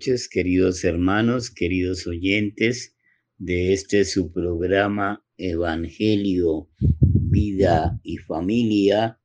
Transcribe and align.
noches, 0.00 0.30
queridos 0.30 0.82
hermanos, 0.82 1.50
queridos 1.50 2.06
oyentes 2.06 2.96
de 3.36 3.74
este 3.74 4.06
su 4.06 4.32
programa 4.32 5.22
Evangelio, 5.36 6.70
Vida 6.80 8.00
y 8.02 8.16
Familia, 8.16 9.20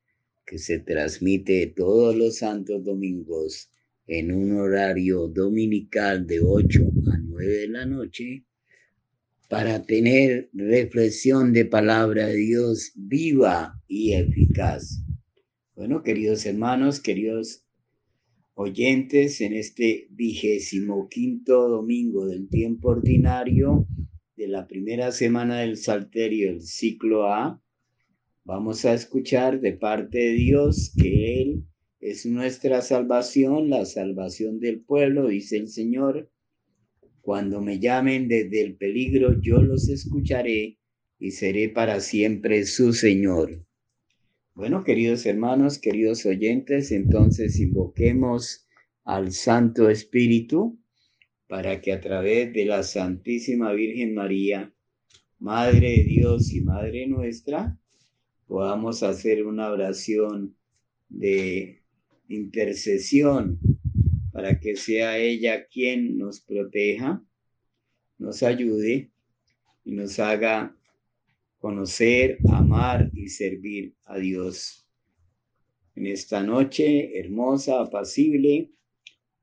que 0.45 0.57
se 0.57 0.79
transmite 0.79 1.67
todos 1.67 2.13
los 2.17 2.39
santos 2.39 2.83
domingos 2.83 3.69
en 4.05 4.33
un 4.33 4.51
horario 4.59 5.29
dominical 5.29 6.27
de 6.27 6.41
8 6.41 6.81
a 7.13 7.17
9 7.19 7.47
de 7.47 7.67
la 7.69 7.85
noche 7.85 8.45
para 9.47 9.81
tener 9.85 10.49
reflexión 10.51 11.53
de 11.53 11.63
palabra 11.63 12.27
de 12.27 12.35
Dios 12.35 12.91
viva 12.95 13.81
y 13.87 14.11
eficaz. 14.11 15.01
Bueno, 15.73 16.03
queridos 16.03 16.45
hermanos, 16.45 16.99
queridos 16.99 17.64
oyentes, 18.55 19.41
en 19.41 19.53
este 19.53 20.07
vigésimo 20.09 21.09
quinto 21.09 21.67
domingo 21.67 22.25
del 22.25 22.49
tiempo 22.49 22.89
ordinario 22.89 23.87
de 24.37 24.47
la 24.47 24.65
primera 24.65 25.11
semana 25.11 25.59
del 25.59 25.77
Salterio, 25.77 26.49
el 26.49 26.61
ciclo 26.61 27.27
A, 27.27 27.61
vamos 28.45 28.85
a 28.85 28.93
escuchar 28.93 29.59
de 29.59 29.73
parte 29.73 30.17
de 30.17 30.33
Dios 30.33 30.93
que 30.97 31.41
Él 31.41 31.63
es 31.99 32.25
nuestra 32.25 32.81
salvación, 32.81 33.69
la 33.69 33.83
salvación 33.85 34.59
del 34.59 34.79
pueblo, 34.79 35.27
dice 35.27 35.57
el 35.57 35.67
Señor. 35.67 36.31
Cuando 37.21 37.59
me 37.59 37.79
llamen 37.79 38.27
desde 38.27 38.61
el 38.61 38.75
peligro, 38.75 39.41
yo 39.41 39.61
los 39.61 39.89
escucharé 39.89 40.77
y 41.19 41.31
seré 41.31 41.69
para 41.69 41.99
siempre 41.99 42.65
su 42.65 42.93
Señor. 42.93 43.64
Bueno, 44.55 44.85
queridos 44.85 45.25
hermanos, 45.25 45.79
queridos 45.79 46.25
oyentes, 46.25 46.93
entonces 46.93 47.59
invoquemos 47.59 48.65
al 49.03 49.33
Santo 49.33 49.89
Espíritu 49.89 50.79
para 51.49 51.81
que 51.81 51.91
a 51.91 51.99
través 51.99 52.53
de 52.53 52.63
la 52.63 52.83
Santísima 52.83 53.73
Virgen 53.73 54.13
María, 54.13 54.73
Madre 55.39 55.97
de 55.97 56.03
Dios 56.05 56.53
y 56.53 56.61
Madre 56.61 57.05
nuestra, 57.05 57.77
podamos 58.47 59.03
hacer 59.03 59.45
una 59.45 59.69
oración 59.69 60.55
de 61.09 61.81
intercesión 62.29 63.59
para 64.31 64.61
que 64.61 64.77
sea 64.77 65.17
ella 65.17 65.67
quien 65.67 66.17
nos 66.17 66.39
proteja, 66.39 67.21
nos 68.17 68.41
ayude 68.41 69.11
y 69.83 69.91
nos 69.91 70.17
haga 70.17 70.77
conocer, 71.65 72.37
amar 72.53 73.09
y 73.15 73.29
servir 73.29 73.95
a 74.05 74.19
Dios. 74.19 74.87
En 75.95 76.05
esta 76.05 76.43
noche 76.43 77.17
hermosa, 77.17 77.81
apacible, 77.81 78.69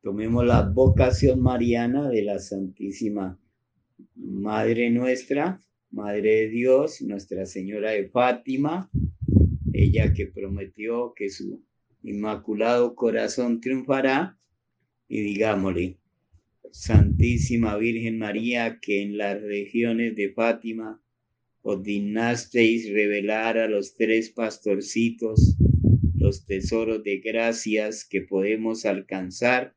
tomemos 0.03 0.47
la 0.47 0.63
vocación 0.63 1.41
mariana 1.41 2.09
de 2.11 2.23
la 2.23 2.39
Santísima 2.39 3.41
Madre 4.15 4.89
nuestra, 4.91 5.61
Madre 5.91 6.43
de 6.43 6.49
Dios, 6.51 7.03
Nuestra 7.03 7.45
Señora 7.45 7.91
de 7.91 8.09
Fátima, 8.09 8.89
ella 9.73 10.13
que 10.13 10.27
prometió 10.27 11.15
que 11.17 11.29
su 11.29 11.65
inmaculado 12.05 12.95
corazón 12.95 13.61
triunfará, 13.61 14.39
y 15.09 15.23
digámosle, 15.23 15.99
Santísima 16.71 17.77
Virgen 17.79 18.19
María, 18.19 18.79
que 18.81 19.03
en 19.03 19.19
las 19.19 19.43
regiones 19.43 20.15
de 20.15 20.33
Fátima 20.33 21.02
os 21.63 21.83
dignasteis 21.83 22.93
revelar 22.93 23.57
a 23.57 23.69
los 23.69 23.95
tres 23.97 24.31
pastorcitos 24.31 25.57
los 26.17 26.45
tesoros 26.47 27.03
de 27.03 27.19
gracias 27.19 28.05
que 28.05 28.21
podemos 28.21 28.85
alcanzar 28.85 29.75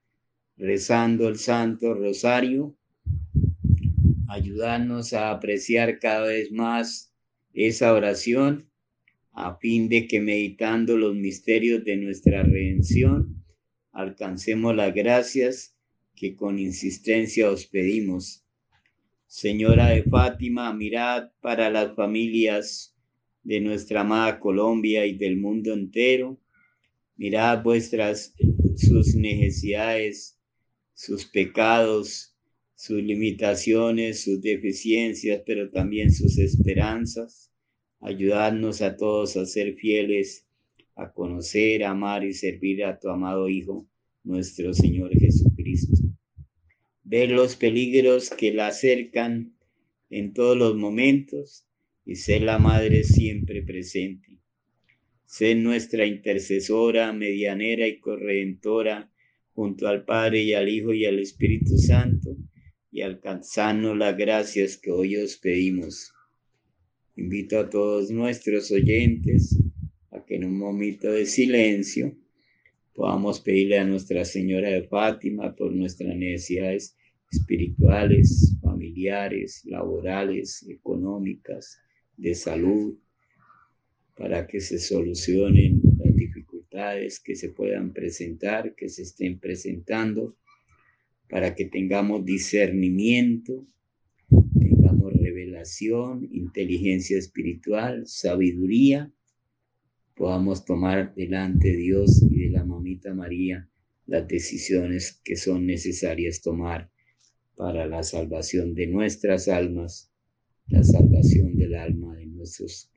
rezando 0.57 1.27
el 1.27 1.37
Santo 1.37 1.93
Rosario, 1.93 2.77
ayudarnos 4.29 5.13
a 5.13 5.31
apreciar 5.31 5.99
cada 5.99 6.27
vez 6.27 6.51
más 6.51 7.13
esa 7.53 7.93
oración 7.93 8.69
a 9.31 9.57
fin 9.57 9.89
de 9.89 10.07
que 10.07 10.21
meditando 10.21 10.97
los 10.97 11.15
misterios 11.15 11.83
de 11.83 11.97
nuestra 11.97 12.43
redención, 12.43 13.43
alcancemos 13.91 14.75
las 14.75 14.93
gracias 14.93 15.75
que 16.15 16.35
con 16.35 16.57
insistencia 16.57 17.49
os 17.49 17.65
pedimos. 17.65 18.44
Señora 19.27 19.87
de 19.87 20.03
Fátima, 20.03 20.73
mirad 20.73 21.31
para 21.41 21.69
las 21.69 21.95
familias 21.95 22.95
de 23.43 23.59
nuestra 23.59 24.01
amada 24.01 24.39
Colombia 24.39 25.05
y 25.05 25.17
del 25.17 25.37
mundo 25.37 25.73
entero. 25.73 26.39
Mirad 27.17 27.63
vuestras 27.63 28.33
sus 28.75 29.15
necesidades, 29.15 30.39
sus 30.93 31.25
pecados, 31.25 32.35
sus 32.75 33.01
limitaciones, 33.01 34.23
sus 34.23 34.41
deficiencias, 34.41 35.41
pero 35.45 35.69
también 35.69 36.11
sus 36.11 36.37
esperanzas. 36.37 37.51
Ayudarnos 37.99 38.81
a 38.81 38.95
todos 38.95 39.37
a 39.37 39.45
ser 39.45 39.75
fieles, 39.75 40.47
a 40.95 41.11
conocer, 41.11 41.83
amar 41.83 42.23
y 42.23 42.33
servir 42.33 42.85
a 42.85 42.99
tu 42.99 43.09
amado 43.09 43.49
Hijo, 43.49 43.87
nuestro 44.23 44.73
Señor 44.73 45.15
Jesucristo. 45.17 46.04
Ver 47.07 47.29
los 47.29 47.55
peligros 47.55 48.31
que 48.31 48.51
la 48.51 48.67
acercan 48.67 49.55
en 50.09 50.33
todos 50.33 50.57
los 50.57 50.75
momentos 50.75 51.67
y 52.03 52.15
ser 52.15 52.41
la 52.41 52.57
Madre 52.57 53.03
siempre 53.03 53.61
presente. 53.61 54.39
Ser 55.23 55.57
nuestra 55.57 56.07
intercesora, 56.07 57.13
medianera 57.13 57.87
y 57.87 57.99
corredentora 57.99 59.11
junto 59.53 59.87
al 59.87 60.03
Padre 60.03 60.41
y 60.41 60.53
al 60.53 60.67
Hijo 60.67 60.93
y 60.93 61.05
al 61.05 61.19
Espíritu 61.19 61.77
Santo 61.77 62.37
y 62.91 63.01
alcanzarnos 63.01 63.95
las 63.95 64.17
gracias 64.17 64.75
que 64.75 64.89
hoy 64.89 65.15
os 65.17 65.37
pedimos. 65.37 66.11
Invito 67.15 67.59
a 67.59 67.69
todos 67.69 68.09
nuestros 68.09 68.71
oyentes 68.71 69.55
a 70.09 70.25
que 70.25 70.37
en 70.37 70.45
un 70.45 70.57
momento 70.57 71.11
de 71.11 71.27
silencio 71.27 72.17
podamos 72.95 73.41
pedirle 73.41 73.77
a 73.77 73.85
Nuestra 73.85 74.23
Señora 74.23 74.69
de 74.69 74.83
Fátima 74.83 75.53
por 75.53 75.73
nuestras 75.73 76.15
necesidades 76.15 76.95
espirituales, 77.29 78.55
familiares, 78.61 79.61
laborales, 79.65 80.65
económicas, 80.69 81.77
de 82.15 82.33
salud, 82.33 82.97
para 84.15 84.47
que 84.47 84.61
se 84.61 84.79
solucionen 84.79 85.81
las 85.97 86.15
dificultades 86.15 87.19
que 87.19 87.35
se 87.35 87.49
puedan 87.49 87.91
presentar, 87.91 88.73
que 88.75 88.87
se 88.87 89.01
estén 89.01 89.39
presentando, 89.39 90.37
para 91.29 91.53
que 91.53 91.65
tengamos 91.65 92.23
discernimiento, 92.23 93.67
tengamos 94.57 95.11
revelación, 95.13 96.29
inteligencia 96.31 97.17
espiritual, 97.17 98.07
sabiduría, 98.07 99.11
podamos 100.15 100.63
tomar 100.63 101.13
delante 101.13 101.71
de 101.71 101.77
Dios 101.77 102.23
y 102.23 102.39
de 102.43 102.49
la 102.49 102.63
María 103.13 103.69
las 104.07 104.27
decisiones 104.27 105.19
que 105.23 105.35
son 105.35 105.65
necesarias 105.65 106.41
tomar 106.41 106.91
para 107.55 107.87
la 107.87 108.03
salvación 108.03 108.75
de 108.75 108.87
nuestras 108.87 109.47
almas, 109.47 110.11
la 110.67 110.83
salvación 110.83 111.55
del 111.55 111.75
alma 111.75 112.15
de 112.15 112.25
nuestros 112.25 112.91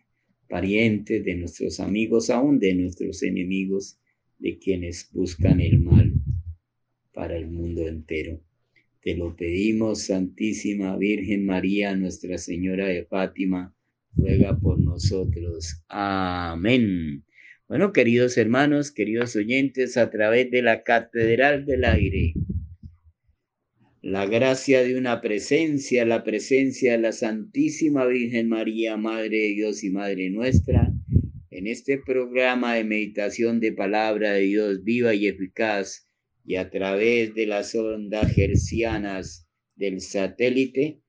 parientes, 0.49 1.25
de 1.25 1.35
nuestros 1.37 1.81
amigos, 1.81 2.31
aún 2.31 2.59
de 2.59 2.75
nuestros 2.75 3.23
enemigos, 3.23 3.99
de 4.39 4.59
quienes 4.59 5.09
buscan 5.13 5.61
el 5.61 5.81
mal 5.81 6.13
para 7.13 7.37
el 7.37 7.49
mundo 7.49 7.87
entero. 7.87 8.41
Te 9.03 9.17
lo 9.17 9.37
pedimos, 9.37 10.03
Santísima 10.03 10.97
Virgen 10.97 11.47
María, 11.47 11.95
Nuestra 11.97 12.39
Señora 12.39 12.87
de 12.87 13.05
Fátima, 13.05 13.75
ruega 14.15 14.59
por 14.59 14.79
nosotros. 14.81 15.83
Amén. 15.89 17.25
Bueno, 17.69 17.93
queridos 17.93 18.39
hermanos, 18.39 18.93
queridos 18.93 19.37
oyentes, 19.37 19.99
a 19.99 20.09
través 20.09 20.51
de 20.51 20.63
la 20.63 20.85
Catedral 20.85 21.67
del 21.67 21.85
Aire, 21.85 22.33
la 24.01 24.25
gracia 24.25 24.83
de 24.83 24.97
una 24.97 25.21
presencia, 25.21 26.07
la 26.07 26.25
presencia 26.25 26.93
de 26.93 26.99
la 26.99 27.13
Santísima 27.13 28.07
Virgen 28.07 28.49
María, 28.49 28.97
Madre 28.97 29.37
de 29.37 29.49
Dios 29.49 29.85
y 29.85 29.91
Madre 29.91 30.31
nuestra, 30.31 30.91
en 31.51 31.67
este 31.67 31.99
programa 31.99 32.73
de 32.73 32.85
meditación 32.85 33.61
de 33.61 33.73
palabra 33.73 34.33
de 34.33 34.41
Dios 34.45 34.83
viva 34.83 35.13
y 35.13 35.27
eficaz 35.27 36.09
y 36.47 36.57
a 36.57 36.71
través 36.71 37.35
de 37.35 37.45
las 37.45 37.75
ondas 37.75 38.33
gercianas 38.33 39.47
del 39.77 40.01
satélite, 40.01 41.03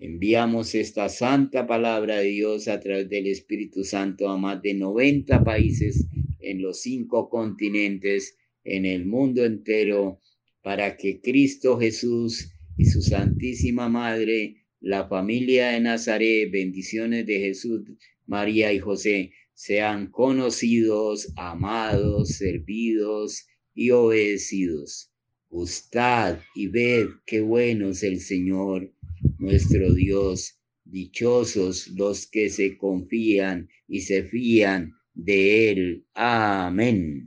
enviamos 0.00 0.74
esta 0.74 1.10
santa 1.10 1.66
palabra 1.66 2.20
de 2.20 2.28
Dios 2.28 2.68
a 2.68 2.80
través 2.80 3.08
del 3.10 3.26
Espíritu 3.26 3.84
Santo 3.84 4.30
a 4.30 4.38
más 4.38 4.62
de 4.62 4.72
90 4.72 5.44
países 5.44 6.06
en 6.40 6.62
los 6.62 6.80
cinco 6.80 7.28
continentes, 7.28 8.38
en 8.64 8.86
el 8.86 9.04
mundo 9.04 9.44
entero, 9.44 10.20
para 10.62 10.96
que 10.96 11.20
Cristo 11.20 11.78
Jesús 11.78 12.50
y 12.78 12.86
su 12.86 13.02
Santísima 13.02 13.90
Madre, 13.90 14.56
la 14.80 15.06
familia 15.06 15.68
de 15.68 15.80
Nazaret, 15.80 16.50
bendiciones 16.50 17.26
de 17.26 17.38
Jesús, 17.38 17.82
María 18.26 18.72
y 18.72 18.78
José, 18.78 19.32
sean 19.52 20.10
conocidos, 20.10 21.30
amados, 21.36 22.30
servidos 22.36 23.46
y 23.74 23.90
obedecidos. 23.90 25.10
Gustad 25.50 26.38
y 26.54 26.68
ved 26.68 27.08
qué 27.26 27.42
bueno 27.42 27.90
es 27.90 28.02
el 28.02 28.20
Señor, 28.20 28.94
nuestro 29.40 29.92
Dios. 29.94 30.56
Dichosos 30.84 31.88
los 31.88 32.26
que 32.26 32.50
se 32.50 32.76
confían 32.76 33.68
y 33.86 34.00
se 34.00 34.24
fían 34.24 34.92
de 35.14 35.70
Él. 35.70 36.06
Amén. 36.14 37.26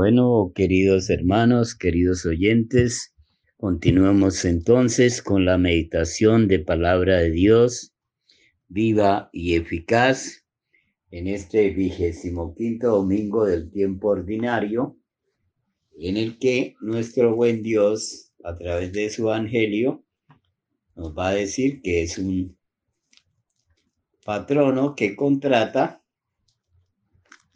Bueno, 0.00 0.52
queridos 0.54 1.10
hermanos, 1.10 1.74
queridos 1.74 2.24
oyentes, 2.24 3.16
continuemos 3.56 4.44
entonces 4.44 5.20
con 5.22 5.44
la 5.44 5.58
meditación 5.58 6.46
de 6.46 6.60
palabra 6.60 7.16
de 7.16 7.32
Dios 7.32 7.96
viva 8.68 9.28
y 9.32 9.56
eficaz 9.56 10.46
en 11.10 11.26
este 11.26 11.70
vigésimo 11.70 12.54
quinto 12.54 12.90
domingo 12.90 13.44
del 13.44 13.72
tiempo 13.72 14.10
ordinario, 14.10 14.96
en 15.98 16.16
el 16.16 16.38
que 16.38 16.76
nuestro 16.80 17.34
buen 17.34 17.64
Dios, 17.64 18.32
a 18.44 18.56
través 18.56 18.92
de 18.92 19.10
su 19.10 19.22
evangelio, 19.22 20.04
nos 20.94 21.12
va 21.12 21.30
a 21.30 21.34
decir 21.34 21.82
que 21.82 22.04
es 22.04 22.18
un 22.18 22.56
patrono 24.24 24.94
que 24.94 25.16
contrata 25.16 26.04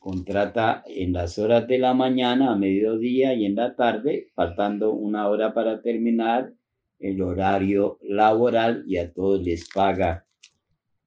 contrata 0.02 0.82
en 0.86 1.12
las 1.12 1.38
horas 1.38 1.68
de 1.68 1.78
la 1.78 1.94
mañana, 1.94 2.52
a 2.52 2.56
mediodía 2.56 3.34
y 3.34 3.46
en 3.46 3.54
la 3.54 3.76
tarde, 3.76 4.32
faltando 4.34 4.92
una 4.92 5.28
hora 5.28 5.54
para 5.54 5.80
terminar 5.80 6.52
el 6.98 7.22
horario 7.22 7.98
laboral 8.02 8.82
y 8.88 8.96
a 8.96 9.12
todos 9.12 9.40
les 9.42 9.68
paga 9.72 10.26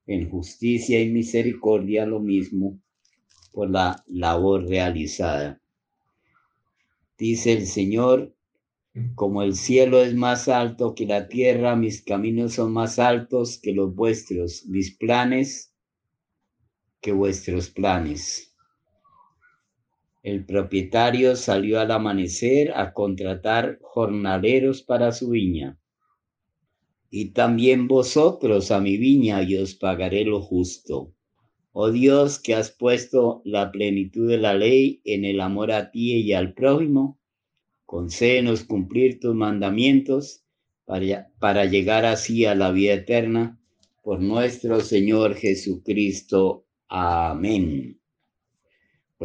en 0.08 0.30
justicia 0.30 1.02
y 1.02 1.10
misericordia 1.10 2.06
lo 2.06 2.22
mismo 2.22 2.80
por 3.52 3.70
la 3.70 4.02
labor 4.08 4.66
realizada. 4.66 5.60
Dice 7.18 7.52
el 7.52 7.66
Señor, 7.66 8.34
como 9.14 9.44
el 9.44 9.56
cielo 9.56 10.02
es 10.02 10.16
más 10.16 10.48
alto 10.48 10.96
que 10.96 11.06
la 11.06 11.28
tierra, 11.28 11.76
mis 11.76 12.02
caminos 12.02 12.54
son 12.54 12.72
más 12.72 12.98
altos 12.98 13.60
que 13.62 13.74
los 13.74 13.94
vuestros, 13.94 14.66
mis 14.68 14.96
planes 14.96 15.74
que 17.02 17.12
vuestros 17.12 17.70
planes. 17.70 18.55
El 20.26 20.44
propietario 20.44 21.36
salió 21.36 21.80
al 21.80 21.92
amanecer 21.92 22.72
a 22.76 22.94
contratar 22.94 23.78
jornaleros 23.84 24.82
para 24.82 25.12
su 25.12 25.30
viña. 25.30 25.80
Y 27.12 27.26
también 27.26 27.88
vosotros 27.88 28.72
a 28.72 28.80
mi 28.80 28.98
viña 28.98 29.44
y 29.44 29.56
os 29.56 29.76
pagaré 29.76 30.26
lo 30.26 30.42
justo. 30.42 31.14
Oh 31.74 31.92
Dios, 31.92 32.40
que 32.40 32.56
has 32.56 32.72
puesto 32.72 33.44
la 33.46 33.72
plenitud 33.72 34.28
de 34.28 34.40
la 34.40 34.56
ley 34.56 35.00
en 35.04 35.26
el 35.26 35.40
amor 35.42 35.72
a 35.72 35.92
ti 35.92 36.16
y 36.16 36.34
al 36.34 36.56
prójimo, 36.56 37.20
concédenos 37.86 38.64
cumplir 38.64 39.20
tus 39.20 39.36
mandamientos 39.36 40.44
para, 40.86 41.30
para 41.38 41.66
llegar 41.66 42.04
así 42.04 42.46
a 42.46 42.56
la 42.56 42.72
vida 42.72 42.96
eterna 42.96 43.60
por 44.02 44.20
nuestro 44.22 44.80
Señor 44.80 45.36
Jesucristo. 45.36 46.66
Amén. 46.88 48.00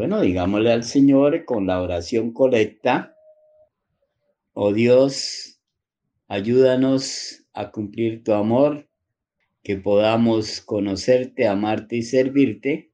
Bueno, 0.01 0.23
digámosle 0.23 0.73
al 0.73 0.85
Señor 0.85 1.45
con 1.45 1.67
la 1.67 1.83
oración 1.83 2.33
colecta, 2.33 3.15
oh 4.55 4.73
Dios, 4.73 5.61
ayúdanos 6.27 7.45
a 7.53 7.71
cumplir 7.71 8.25
tu 8.25 8.33
amor, 8.33 8.89
que 9.63 9.77
podamos 9.77 10.63
conocerte, 10.63 11.47
amarte 11.47 11.97
y 11.97 12.03
servirte, 12.03 12.93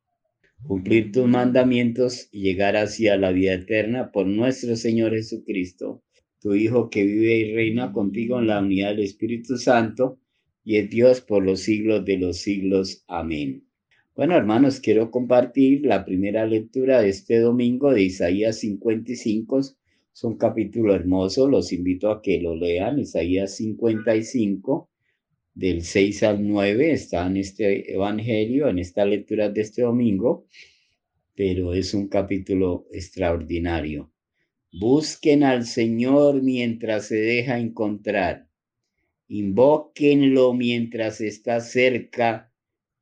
cumplir 0.65 1.13
tus 1.13 1.29
mandamientos 1.29 2.29
y 2.33 2.43
llegar 2.43 2.77
hacia 2.77 3.17
la 3.17 3.31
vida 3.31 3.53
eterna 3.53 4.11
por 4.11 4.27
nuestro 4.27 4.75
Señor 4.75 5.13
Jesucristo, 5.13 6.03
tu 6.41 6.57
Hijo 6.57 6.91
que 6.91 7.05
vive 7.05 7.37
y 7.37 7.55
reina 7.55 7.93
contigo 7.93 8.41
en 8.41 8.49
la 8.49 8.59
unidad 8.59 8.89
del 8.89 9.05
Espíritu 9.05 9.59
Santo 9.59 10.19
y 10.65 10.79
es 10.79 10.91
Dios 10.91 11.21
por 11.21 11.45
los 11.45 11.61
siglos 11.61 12.05
de 12.05 12.19
los 12.19 12.39
siglos. 12.39 13.05
Amén. 13.07 13.66
Bueno, 14.17 14.35
hermanos, 14.35 14.81
quiero 14.81 15.11
compartir 15.11 15.85
la 15.85 16.03
primera 16.07 16.47
lectura 16.47 17.03
de 17.03 17.11
este 17.11 17.39
domingo 17.39 17.93
de 17.93 18.01
Isaías 18.01 18.61
55. 18.61 19.59
Es 19.59 20.25
un 20.25 20.39
capítulo 20.39 20.95
hermoso, 20.95 21.47
los 21.47 21.71
invito 21.71 22.11
a 22.11 22.23
que 22.23 22.41
lo 22.41 22.57
lean, 22.57 22.99
Isaías 22.99 23.57
55, 23.57 24.89
del 25.53 25.83
6 25.83 26.23
al 26.23 26.49
9 26.49 26.93
está 26.93 27.27
en 27.27 27.37
este 27.37 27.93
Evangelio, 27.93 28.69
en 28.69 28.79
esta 28.79 29.05
lectura 29.05 29.51
de 29.51 29.61
este 29.61 29.83
domingo, 29.83 30.47
pero 31.35 31.75
es 31.75 31.93
un 31.93 32.09
capítulo 32.09 32.87
extraordinario. 32.93 34.15
Busquen 34.73 35.45
al 35.45 35.67
Señor 35.67 36.43
mientras 36.43 37.09
se 37.09 37.17
deja 37.17 37.59
encontrar. 37.59 38.49
Invóquenlo 39.29 40.55
mientras 40.55 41.21
está 41.21 41.61
cerca, 41.61 42.51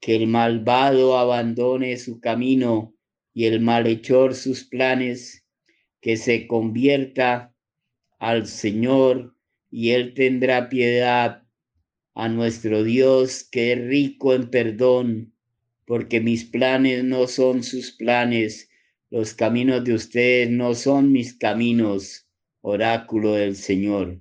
que 0.05 0.17
el 0.17 0.27
malvado 0.27 1.17
abandone 1.17 1.97
su 1.97 2.21
camino 2.21 2.95
y 3.33 3.47
el 3.47 3.61
malhechor 3.61 4.35
sus 4.35 4.65
planes, 4.65 5.47
que 6.03 6.19
se 6.19 6.47
convierta 6.47 7.55
al 8.19 8.47
Señor 8.47 9.35
y 9.71 9.93
Él 9.93 10.13
tendrá 10.13 10.69
piedad 10.69 11.45
a 12.15 12.29
nuestro 12.29 12.85
Dios 12.85 13.49
que 13.51 13.73
es 13.73 13.79
rico 13.79 14.35
en 14.35 14.51
perdón, 14.51 15.35
porque 15.87 16.21
mis 16.21 16.45
planes 16.45 17.03
no 17.03 17.27
son 17.27 17.63
sus 17.63 17.93
planes, 17.93 18.69
los 19.09 19.33
caminos 19.33 19.85
de 19.85 19.95
ustedes 19.95 20.51
no 20.51 20.75
son 20.75 21.13
mis 21.13 21.33
caminos, 21.33 22.29
oráculo 22.61 23.33
del 23.33 23.57
Señor. 23.57 24.21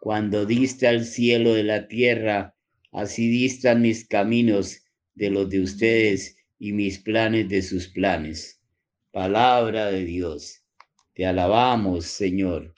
Cuando 0.00 0.46
dista 0.46 0.90
el 0.90 1.04
cielo 1.04 1.54
de 1.54 1.62
la 1.62 1.86
tierra, 1.86 2.56
así 2.90 3.28
distan 3.28 3.82
mis 3.82 4.04
caminos 4.08 4.82
de 5.16 5.30
los 5.30 5.50
de 5.50 5.60
ustedes 5.60 6.36
y 6.58 6.72
mis 6.72 6.98
planes 6.98 7.48
de 7.48 7.62
sus 7.62 7.88
planes. 7.88 8.60
Palabra 9.10 9.90
de 9.90 10.04
Dios. 10.04 10.62
Te 11.14 11.26
alabamos, 11.26 12.04
Señor. 12.04 12.74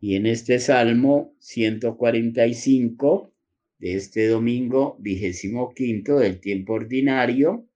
Y 0.00 0.16
en 0.16 0.26
este 0.26 0.58
Salmo 0.58 1.34
145 1.38 3.32
de 3.78 3.94
este 3.94 4.26
domingo 4.26 4.96
vigésimo 4.98 5.72
quinto 5.74 6.18
del 6.18 6.40
tiempo 6.40 6.74
ordinario, 6.74 7.68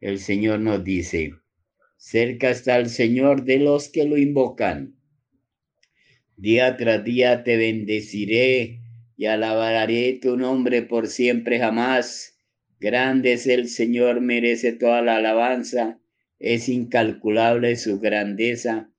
el 0.00 0.18
Señor 0.18 0.60
nos 0.60 0.82
dice, 0.84 1.32
cerca 1.96 2.50
está 2.50 2.78
el 2.78 2.88
Señor 2.88 3.44
de 3.44 3.58
los 3.58 3.88
que 3.88 4.04
lo 4.04 4.16
invocan. 4.16 4.96
Día 6.36 6.76
tras 6.76 7.04
día 7.04 7.44
te 7.44 7.56
bendeciré 7.56 8.80
y 9.16 9.26
alabaré 9.26 10.18
tu 10.20 10.36
nombre 10.36 10.82
por 10.82 11.06
siempre 11.06 11.58
jamás. 11.58 12.31
Grande 12.82 13.34
es 13.34 13.46
el 13.46 13.68
Señor, 13.68 14.20
merece 14.20 14.72
toda 14.72 15.02
la 15.02 15.18
alabanza, 15.18 16.00
es 16.40 16.68
incalculable 16.68 17.76
su 17.76 18.00
grandeza. 18.00 18.90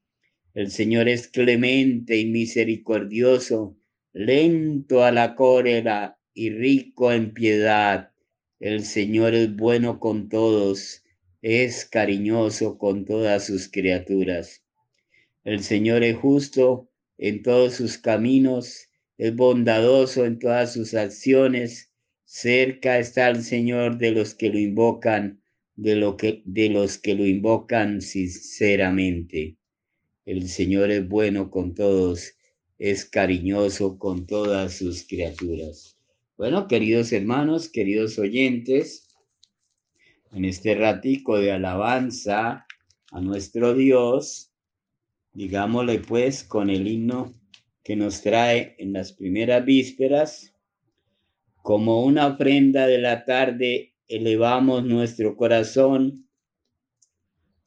El 0.53 0.71
Señor 0.71 1.09
es 1.09 1.27
clemente 1.27 2.17
y 2.17 2.27
misericordioso, 2.27 3.77
lento 4.13 5.03
a 5.03 5.11
la 5.11 5.35
cólera 5.35 6.17
y 6.33 6.51
rico 6.51 7.11
en 7.11 7.33
piedad. 7.33 8.13
El 8.61 8.85
Señor 8.85 9.33
es 9.33 9.53
bueno 9.53 9.99
con 9.99 10.29
todos, 10.29 11.03
es 11.41 11.83
cariñoso 11.83 12.77
con 12.77 13.03
todas 13.03 13.47
sus 13.47 13.67
criaturas. 13.67 14.63
El 15.43 15.61
Señor 15.61 16.05
es 16.05 16.15
justo 16.15 16.89
en 17.17 17.43
todos 17.43 17.73
sus 17.73 17.97
caminos, 17.97 18.87
es 19.17 19.35
bondadoso 19.35 20.23
en 20.23 20.39
todas 20.39 20.71
sus 20.71 20.93
acciones. 20.93 21.92
Cerca 22.35 22.97
está 22.97 23.29
el 23.29 23.43
Señor 23.43 23.99
de 23.99 24.09
los 24.09 24.33
que 24.33 24.49
lo 24.49 24.57
invocan, 24.57 25.43
de, 25.75 25.95
lo 25.95 26.17
que, 26.17 26.41
de 26.45 26.67
los 26.67 26.97
que 26.97 27.13
lo 27.13 27.27
invocan 27.27 28.01
sinceramente. 28.01 29.57
El 30.25 30.49
Señor 30.49 30.89
es 30.89 31.07
bueno 31.07 31.51
con 31.51 31.75
todos, 31.75 32.33
es 32.79 33.05
cariñoso 33.05 33.99
con 33.99 34.25
todas 34.25 34.73
sus 34.73 35.07
criaturas. 35.07 35.95
Bueno, 36.35 36.67
queridos 36.67 37.13
hermanos, 37.13 37.69
queridos 37.69 38.17
oyentes, 38.17 39.15
en 40.31 40.45
este 40.45 40.73
ratico 40.73 41.37
de 41.37 41.51
alabanza 41.51 42.65
a 43.11 43.21
nuestro 43.21 43.75
Dios, 43.75 44.51
digámosle 45.33 45.99
pues 45.99 46.43
con 46.43 46.71
el 46.71 46.87
himno 46.87 47.31
que 47.83 47.95
nos 47.95 48.23
trae 48.23 48.75
en 48.79 48.91
las 48.91 49.13
primeras 49.13 49.63
vísperas, 49.63 50.52
como 51.63 52.03
una 52.03 52.27
ofrenda 52.27 52.87
de 52.87 52.97
la 52.97 53.23
tarde 53.23 53.95
elevamos 54.09 54.83
nuestro 54.83 55.37
corazón, 55.37 56.27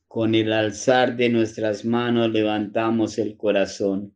con 0.07 0.35
el 0.35 0.53
alzar 0.53 1.17
de 1.17 1.31
nuestras 1.31 1.87
manos 1.87 2.31
levantamos 2.31 3.17
el 3.19 3.39
corazón. 3.39 4.15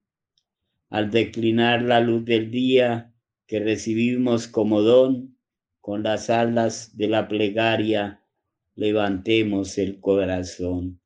Al 0.90 1.10
declinar 1.10 1.80
la 1.80 2.00
luz 2.00 2.26
del 2.26 2.50
día, 2.50 3.14
que 3.46 3.58
recibimos 3.58 4.48
como 4.48 4.82
don, 4.82 5.38
con 5.80 6.02
las 6.02 6.28
alas 6.28 6.94
de 6.98 7.08
la 7.08 7.26
plegaria, 7.26 8.22
levantemos 8.74 9.78
el 9.78 9.98
corazón. 9.98 11.00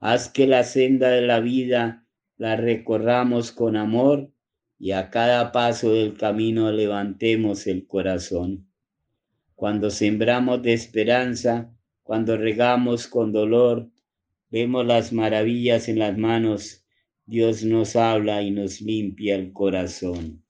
Haz 0.00 0.30
que 0.30 0.46
la 0.46 0.64
senda 0.64 1.10
de 1.10 1.20
la 1.20 1.40
vida 1.40 2.06
la 2.38 2.56
recorramos 2.56 3.52
con 3.52 3.76
amor 3.76 4.32
y 4.78 4.92
a 4.92 5.10
cada 5.10 5.52
paso 5.52 5.92
del 5.92 6.16
camino 6.16 6.70
levantemos 6.70 7.66
el 7.66 7.86
corazón. 7.86 8.68
Cuando 9.54 9.90
sembramos 9.90 10.62
de 10.62 10.74
esperanza, 10.74 11.74
cuando 12.02 12.36
regamos 12.36 13.08
con 13.08 13.32
dolor, 13.32 13.90
vemos 14.50 14.86
las 14.86 15.12
maravillas 15.12 15.88
en 15.88 15.98
las 15.98 16.16
manos, 16.16 16.84
Dios 17.24 17.64
nos 17.64 17.96
habla 17.96 18.42
y 18.42 18.52
nos 18.52 18.80
limpia 18.80 19.34
el 19.34 19.52
corazón. 19.52 20.44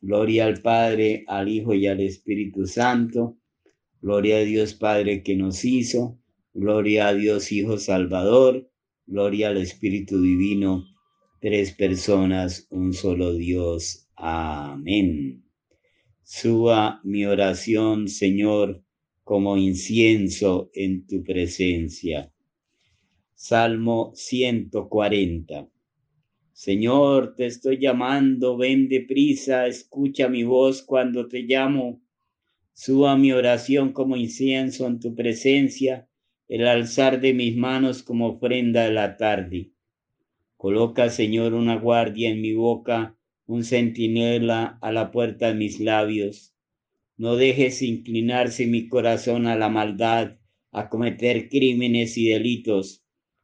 Gloria 0.00 0.44
al 0.44 0.60
Padre, 0.60 1.24
al 1.26 1.48
Hijo 1.48 1.74
y 1.74 1.86
al 1.86 2.00
Espíritu 2.00 2.66
Santo. 2.66 3.38
Gloria 4.00 4.36
a 4.36 4.40
Dios 4.40 4.74
Padre 4.74 5.22
que 5.22 5.34
nos 5.34 5.64
hizo. 5.64 6.18
Gloria 6.52 7.08
a 7.08 7.14
Dios 7.14 7.50
Hijo 7.50 7.78
Salvador. 7.78 8.70
Gloria 9.06 9.48
al 9.48 9.56
Espíritu 9.56 10.20
Divino. 10.20 10.84
Tres 11.40 11.72
personas, 11.72 12.66
un 12.70 12.92
solo 12.92 13.32
Dios. 13.32 14.08
Amén. 14.16 15.44
Suba 16.24 17.00
mi 17.04 17.26
oración, 17.26 18.08
Señor, 18.08 18.82
como 19.22 19.56
incienso 19.56 20.68
en 20.74 21.06
tu 21.06 21.22
presencia. 21.22 22.32
Salmo 23.34 24.10
140. 24.16 25.68
Señor, 26.52 27.36
te 27.36 27.46
estoy 27.46 27.78
llamando, 27.78 28.56
ven 28.56 28.88
deprisa, 28.88 29.68
escucha 29.68 30.28
mi 30.28 30.42
voz 30.42 30.82
cuando 30.82 31.28
te 31.28 31.42
llamo. 31.42 32.02
Suba 32.72 33.16
mi 33.16 33.30
oración 33.30 33.92
como 33.92 34.16
incienso 34.16 34.88
en 34.88 34.98
tu 34.98 35.14
presencia, 35.14 36.08
el 36.48 36.66
alzar 36.66 37.20
de 37.20 37.32
mis 37.32 37.56
manos 37.56 38.02
como 38.02 38.30
ofrenda 38.30 38.86
de 38.86 38.92
la 38.92 39.16
tarde. 39.16 39.70
Coloca, 40.58 41.08
Señor, 41.08 41.54
una 41.54 41.76
guardia 41.76 42.28
en 42.28 42.42
mi 42.42 42.52
boca, 42.52 43.16
un 43.46 43.64
centinela 43.64 44.78
a 44.82 44.92
la 44.92 45.10
puerta 45.10 45.48
de 45.48 45.54
mis 45.54 45.80
labios. 45.80 46.54
No 47.16 47.36
dejes 47.36 47.80
inclinarse 47.80 48.66
mi 48.66 48.88
corazón 48.88 49.46
a 49.46 49.56
la 49.56 49.70
maldad, 49.70 50.36
a 50.72 50.90
cometer 50.90 51.48
crímenes 51.48 52.18
y 52.18 52.28
delitos 52.28 53.02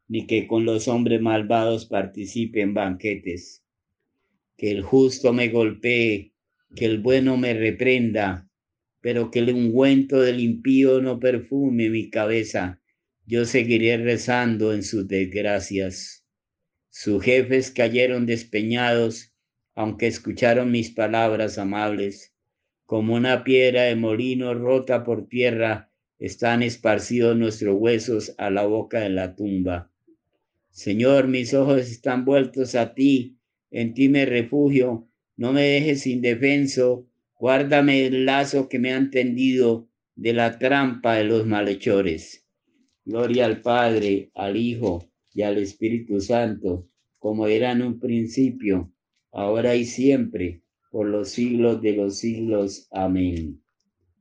ni 0.08 0.26
que 0.26 0.46
con 0.46 0.64
los 0.64 0.88
hombres 0.88 1.20
malvados 1.20 1.86
participe 1.86 2.60
en 2.60 2.74
banquetes. 2.74 3.64
Que 4.56 4.70
el 4.70 4.82
justo 4.82 5.32
me 5.32 5.48
golpee, 5.48 6.34
que 6.74 6.84
el 6.84 6.98
bueno 6.98 7.36
me 7.36 7.54
reprenda, 7.54 8.50
pero 9.00 9.30
que 9.30 9.38
el 9.38 9.52
ungüento 9.52 10.20
del 10.20 10.40
impío 10.40 11.00
no 11.00 11.18
perfume 11.18 11.90
mi 11.90 12.10
cabeza. 12.10 12.82
Yo 13.26 13.44
seguiré 13.44 13.96
rezando 13.96 14.72
en 14.74 14.82
sus 14.82 15.08
desgracias. 15.08 16.23
Sus 16.96 17.24
jefes 17.24 17.72
cayeron 17.72 18.24
despeñados, 18.24 19.34
aunque 19.74 20.06
escucharon 20.06 20.70
mis 20.70 20.92
palabras 20.92 21.58
amables. 21.58 22.32
Como 22.86 23.16
una 23.16 23.42
piedra 23.42 23.82
de 23.82 23.96
molino 23.96 24.54
rota 24.54 25.02
por 25.02 25.26
tierra, 25.26 25.90
están 26.20 26.62
esparcidos 26.62 27.36
nuestros 27.36 27.74
huesos 27.76 28.36
a 28.38 28.48
la 28.48 28.64
boca 28.64 29.00
de 29.00 29.10
la 29.10 29.34
tumba. 29.34 29.90
Señor, 30.70 31.26
mis 31.26 31.52
ojos 31.52 31.80
están 31.90 32.24
vueltos 32.24 32.76
a 32.76 32.94
ti, 32.94 33.38
en 33.72 33.92
ti 33.94 34.08
me 34.08 34.24
refugio, 34.24 35.08
no 35.36 35.52
me 35.52 35.62
dejes 35.62 36.06
indefenso, 36.06 37.08
guárdame 37.34 38.06
el 38.06 38.24
lazo 38.24 38.68
que 38.68 38.78
me 38.78 38.92
han 38.92 39.10
tendido 39.10 39.88
de 40.14 40.32
la 40.32 40.60
trampa 40.60 41.16
de 41.16 41.24
los 41.24 41.44
malhechores. 41.44 42.46
Gloria 43.04 43.46
al 43.46 43.62
Padre, 43.62 44.30
al 44.32 44.56
Hijo 44.56 45.10
y 45.34 45.42
al 45.42 45.58
Espíritu 45.58 46.20
Santo, 46.20 46.88
como 47.18 47.46
era 47.46 47.72
en 47.72 47.82
un 47.82 47.98
principio, 47.98 48.92
ahora 49.32 49.76
y 49.76 49.84
siempre, 49.84 50.62
por 50.90 51.08
los 51.08 51.30
siglos 51.30 51.82
de 51.82 51.92
los 51.92 52.18
siglos. 52.18 52.86
Amén. 52.92 53.60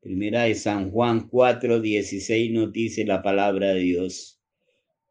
Primera 0.02 0.44
de 0.44 0.56
San 0.56 0.92
Juan 0.92 1.30
4, 1.30 1.80
16 1.80 2.52
nos 2.52 2.74
dice 2.74 3.06
la 3.06 3.22
palabra 3.22 3.74
de 3.74 3.82
Dios. 3.82 4.42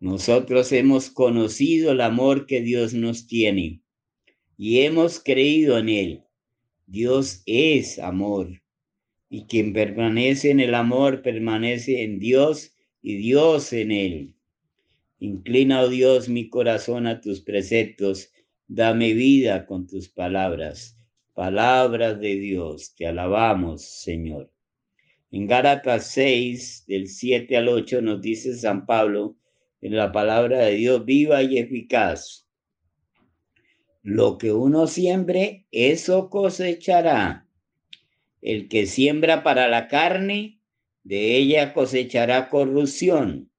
Nosotros 0.00 0.72
hemos 0.72 1.10
conocido 1.10 1.92
el 1.92 2.00
amor 2.00 2.46
que 2.46 2.60
Dios 2.60 2.92
nos 2.92 3.26
tiene 3.28 3.82
y 4.56 4.80
hemos 4.80 5.20
creído 5.20 5.78
en 5.78 5.88
Él. 5.88 6.22
Dios 6.86 7.42
es 7.46 7.98
amor. 7.98 8.60
y 9.30 9.46
quien 9.46 9.72
permanece 9.72 10.50
en 10.50 10.60
el 10.60 10.74
amor 10.74 11.22
permanece 11.22 12.02
en 12.02 12.18
Dios 12.18 12.74
y 13.00 13.16
Dios 13.16 13.72
en 13.72 13.90
él. 13.90 14.34
Inclina, 15.22 15.82
oh 15.82 15.88
Dios, 15.88 16.28
mi 16.28 16.48
corazón 16.48 17.06
a 17.06 17.20
tus 17.20 17.42
preceptos, 17.42 18.32
dame 18.66 19.14
vida 19.14 19.66
con 19.66 19.86
tus 19.86 20.08
palabras, 20.08 20.98
palabras 21.32 22.18
de 22.18 22.34
Dios, 22.34 22.96
te 22.96 23.06
alabamos, 23.06 23.84
Señor. 23.84 24.52
En 25.30 25.46
Gálatas 25.46 26.10
6, 26.10 26.86
del 26.88 27.06
7 27.06 27.56
al 27.56 27.68
8, 27.68 28.02
nos 28.02 28.20
dice 28.20 28.56
San 28.56 28.84
Pablo, 28.84 29.36
en 29.80 29.94
la 29.94 30.10
palabra 30.10 30.58
de 30.58 30.72
Dios 30.72 31.04
viva 31.04 31.40
y 31.44 31.56
eficaz. 31.58 32.48
Lo 34.02 34.38
que 34.38 34.50
uno 34.50 34.88
siembre, 34.88 35.68
eso 35.70 36.30
cosechará. 36.30 37.46
El 38.40 38.68
que 38.68 38.86
siembra 38.86 39.44
para 39.44 39.68
la 39.68 39.86
carne, 39.86 40.58
de 41.04 41.36
ella 41.36 41.74
cosechará 41.74 42.48
corrupción. 42.48 43.51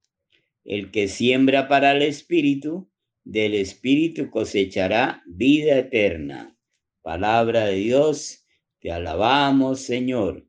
El 0.66 0.92
que 0.92 1.08
siembra 1.08 1.68
para 1.68 1.92
el 1.92 2.02
espíritu, 2.02 2.90
del 3.24 3.54
espíritu 3.54 4.30
cosechará 4.30 5.24
vida 5.26 5.78
eterna. 5.78 6.58
Palabra 7.02 7.66
de 7.66 7.76
Dios, 7.76 8.46
te 8.80 8.92
alabamos, 8.92 9.82
Señor. 9.82 10.48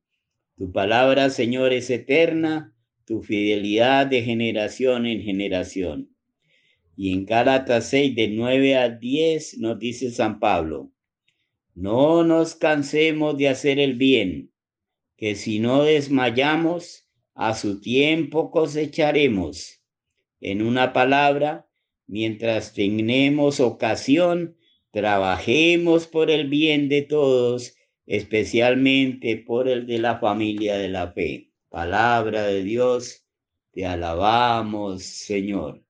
Tu 0.57 0.71
palabra, 0.71 1.31
Señor, 1.31 1.73
es 1.73 1.91
eterna, 1.91 2.75
tu 3.05 3.23
fidelidad 3.23 4.07
de 4.07 4.23
generación 4.23 5.07
en 5.07 5.23
generación. 5.23 6.11
Y 6.97 7.13
en 7.13 7.27
Gálatas 7.27 7.89
6, 7.91 8.15
de 8.15 8.29
9 8.29 8.77
a 8.77 8.89
10, 8.89 9.59
nos 9.59 9.79
dice 9.79 10.11
San 10.11 10.39
Pablo, 10.39 10.93
no 11.75 12.23
nos 12.23 12.55
cansemos 12.55 13.37
de 13.37 13.49
hacer 13.49 13.81
el 13.81 13.95
bien, 13.95 14.53
que 15.17 15.35
si 15.35 15.59
no 15.59 15.83
desmayamos, 15.83 17.09
a 17.35 17.55
su 17.55 17.81
tiempo 17.81 18.53
cosecharemos. 18.53 19.84
En 20.45 20.61
una 20.61 20.93
palabra, 20.93 21.67
mientras 22.07 22.75
tenemos 22.75 23.61
ocasión, 23.61 24.59
trabajemos 24.91 26.07
por 26.07 26.31
el 26.31 26.49
bien 26.49 26.91
de 26.91 27.01
todos 27.01 27.75
especialmente 28.05 29.39
por 29.39 29.69
el 29.69 29.87
de 29.87 29.99
la 29.99 30.19
familia 30.19 30.77
de 30.77 30.89
la 30.89 31.13
fe. 31.13 31.51
Palabra 31.71 32.43
de 32.43 32.63
Dios, 32.63 33.25
te 33.73 33.87
alabamos, 33.87 35.03
Señor. 35.03 35.83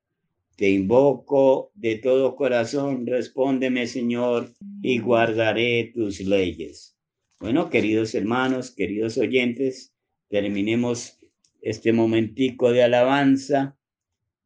Te 0.55 0.71
invoco 0.71 1.73
de 1.75 1.97
todo 1.97 2.37
corazón, 2.37 3.09
respóndeme, 3.09 3.89
Señor, 3.89 4.53
y 4.83 5.01
guardaré 5.01 5.91
tus 5.93 6.21
leyes. 6.21 6.97
Bueno, 7.41 7.71
queridos 7.71 8.15
hermanos, 8.15 8.71
queridos 8.71 9.19
oyentes, 9.19 9.93
terminemos 10.29 11.19
este 11.61 11.93
momentico 11.93 12.71
de 12.71 12.85
alabanza 12.85 13.77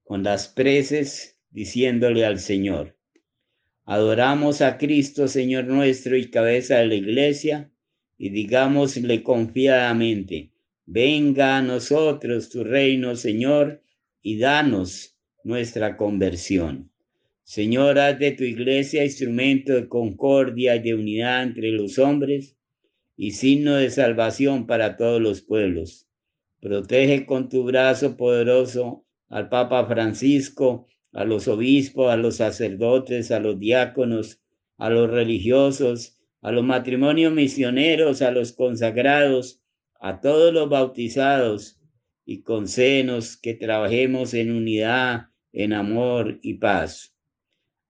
con 0.09 0.23
las 0.23 0.49
preces 0.49 1.39
diciéndole 1.51 2.25
al 2.25 2.41
Señor, 2.41 2.97
Adoramos 3.85 4.63
a 4.63 4.79
Cristo, 4.79 5.29
Señor 5.29 5.65
nuestro 5.65 6.17
y 6.17 6.31
cabeza 6.31 6.79
de 6.79 6.87
la 6.87 6.95
iglesia, 6.95 7.71
y 8.17 8.31
digámosle 8.31 9.23
confiadamente, 9.23 10.53
venga 10.87 11.59
a 11.59 11.63
nosotros 11.63 12.49
tu 12.49 12.65
reino, 12.65 13.17
Señor, 13.17 13.83
y 14.23 14.39
danos 14.39 15.15
nuestra 15.45 15.99
conversión. 15.99 16.91
Señor, 17.45 17.99
haz 17.99 18.19
de 18.19 18.33
tu 18.33 18.45
iglesia 18.45 19.05
instrumento 19.05 19.75
de 19.75 19.89
concordia 19.89 20.77
y 20.77 20.81
de 20.81 20.95
unidad 20.95 21.43
entre 21.43 21.71
los 21.71 21.99
hombres 21.99 22.57
y 23.15 23.33
signo 23.33 23.77
de 23.77 23.91
salvación 23.91 24.67
para 24.67 24.97
todos 24.97 25.21
los 25.21 25.43
pueblos. 25.43 26.09
Protege 26.61 27.27
con 27.27 27.51
tu 27.51 27.65
brazo 27.65 28.17
poderoso 28.17 29.05
al 29.29 29.49
Papa 29.49 29.87
Francisco, 29.87 30.87
a 31.13 31.25
los 31.25 31.49
obispos, 31.49 32.11
a 32.11 32.17
los 32.17 32.37
sacerdotes, 32.37 33.31
a 33.31 33.41
los 33.41 33.59
diáconos, 33.59 34.41
a 34.77 34.91
los 34.91 35.11
religiosos, 35.11 36.19
a 36.41 36.53
los 36.53 36.65
matrimonios 36.65 37.33
misioneros, 37.33 38.23
a 38.23 38.31
los 38.31 38.53
consagrados, 38.53 39.61
a 40.01 40.21
todos 40.21 40.53
los 40.53 40.69
bautizados 40.69 41.81
y 42.25 42.43
senos 42.67 43.37
que 43.37 43.55
trabajemos 43.55 44.35
en 44.35 44.53
unidad, 44.53 45.29
en 45.53 45.73
amor 45.73 46.39
y 46.43 46.55
paz. 46.55 47.15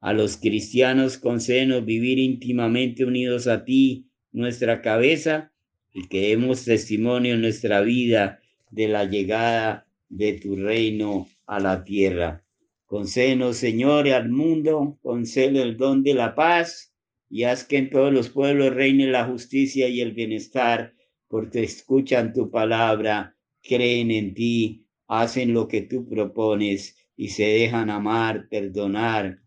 A 0.01 0.12
los 0.12 0.37
cristianos 0.37 1.20
senos 1.38 1.85
vivir 1.85 2.18
íntimamente 2.18 3.05
unidos 3.05 3.48
a 3.48 3.64
ti, 3.64 4.07
nuestra 4.31 4.81
cabeza, 4.81 5.53
y 5.92 6.07
que 6.07 6.29
demos 6.29 6.64
testimonio 6.64 7.35
en 7.35 7.40
nuestra 7.40 7.81
vida 7.81 8.40
de 8.70 8.87
la 8.87 9.05
llegada 9.05 9.88
de 10.09 10.35
tu 10.35 10.57
reino 10.57 11.29
a 11.47 11.61
la 11.61 11.85
tierra. 11.85 12.44
Concédenos, 12.87 13.57
Señor, 13.57 14.09
al 14.09 14.31
mundo, 14.31 14.99
concede 15.03 15.62
el 15.62 15.77
don 15.77 16.03
de 16.03 16.14
la 16.14 16.35
paz 16.35 16.94
y 17.29 17.44
haz 17.44 17.64
que 17.64 17.77
en 17.77 17.90
todos 17.90 18.12
los 18.12 18.31
pueblos 18.31 18.75
reine 18.75 19.07
la 19.09 19.27
justicia 19.27 19.88
y 19.88 20.01
el 20.01 20.12
bienestar, 20.12 20.94
porque 21.29 21.62
escuchan 21.62 22.33
tu 22.33 22.51
palabra, 22.51 23.37
creen 23.62 24.11
en 24.11 24.35
ti, 24.35 24.87
hacen 25.07 25.53
lo 25.53 25.68
que 25.68 25.83
tú 25.83 26.09
propones 26.09 26.97
y 27.16 27.29
se 27.29 27.44
dejan 27.44 27.90
amar, 27.90 28.49
perdonar 28.49 29.40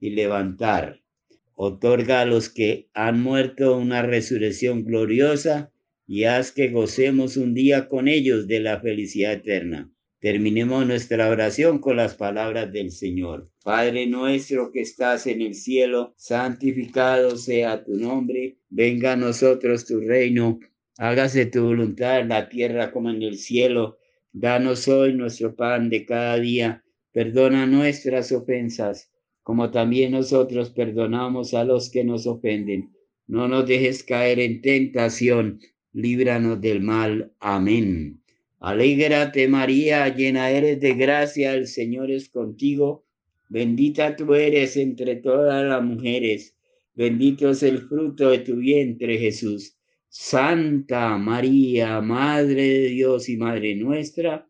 y 0.00 0.10
levantar. 0.10 1.00
Otorga 1.54 2.22
a 2.22 2.26
los 2.26 2.48
que 2.48 2.90
han 2.92 3.22
muerto 3.22 3.76
una 3.76 4.02
resurrección 4.02 4.84
gloriosa 4.84 5.72
y 6.06 6.24
haz 6.24 6.50
que 6.50 6.68
gocemos 6.68 7.36
un 7.36 7.54
día 7.54 7.88
con 7.88 8.08
ellos 8.08 8.48
de 8.48 8.60
la 8.60 8.80
felicidad 8.80 9.34
eterna. 9.34 9.91
Terminemos 10.22 10.86
nuestra 10.86 11.28
oración 11.28 11.80
con 11.80 11.96
las 11.96 12.14
palabras 12.14 12.72
del 12.72 12.92
Señor. 12.92 13.50
Padre 13.64 14.06
nuestro 14.06 14.70
que 14.70 14.80
estás 14.82 15.26
en 15.26 15.42
el 15.42 15.56
cielo, 15.56 16.14
santificado 16.16 17.36
sea 17.36 17.82
tu 17.82 17.96
nombre, 17.96 18.56
venga 18.70 19.14
a 19.14 19.16
nosotros 19.16 19.84
tu 19.84 19.98
reino, 19.98 20.60
hágase 20.96 21.46
tu 21.46 21.64
voluntad 21.64 22.20
en 22.20 22.28
la 22.28 22.48
tierra 22.48 22.92
como 22.92 23.10
en 23.10 23.20
el 23.20 23.36
cielo. 23.36 23.98
Danos 24.32 24.86
hoy 24.86 25.12
nuestro 25.12 25.56
pan 25.56 25.90
de 25.90 26.06
cada 26.06 26.38
día, 26.38 26.84
perdona 27.10 27.66
nuestras 27.66 28.30
ofensas, 28.30 29.10
como 29.42 29.72
también 29.72 30.12
nosotros 30.12 30.70
perdonamos 30.70 31.52
a 31.52 31.64
los 31.64 31.90
que 31.90 32.04
nos 32.04 32.28
ofenden. 32.28 32.92
No 33.26 33.48
nos 33.48 33.66
dejes 33.66 34.04
caer 34.04 34.38
en 34.38 34.60
tentación, 34.60 35.58
líbranos 35.92 36.60
del 36.60 36.80
mal. 36.80 37.32
Amén. 37.40 38.21
Alégrate 38.62 39.48
María, 39.48 40.06
llena 40.14 40.48
eres 40.48 40.78
de 40.78 40.94
gracia, 40.94 41.52
el 41.52 41.66
Señor 41.66 42.12
es 42.12 42.28
contigo. 42.28 43.04
Bendita 43.48 44.14
tú 44.14 44.34
eres 44.34 44.76
entre 44.76 45.16
todas 45.16 45.64
las 45.64 45.82
mujeres, 45.82 46.56
bendito 46.94 47.50
es 47.50 47.64
el 47.64 47.78
fruto 47.78 48.30
de 48.30 48.38
tu 48.38 48.54
vientre 48.54 49.18
Jesús. 49.18 49.76
Santa 50.08 51.18
María, 51.18 52.00
Madre 52.00 52.62
de 52.62 52.88
Dios 52.90 53.28
y 53.28 53.36
Madre 53.36 53.74
nuestra, 53.74 54.48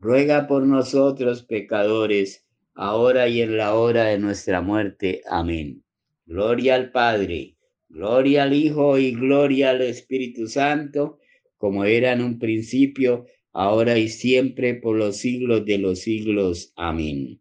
ruega 0.00 0.48
por 0.48 0.66
nosotros 0.66 1.44
pecadores, 1.44 2.44
ahora 2.74 3.28
y 3.28 3.40
en 3.40 3.56
la 3.56 3.76
hora 3.76 4.06
de 4.06 4.18
nuestra 4.18 4.62
muerte. 4.62 5.22
Amén. 5.30 5.84
Gloria 6.26 6.74
al 6.74 6.90
Padre, 6.90 7.54
gloria 7.88 8.42
al 8.42 8.52
Hijo 8.52 8.98
y 8.98 9.12
gloria 9.12 9.70
al 9.70 9.82
Espíritu 9.82 10.48
Santo, 10.48 11.20
como 11.56 11.84
era 11.84 12.12
en 12.12 12.20
un 12.20 12.40
principio, 12.40 13.26
ahora 13.54 13.98
y 13.98 14.08
siempre, 14.08 14.74
por 14.74 14.96
los 14.96 15.16
siglos 15.16 15.64
de 15.64 15.78
los 15.78 16.00
siglos. 16.00 16.72
Amén. 16.76 17.40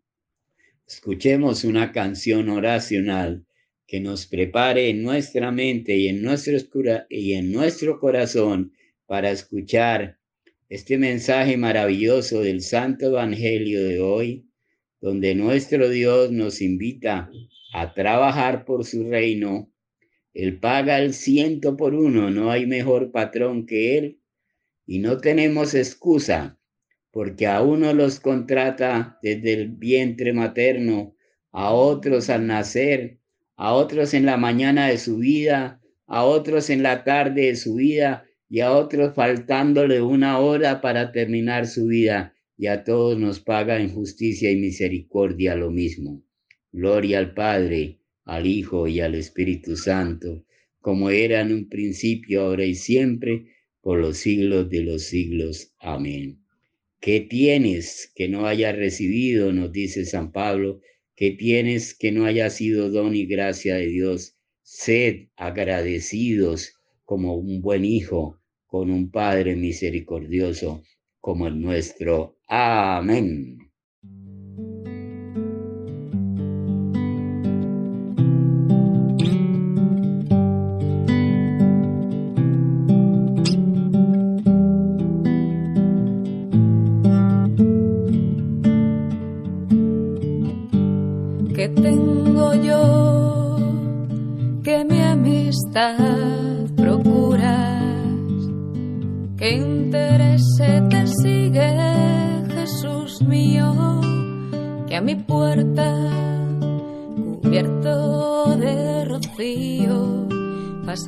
Escuchemos 0.88 1.63
una 1.63 1.91
canción 1.91 2.49
oracional 2.49 3.45
que 3.88 3.99
nos 3.99 4.28
prepare 4.28 4.89
en 4.89 5.02
nuestra 5.02 5.52
mente 5.52 5.97
y 5.97 6.08
en 6.08 6.21
nuestro, 6.21 6.56
y 7.10 7.34
en 7.34 7.52
nuestro 7.52 7.99
corazón 7.99 8.73
para 9.08 9.32
escuchar 9.32 10.19
este 10.69 10.97
mensaje 10.97 11.58
maravilloso 11.58 12.41
del 12.41 12.62
Santo 12.62 13.08
Evangelio 13.08 13.84
de 13.84 13.99
hoy, 13.99 14.45
donde 15.02 15.36
nuestro 15.36 15.89
Dios 15.89 16.32
nos 16.32 16.62
invita 16.62 17.30
a 17.73 17.93
trabajar 17.93 18.65
por 18.65 18.86
su 18.86 19.10
reino. 19.10 19.71
Él 20.34 20.60
paga 20.60 20.99
el 20.99 21.13
ciento 21.13 21.76
por 21.76 21.95
uno, 21.95 22.30
no 22.30 22.52
hay 22.52 22.65
mejor 22.65 23.12
patrón 23.12 23.65
que 23.65 23.97
Él 23.97 24.19
y 24.86 25.00
no 25.00 25.17
tenemos 25.17 25.74
excusa, 25.74 26.60
porque 27.12 27.48
a 27.48 27.62
uno 27.62 27.93
los 27.93 28.19
contrata 28.19 29.19
desde 29.22 29.54
el 29.54 29.69
vientre 29.69 30.34
materno, 30.34 31.15
a 31.52 31.72
otros 31.72 32.30
al 32.30 32.48
nacer, 32.48 33.19
a 33.56 33.74
otros 33.74 34.13
en 34.13 34.26
la 34.26 34.38
mañana 34.38 34.88
de 34.88 34.98
su 34.98 35.17
vida, 35.17 35.82
a 36.08 36.24
otros 36.24 36.69
en 36.69 36.84
la 36.84 37.04
tarde 37.04 37.48
de 37.48 37.56
su 37.56 37.76
vida 37.76 38.26
y 38.50 38.60
a 38.60 38.72
otros 38.72 39.13
faltándole 39.13 40.02
una 40.02 40.39
hora 40.39 40.82
para 40.82 41.12
terminar 41.12 41.67
su 41.67 41.88
vida. 41.88 42.34
Y 42.58 42.67
a 42.67 42.84
todos 42.84 43.17
nos 43.17 43.39
paga 43.39 43.80
en 43.80 43.89
justicia 43.89 44.52
y 44.52 44.56
misericordia 44.56 45.56
lo 45.56 45.72
mismo. 45.72 46.24
Gloria 46.72 47.19
al 47.19 47.34
Padre, 47.34 48.00
al 48.26 48.46
Hijo 48.46 48.88
y 48.88 49.00
al 49.00 49.15
Espíritu 49.15 49.76
Santo, 49.76 50.46
como 50.80 51.10
era 51.10 51.41
en 51.41 51.52
un 51.52 51.69
principio, 51.69 52.41
ahora 52.41 52.65
y 52.65 52.76
siempre, 52.76 53.52
por 53.84 54.00
los 54.00 54.17
siglos 54.17 54.69
de 54.69 54.82
los 54.82 55.04
siglos. 55.04 55.74
Amén. 55.78 56.39
¿Qué 57.02 57.19
tienes 57.19 58.10
que 58.15 58.30
no 58.30 58.48
hayas 58.48 58.76
recibido? 58.78 59.52
Nos 59.52 59.74
dice 59.74 60.06
San 60.06 60.32
Pablo. 60.32 60.80
¿Qué 61.17 61.32
tienes 61.32 61.93
que 61.93 62.13
no 62.13 62.26
haya 62.26 62.50
sido 62.50 62.89
don 62.89 63.13
y 63.13 63.26
gracia 63.26 63.76
de 63.76 63.88
Dios? 63.88 64.38
Sed 64.62 65.28
agradecidos 65.36 66.76
como 67.04 67.36
un 67.36 67.62
buen 67.62 67.84
hijo 67.84 68.39
con 68.65 68.89
un 68.89 69.12
Padre 69.12 69.58
misericordioso 69.58 70.82
como 71.19 71.48
el 71.48 71.60
nuestro. 71.60 72.38
Amén. 72.48 73.62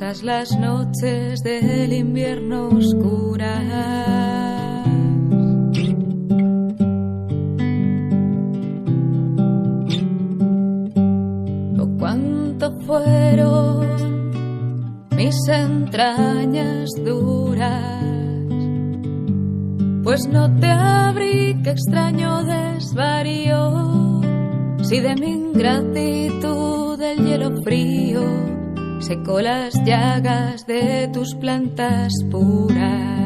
Las 0.00 0.58
noches 0.58 1.42
del 1.42 1.90
invierno 1.90 2.68
oscuras. 2.68 3.64
Oh, 11.80 11.88
cuánto 11.98 12.78
fueron 12.80 13.86
mis 15.16 15.34
entrañas 15.48 16.90
duras, 17.02 18.04
pues 20.04 20.28
no 20.28 20.54
te 20.60 20.66
abrí 20.66 21.62
que 21.62 21.70
extraño 21.70 22.44
desvarío, 22.44 24.20
si 24.82 25.00
de 25.00 25.14
mi 25.14 25.28
ingratitud 25.28 26.98
del 26.98 27.24
hielo 27.24 27.62
frío 27.62 28.55
secó 29.00 29.40
las 29.40 29.74
llagas 29.84 30.66
de 30.66 31.08
tus 31.12 31.34
plantas 31.34 32.12
puras. 32.30 33.25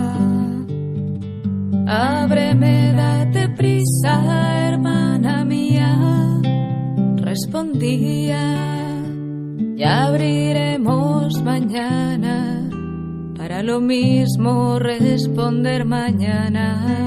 lo 13.61 13.79
mismo 13.79 14.79
responder 14.79 15.85
mañana. 15.85 17.01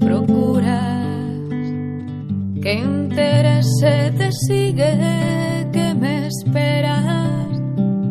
procuras, 0.00 1.08
que 2.62 2.74
interés 2.74 3.66
te 3.80 4.30
sigue, 4.32 5.68
que 5.72 5.94
me 5.94 6.26
esperas 6.26 7.50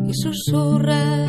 y 0.06 0.14
susurras, 0.14 1.28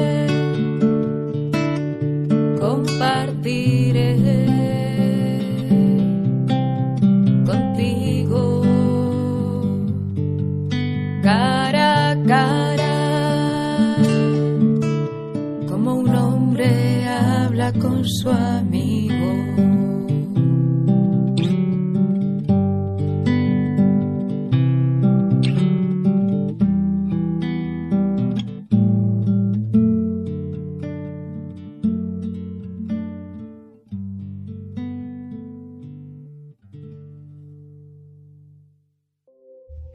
su 18.21 18.29
amigo. 18.29 19.15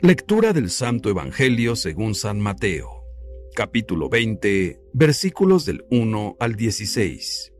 Lectura 0.01 0.53
del 0.53 0.71
Santo 0.71 1.11
Evangelio 1.11 1.77
según 1.77 2.17
San 2.17 2.41
Mateo, 2.41 3.05
capítulo 3.55 4.09
20, 4.09 4.81
versículos 4.93 5.65
del 5.65 5.85
1 5.91 6.37
al 6.41 6.57
16. 6.57 7.56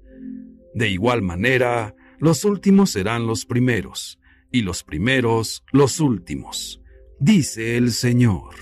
De 0.77 0.91
igual 0.91 1.23
manera, 1.23 1.95
los 2.19 2.45
últimos 2.45 2.91
serán 2.91 3.27
los 3.27 3.47
primeros, 3.47 4.21
y 4.53 4.61
los 4.61 4.85
primeros 4.85 5.65
los 5.73 6.01
últimos, 6.01 6.83
dice 7.19 7.79
el 7.79 7.93
Señor. 7.93 8.55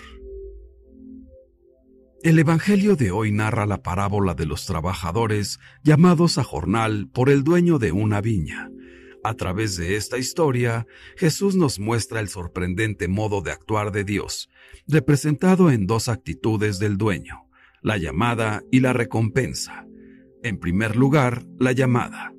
El 2.23 2.39
Evangelio 2.39 2.95
de 2.95 3.11
hoy 3.11 3.33
narra 3.33 3.67
la 3.67 3.83
parábola 3.83 4.35
de 4.35 4.47
los 4.47 4.65
trabajadores 4.65 5.59
llamados 5.83 6.39
a 6.39 6.45
jornal 6.45 7.11
por 7.13 7.31
el 7.31 7.43
dueño 7.43 7.81
de 7.81 7.91
una 7.91 8.21
viña. 8.21 8.71
A 9.25 9.35
través 9.35 9.77
de 9.77 9.97
esta 9.97 10.17
historia, 10.17 10.87
Jesús 11.17 11.57
nos 11.57 11.81
muestra 11.81 12.21
el 12.21 12.29
sorprendente 12.29 13.09
modo 13.09 13.43
de 13.43 13.51
actuar 13.51 13.91
de 13.91 14.05
Dios, 14.05 14.49
representado 14.87 15.69
en 15.69 15.89
dos 15.89 16.09
actitudes 16.09 16.79
del 16.79 16.97
dueño, 16.97 17.49
la 17.83 17.97
llamada 17.97 18.63
y 18.71 18.79
la 18.79 18.93
recompensa. 18.93 19.85
En 20.45 20.59
primer 20.59 20.95
lugar, 20.95 21.43
la 21.59 21.73
llamada. 21.73 22.35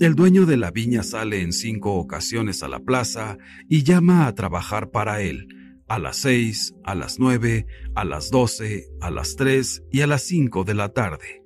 el 0.00 0.16
dueño 0.16 0.44
de 0.44 0.56
la 0.56 0.72
viña 0.72 1.04
sale 1.04 1.40
en 1.40 1.52
cinco 1.52 1.94
ocasiones 1.94 2.64
a 2.64 2.68
la 2.68 2.80
plaza 2.80 3.38
y 3.68 3.84
llama 3.84 4.26
a 4.26 4.34
trabajar 4.34 4.90
para 4.90 5.20
él, 5.22 5.46
a 5.86 6.00
las 6.00 6.16
seis, 6.16 6.74
a 6.82 6.96
las 6.96 7.20
nueve, 7.20 7.66
a 7.94 8.04
las 8.04 8.32
doce, 8.32 8.88
a 9.00 9.12
las 9.12 9.36
tres 9.36 9.84
y 9.92 10.00
a 10.00 10.08
las 10.08 10.22
cinco 10.22 10.64
de 10.64 10.74
la 10.74 10.88
tarde. 10.88 11.44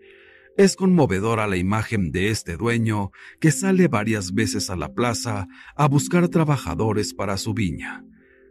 Es 0.57 0.77
conmovedora 0.77 1.47
la 1.47 1.59
imagen 1.59 2.11
de 2.11 2.31
este 2.31 2.57
dueño 2.57 3.11
que 3.39 3.51
sale 3.51 3.87
varias 3.87 4.33
veces 4.33 4.71
a 4.71 4.77
la 4.77 4.95
plaza 4.95 5.47
a 5.77 5.89
buscar 5.89 6.29
trabajadores 6.29 7.13
para 7.13 7.37
su 7.37 7.53
viña. 7.53 8.03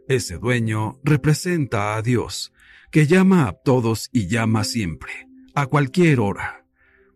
Ese 0.06 0.38
dueño 0.38 1.00
representa 1.02 1.96
a 1.96 2.02
Dios, 2.02 2.52
que 2.92 3.08
llama 3.08 3.48
a 3.48 3.52
todos 3.52 4.10
y 4.12 4.28
llama 4.28 4.62
siempre, 4.62 5.26
a 5.56 5.66
cualquier 5.66 6.20
hora. 6.20 6.57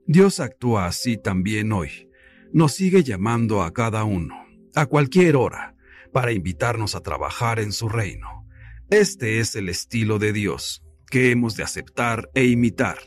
Dios 0.07 0.41
actúa 0.41 0.87
así 0.87 1.17
también 1.17 1.73
hoy. 1.73 2.09
Nos 2.53 2.73
sigue 2.73 3.03
llamando 3.03 3.63
a 3.63 3.73
cada 3.73 4.05
uno, 4.05 4.35
a 4.75 4.87
cualquier 4.87 5.37
hora, 5.37 5.75
para 6.13 6.33
invitarnos 6.33 6.95
a 6.95 7.01
trabajar 7.01 7.61
en 7.61 7.73
su 7.73 7.89
reino. 7.89 8.47
Este 8.91 9.41
es 9.41 9.57
el 9.57 9.69
estilo 9.69 10.19
de 10.19 10.33
Dios, 10.33 10.83
que 11.11 11.31
hemos 11.31 11.57
de 11.57 11.63
aceptar 11.63 12.29
e 12.35 12.45
imitar 12.45 12.99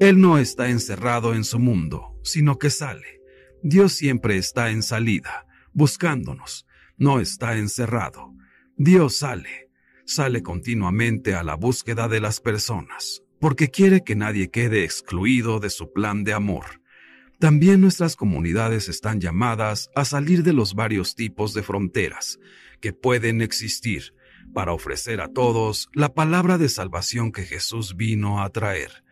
él 0.00 0.20
no 0.20 0.38
está 0.38 0.68
encerrado 0.68 1.34
en 1.34 1.42
su 1.42 1.58
mundo, 1.58 2.16
sino 2.22 2.56
que 2.56 2.70
sale. 2.70 3.20
Dios 3.64 3.92
siempre 3.92 4.36
está 4.36 4.70
en 4.70 4.84
salida, 4.84 5.46
buscándonos, 5.72 6.66
no 6.96 7.18
está 7.18 7.56
encerrado. 7.56 8.32
Dios 8.76 9.16
sale, 9.16 9.70
sale 10.06 10.42
continuamente 10.44 11.34
a 11.34 11.42
la 11.42 11.56
búsqueda 11.56 12.06
de 12.06 12.20
las 12.20 12.40
personas, 12.40 13.24
porque 13.40 13.68
quiere 13.68 14.02
que 14.02 14.16
nadie 14.16 14.50
quede 14.50 14.84
excluido 14.84 15.60
de 15.60 15.70
su 15.70 15.92
plan 15.92 16.24
de 16.24 16.32
amor. 16.32 16.82
También 17.38 17.80
nuestras 17.80 18.16
comunidades 18.16 18.88
están 18.88 19.20
llamadas 19.20 19.90
a 19.94 20.04
salir 20.04 20.42
de 20.42 20.52
los 20.52 20.74
varios 20.74 21.14
tipos 21.14 21.54
de 21.54 21.62
fronteras 21.62 22.38
que 22.80 22.92
pueden 22.92 23.42
existir 23.42 24.12
para 24.52 24.72
ofrecer 24.72 25.20
a 25.20 25.28
todos 25.28 25.88
la 25.92 26.14
palabra 26.14 26.58
de 26.58 26.68
salvación 26.68 27.30
que 27.30 27.44
Jesús 27.44 27.96
vino 27.96 28.42
a 28.42 28.50
traer. 28.50 29.04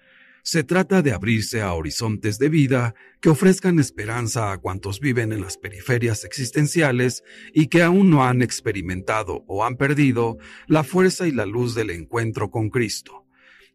Se 0.42 0.62
trata 0.62 1.02
de 1.02 1.12
abrirse 1.12 1.60
a 1.60 1.74
horizontes 1.74 2.38
de 2.38 2.48
vida 2.48 2.94
que 3.20 3.30
ofrezcan 3.30 3.80
esperanza 3.80 4.52
a 4.52 4.58
cuantos 4.58 5.00
viven 5.00 5.32
en 5.32 5.40
las 5.40 5.58
periferias 5.58 6.24
existenciales 6.24 7.24
y 7.52 7.66
que 7.66 7.82
aún 7.82 8.10
no 8.10 8.24
han 8.24 8.42
experimentado 8.42 9.44
o 9.48 9.64
han 9.64 9.76
perdido 9.76 10.36
la 10.68 10.84
fuerza 10.84 11.26
y 11.26 11.32
la 11.32 11.46
luz 11.46 11.74
del 11.74 11.90
encuentro 11.90 12.50
con 12.50 12.70
Cristo. 12.70 13.25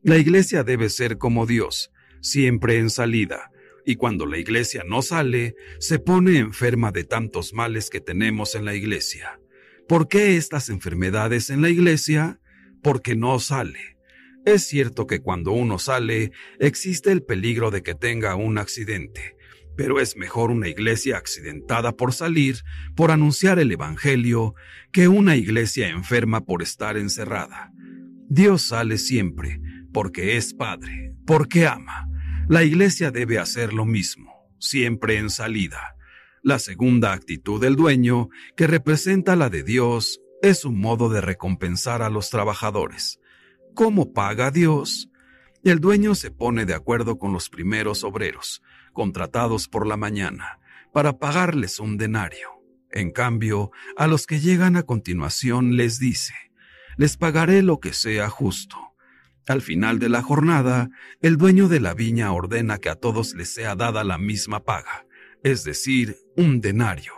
La 0.03 0.17
iglesia 0.17 0.63
debe 0.63 0.89
ser 0.89 1.19
como 1.19 1.45
Dios, 1.45 1.91
siempre 2.21 2.79
en 2.79 2.89
salida, 2.89 3.51
y 3.85 3.97
cuando 3.97 4.25
la 4.25 4.39
iglesia 4.39 4.83
no 4.83 5.03
sale, 5.03 5.55
se 5.79 5.99
pone 5.99 6.39
enferma 6.39 6.91
de 6.91 7.03
tantos 7.03 7.53
males 7.53 7.91
que 7.91 8.01
tenemos 8.01 8.55
en 8.55 8.65
la 8.65 8.73
iglesia. 8.73 9.39
¿Por 9.87 10.07
qué 10.07 10.37
estas 10.37 10.69
enfermedades 10.69 11.51
en 11.51 11.61
la 11.61 11.69
iglesia? 11.69 12.39
Porque 12.81 13.15
no 13.15 13.37
sale. 13.37 13.97
Es 14.43 14.63
cierto 14.63 15.05
que 15.05 15.21
cuando 15.21 15.51
uno 15.51 15.77
sale 15.77 16.31
existe 16.59 17.11
el 17.11 17.21
peligro 17.21 17.69
de 17.69 17.83
que 17.83 17.93
tenga 17.93 18.35
un 18.35 18.57
accidente, 18.57 19.37
pero 19.77 19.99
es 19.99 20.17
mejor 20.17 20.49
una 20.49 20.67
iglesia 20.67 21.17
accidentada 21.17 21.95
por 21.95 22.13
salir, 22.13 22.57
por 22.95 23.11
anunciar 23.11 23.59
el 23.59 23.71
Evangelio, 23.71 24.55
que 24.91 25.07
una 25.07 25.35
iglesia 25.35 25.89
enferma 25.89 26.43
por 26.43 26.63
estar 26.63 26.97
encerrada. 26.97 27.71
Dios 28.29 28.63
sale 28.63 28.97
siempre, 28.97 29.59
porque 29.93 30.37
es 30.37 30.53
Padre, 30.53 31.15
porque 31.25 31.67
ama. 31.67 32.07
La 32.47 32.63
iglesia 32.63 33.11
debe 33.11 33.39
hacer 33.39 33.73
lo 33.73 33.85
mismo, 33.85 34.49
siempre 34.59 35.17
en 35.17 35.29
salida. 35.29 35.95
La 36.43 36.59
segunda 36.59 37.13
actitud 37.13 37.61
del 37.61 37.75
dueño, 37.75 38.29
que 38.55 38.67
representa 38.67 39.35
la 39.35 39.49
de 39.49 39.63
Dios, 39.63 40.19
es 40.41 40.65
un 40.65 40.79
modo 40.79 41.09
de 41.09 41.21
recompensar 41.21 42.01
a 42.01 42.09
los 42.09 42.29
trabajadores. 42.29 43.19
¿Cómo 43.75 44.11
paga 44.11 44.49
Dios? 44.51 45.09
El 45.63 45.79
dueño 45.79 46.15
se 46.15 46.31
pone 46.31 46.65
de 46.65 46.73
acuerdo 46.73 47.19
con 47.19 47.31
los 47.31 47.49
primeros 47.49 48.03
obreros, 48.03 48.63
contratados 48.93 49.67
por 49.67 49.85
la 49.85 49.97
mañana, 49.97 50.59
para 50.91 51.19
pagarles 51.19 51.79
un 51.79 51.97
denario. 51.97 52.49
En 52.89 53.11
cambio, 53.11 53.71
a 53.95 54.07
los 54.07 54.25
que 54.25 54.39
llegan 54.39 54.75
a 54.75 54.83
continuación 54.83 55.77
les 55.77 55.99
dice, 55.99 56.33
les 56.97 57.15
pagaré 57.17 57.61
lo 57.61 57.79
que 57.79 57.93
sea 57.93 58.29
justo. 58.29 58.90
Al 59.47 59.61
final 59.61 59.99
de 59.99 60.09
la 60.09 60.21
jornada, 60.21 60.89
el 61.21 61.37
dueño 61.37 61.67
de 61.67 61.79
la 61.79 61.93
viña 61.93 62.31
ordena 62.31 62.77
que 62.77 62.89
a 62.89 62.95
todos 62.95 63.33
les 63.33 63.53
sea 63.53 63.75
dada 63.75 64.03
la 64.03 64.17
misma 64.17 64.63
paga, 64.63 65.05
es 65.43 65.63
decir, 65.63 66.17
un 66.35 66.61
denario. 66.61 67.13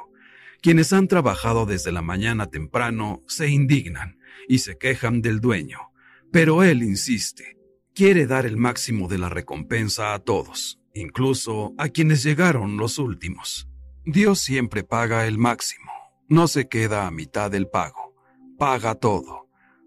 Quienes 0.61 0.93
han 0.93 1.07
trabajado 1.07 1.65
desde 1.65 1.91
la 1.91 2.01
mañana 2.01 2.47
temprano 2.47 3.21
se 3.27 3.49
indignan 3.49 4.17
y 4.47 4.59
se 4.59 4.77
quejan 4.77 5.21
del 5.21 5.41
dueño 5.41 5.93
pero 6.33 6.63
él 6.63 6.81
insiste, 6.81 7.59
quiere 7.93 8.25
dar 8.25 8.47
el 8.47 8.57
máximo 8.57 9.07
de 9.07 9.19
la 9.19 9.29
recompensa 9.29 10.15
a 10.15 10.19
todos, 10.19 10.79
incluso 10.95 11.75
a 11.77 11.89
quienes 11.89 12.23
llegaron 12.23 12.75
los 12.75 12.97
últimos. 12.97 13.69
Dios 14.03 14.39
siempre 14.39 14.83
paga 14.83 15.27
el 15.27 15.37
máximo, 15.37 15.91
no 16.27 16.47
se 16.47 16.67
queda 16.67 17.05
a 17.05 17.11
mitad 17.11 17.51
del 17.51 17.67
pago, 17.67 18.15
paga 18.57 18.95
todo. 18.95 19.42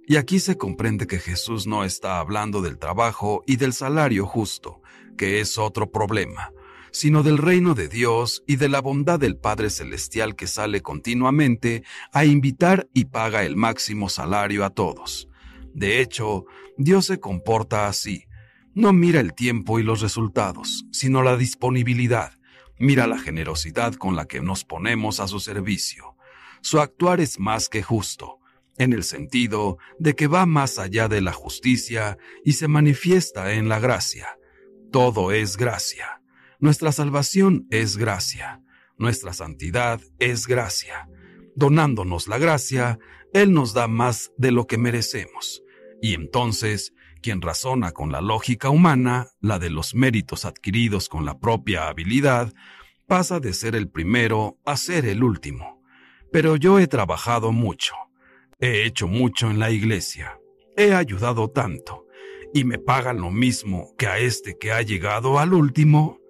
Y 0.08 0.16
aquí 0.16 0.38
se 0.38 0.56
comprende 0.56 1.08
que 1.08 1.18
Jesús 1.18 1.66
no 1.66 1.82
está 1.82 2.20
hablando 2.20 2.62
del 2.62 2.78
trabajo 2.78 3.42
y 3.44 3.56
del 3.56 3.72
salario 3.72 4.24
justo, 4.24 4.80
que 5.18 5.40
es 5.40 5.58
otro 5.58 5.90
problema, 5.90 6.52
sino 6.92 7.24
del 7.24 7.38
reino 7.38 7.74
de 7.74 7.88
Dios 7.88 8.44
y 8.46 8.54
de 8.54 8.68
la 8.68 8.80
bondad 8.80 9.18
del 9.18 9.36
Padre 9.36 9.68
Celestial 9.68 10.36
que 10.36 10.46
sale 10.46 10.80
continuamente 10.80 11.82
a 12.12 12.24
invitar 12.24 12.88
y 12.94 13.06
paga 13.06 13.42
el 13.42 13.56
máximo 13.56 14.08
salario 14.08 14.64
a 14.64 14.70
todos. 14.70 15.28
De 15.74 16.00
hecho, 16.00 16.44
Dios 16.78 17.06
se 17.06 17.18
comporta 17.18 17.88
así. 17.88 18.26
No 18.74 18.92
mira 18.92 19.18
el 19.18 19.34
tiempo 19.34 19.80
y 19.80 19.82
los 19.82 20.02
resultados, 20.02 20.84
sino 20.92 21.24
la 21.24 21.36
disponibilidad. 21.36 22.32
Mira 22.78 23.08
la 23.08 23.18
generosidad 23.18 23.94
con 23.94 24.14
la 24.14 24.26
que 24.26 24.40
nos 24.40 24.64
ponemos 24.64 25.18
a 25.18 25.26
su 25.26 25.40
servicio. 25.40 26.14
Su 26.60 26.78
actuar 26.78 27.20
es 27.20 27.40
más 27.40 27.68
que 27.68 27.82
justo, 27.82 28.38
en 28.78 28.92
el 28.92 29.04
sentido 29.04 29.78
de 29.98 30.14
que 30.14 30.26
va 30.26 30.46
más 30.46 30.78
allá 30.78 31.08
de 31.08 31.20
la 31.20 31.32
justicia 31.32 32.18
y 32.44 32.52
se 32.52 32.68
manifiesta 32.68 33.54
en 33.54 33.68
la 33.68 33.78
gracia. 33.78 34.38
Todo 34.92 35.32
es 35.32 35.56
gracia. 35.56 36.22
Nuestra 36.58 36.92
salvación 36.92 37.66
es 37.70 37.96
gracia. 37.96 38.62
Nuestra 38.98 39.32
santidad 39.32 40.00
es 40.18 40.46
gracia. 40.46 41.08
Donándonos 41.54 42.28
la 42.28 42.38
gracia, 42.38 42.98
Él 43.32 43.52
nos 43.52 43.74
da 43.74 43.88
más 43.88 44.32
de 44.38 44.52
lo 44.52 44.66
que 44.66 44.78
merecemos. 44.78 45.62
Y 46.00 46.14
entonces, 46.14 46.92
quien 47.22 47.42
razona 47.42 47.92
con 47.92 48.12
la 48.12 48.20
lógica 48.20 48.70
humana, 48.70 49.28
la 49.40 49.58
de 49.58 49.70
los 49.70 49.94
méritos 49.94 50.44
adquiridos 50.44 51.08
con 51.08 51.24
la 51.24 51.38
propia 51.38 51.88
habilidad, 51.88 52.52
pasa 53.06 53.40
de 53.40 53.52
ser 53.52 53.74
el 53.74 53.88
primero 53.88 54.58
a 54.64 54.76
ser 54.76 55.06
el 55.06 55.22
último. 55.22 55.82
Pero 56.32 56.56
yo 56.56 56.78
he 56.78 56.86
trabajado 56.86 57.52
mucho, 57.52 57.94
he 58.58 58.84
hecho 58.84 59.08
mucho 59.08 59.50
en 59.50 59.58
la 59.58 59.70
iglesia, 59.70 60.38
he 60.76 60.92
ayudado 60.94 61.48
tanto, 61.48 62.06
y 62.54 62.64
me 62.64 62.78
pagan 62.78 63.20
lo 63.20 63.30
mismo 63.30 63.94
que 63.98 64.06
a 64.06 64.18
este 64.18 64.56
que 64.58 64.72
ha 64.72 64.82
llegado 64.82 65.38
al 65.38 65.52
último. 65.52 66.20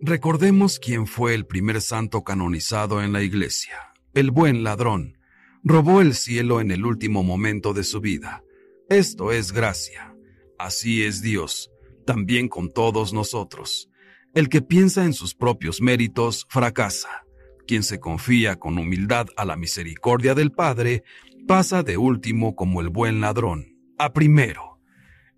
Recordemos 0.00 0.78
quién 0.78 1.06
fue 1.06 1.34
el 1.34 1.46
primer 1.46 1.80
santo 1.80 2.24
canonizado 2.24 3.02
en 3.02 3.12
la 3.12 3.22
iglesia, 3.22 3.92
el 4.14 4.30
buen 4.30 4.64
ladrón. 4.64 5.18
Robó 5.62 6.00
el 6.00 6.14
cielo 6.14 6.60
en 6.60 6.70
el 6.70 6.84
último 6.84 7.22
momento 7.22 7.72
de 7.72 7.84
su 7.84 8.00
vida 8.00 8.42
esto 8.88 9.32
es 9.32 9.50
gracia. 9.50 10.14
Así 10.60 11.02
es 11.02 11.20
Dios, 11.20 11.72
también 12.06 12.48
con 12.48 12.72
todos 12.72 13.12
nosotros. 13.12 13.88
El 14.32 14.48
que 14.48 14.62
piensa 14.62 15.04
en 15.04 15.12
sus 15.12 15.34
propios 15.34 15.80
méritos 15.80 16.46
fracasa. 16.48 17.24
Quien 17.66 17.82
se 17.82 17.98
confía 17.98 18.54
con 18.60 18.78
humildad 18.78 19.26
a 19.36 19.44
la 19.44 19.56
misericordia 19.56 20.36
del 20.36 20.52
Padre 20.52 21.02
pasa 21.46 21.82
de 21.82 21.96
último 21.96 22.56
como 22.56 22.80
el 22.80 22.88
buen 22.88 23.20
ladrón, 23.20 23.76
a 23.98 24.12
primero. 24.12 24.80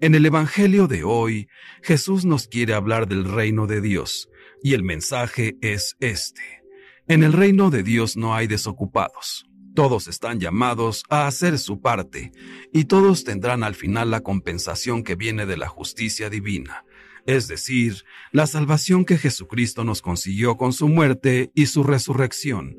En 0.01 0.15
el 0.15 0.25
Evangelio 0.25 0.87
de 0.87 1.05
hoy, 1.05 1.49
Jesús 1.83 2.25
nos 2.25 2.49
quiere 2.49 2.75
hablar 2.75 3.09
del 3.09 3.25
reino 3.25 3.67
de 3.67 3.81
Dios, 3.81 4.29
y 4.63 4.75
el 4.75 4.83
mensaje 4.83 5.57
es 5.61 5.97
este. 6.01 6.63
En 7.09 7.23
el 7.23 7.33
reino 7.33 7.71
de 7.71 7.83
Dios 7.83 8.17
no 8.17 8.35
hay 8.35 8.47
desocupados, 8.47 9.49
todos 9.75 10.09
están 10.09 10.41
llamados 10.41 11.05
a 11.09 11.27
hacer 11.27 11.59
su 11.59 11.81
parte 11.81 12.33
y 12.73 12.87
todos 12.87 13.23
tendrán 13.25 13.63
al 13.63 13.75
final 13.77 14.11
la 14.11 14.23
compensación 14.23 15.05
que 15.05 15.15
viene 15.15 15.47
de 15.47 15.57
la 15.57 15.69
justicia 15.69 16.29
divina, 16.31 16.85
es 17.27 17.47
decir, 17.47 18.05
la 18.33 18.47
salvación 18.47 19.05
que 19.05 19.19
Jesucristo 19.19 19.85
nos 19.85 20.03
consiguió 20.03 20.57
con 20.57 20.73
su 20.73 20.89
muerte 20.89 21.53
y 21.55 21.67
su 21.67 21.85
resurrección. 21.85 22.77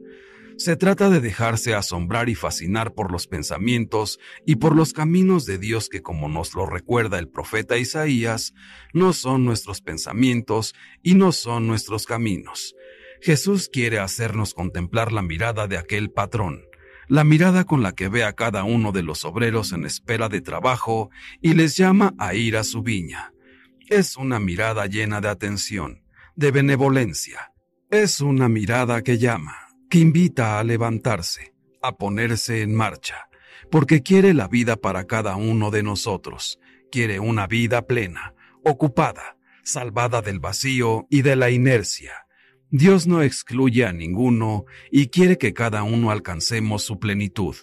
Se 0.59 0.75
trata 0.75 1.09
de 1.09 1.21
dejarse 1.21 1.73
asombrar 1.73 2.27
y 2.27 2.35
fascinar 2.35 2.93
por 2.93 3.13
los 3.13 3.27
pensamientos 3.27 4.19
y 4.45 4.57
por 4.57 4.75
los 4.75 4.91
caminos 4.91 5.45
de 5.45 5.57
Dios 5.57 5.87
que, 5.87 6.01
como 6.01 6.27
nos 6.27 6.53
lo 6.53 6.65
recuerda 6.65 7.17
el 7.17 7.29
profeta 7.29 7.77
Isaías, 7.77 8.53
no 8.93 9.13
son 9.13 9.45
nuestros 9.45 9.79
pensamientos 9.79 10.75
y 11.01 11.15
no 11.15 11.31
son 11.31 11.65
nuestros 11.65 12.05
caminos. 12.05 12.75
Jesús 13.21 13.69
quiere 13.71 13.99
hacernos 13.99 14.53
contemplar 14.53 15.13
la 15.13 15.21
mirada 15.21 15.65
de 15.67 15.77
aquel 15.77 16.11
patrón, 16.11 16.65
la 17.07 17.23
mirada 17.23 17.63
con 17.63 17.81
la 17.81 17.93
que 17.93 18.09
ve 18.09 18.25
a 18.25 18.33
cada 18.33 18.65
uno 18.65 18.91
de 18.91 19.03
los 19.03 19.23
obreros 19.23 19.71
en 19.71 19.85
espera 19.85 20.27
de 20.27 20.41
trabajo 20.41 21.09
y 21.41 21.53
les 21.53 21.77
llama 21.77 22.13
a 22.17 22.33
ir 22.33 22.57
a 22.57 22.65
su 22.65 22.83
viña. 22.83 23.31
Es 23.87 24.17
una 24.17 24.41
mirada 24.41 24.87
llena 24.87 25.21
de 25.21 25.29
atención, 25.29 26.03
de 26.35 26.51
benevolencia. 26.51 27.53
Es 27.89 28.19
una 28.19 28.49
mirada 28.49 29.01
que 29.03 29.17
llama, 29.17 29.68
que 29.89 29.97
invita 29.97 30.59
a 30.59 30.63
levantarse, 30.63 31.53
a 31.81 31.97
ponerse 31.97 32.61
en 32.61 32.75
marcha, 32.75 33.27
porque 33.71 34.03
quiere 34.03 34.33
la 34.33 34.47
vida 34.47 34.75
para 34.75 35.05
cada 35.05 35.35
uno 35.35 35.71
de 35.71 35.81
nosotros, 35.81 36.59
quiere 36.91 37.19
una 37.19 37.47
vida 37.47 37.87
plena, 37.87 38.35
ocupada, 38.63 39.37
salvada 39.63 40.21
del 40.21 40.39
vacío 40.39 41.07
y 41.09 41.23
de 41.23 41.35
la 41.35 41.49
inercia. 41.49 42.13
Dios 42.69 43.07
no 43.07 43.23
excluye 43.23 43.85
a 43.85 43.91
ninguno 43.91 44.65
y 44.91 45.07
quiere 45.07 45.39
que 45.39 45.53
cada 45.53 45.81
uno 45.81 46.11
alcancemos 46.11 46.83
su 46.83 46.99
plenitud. 46.99 47.55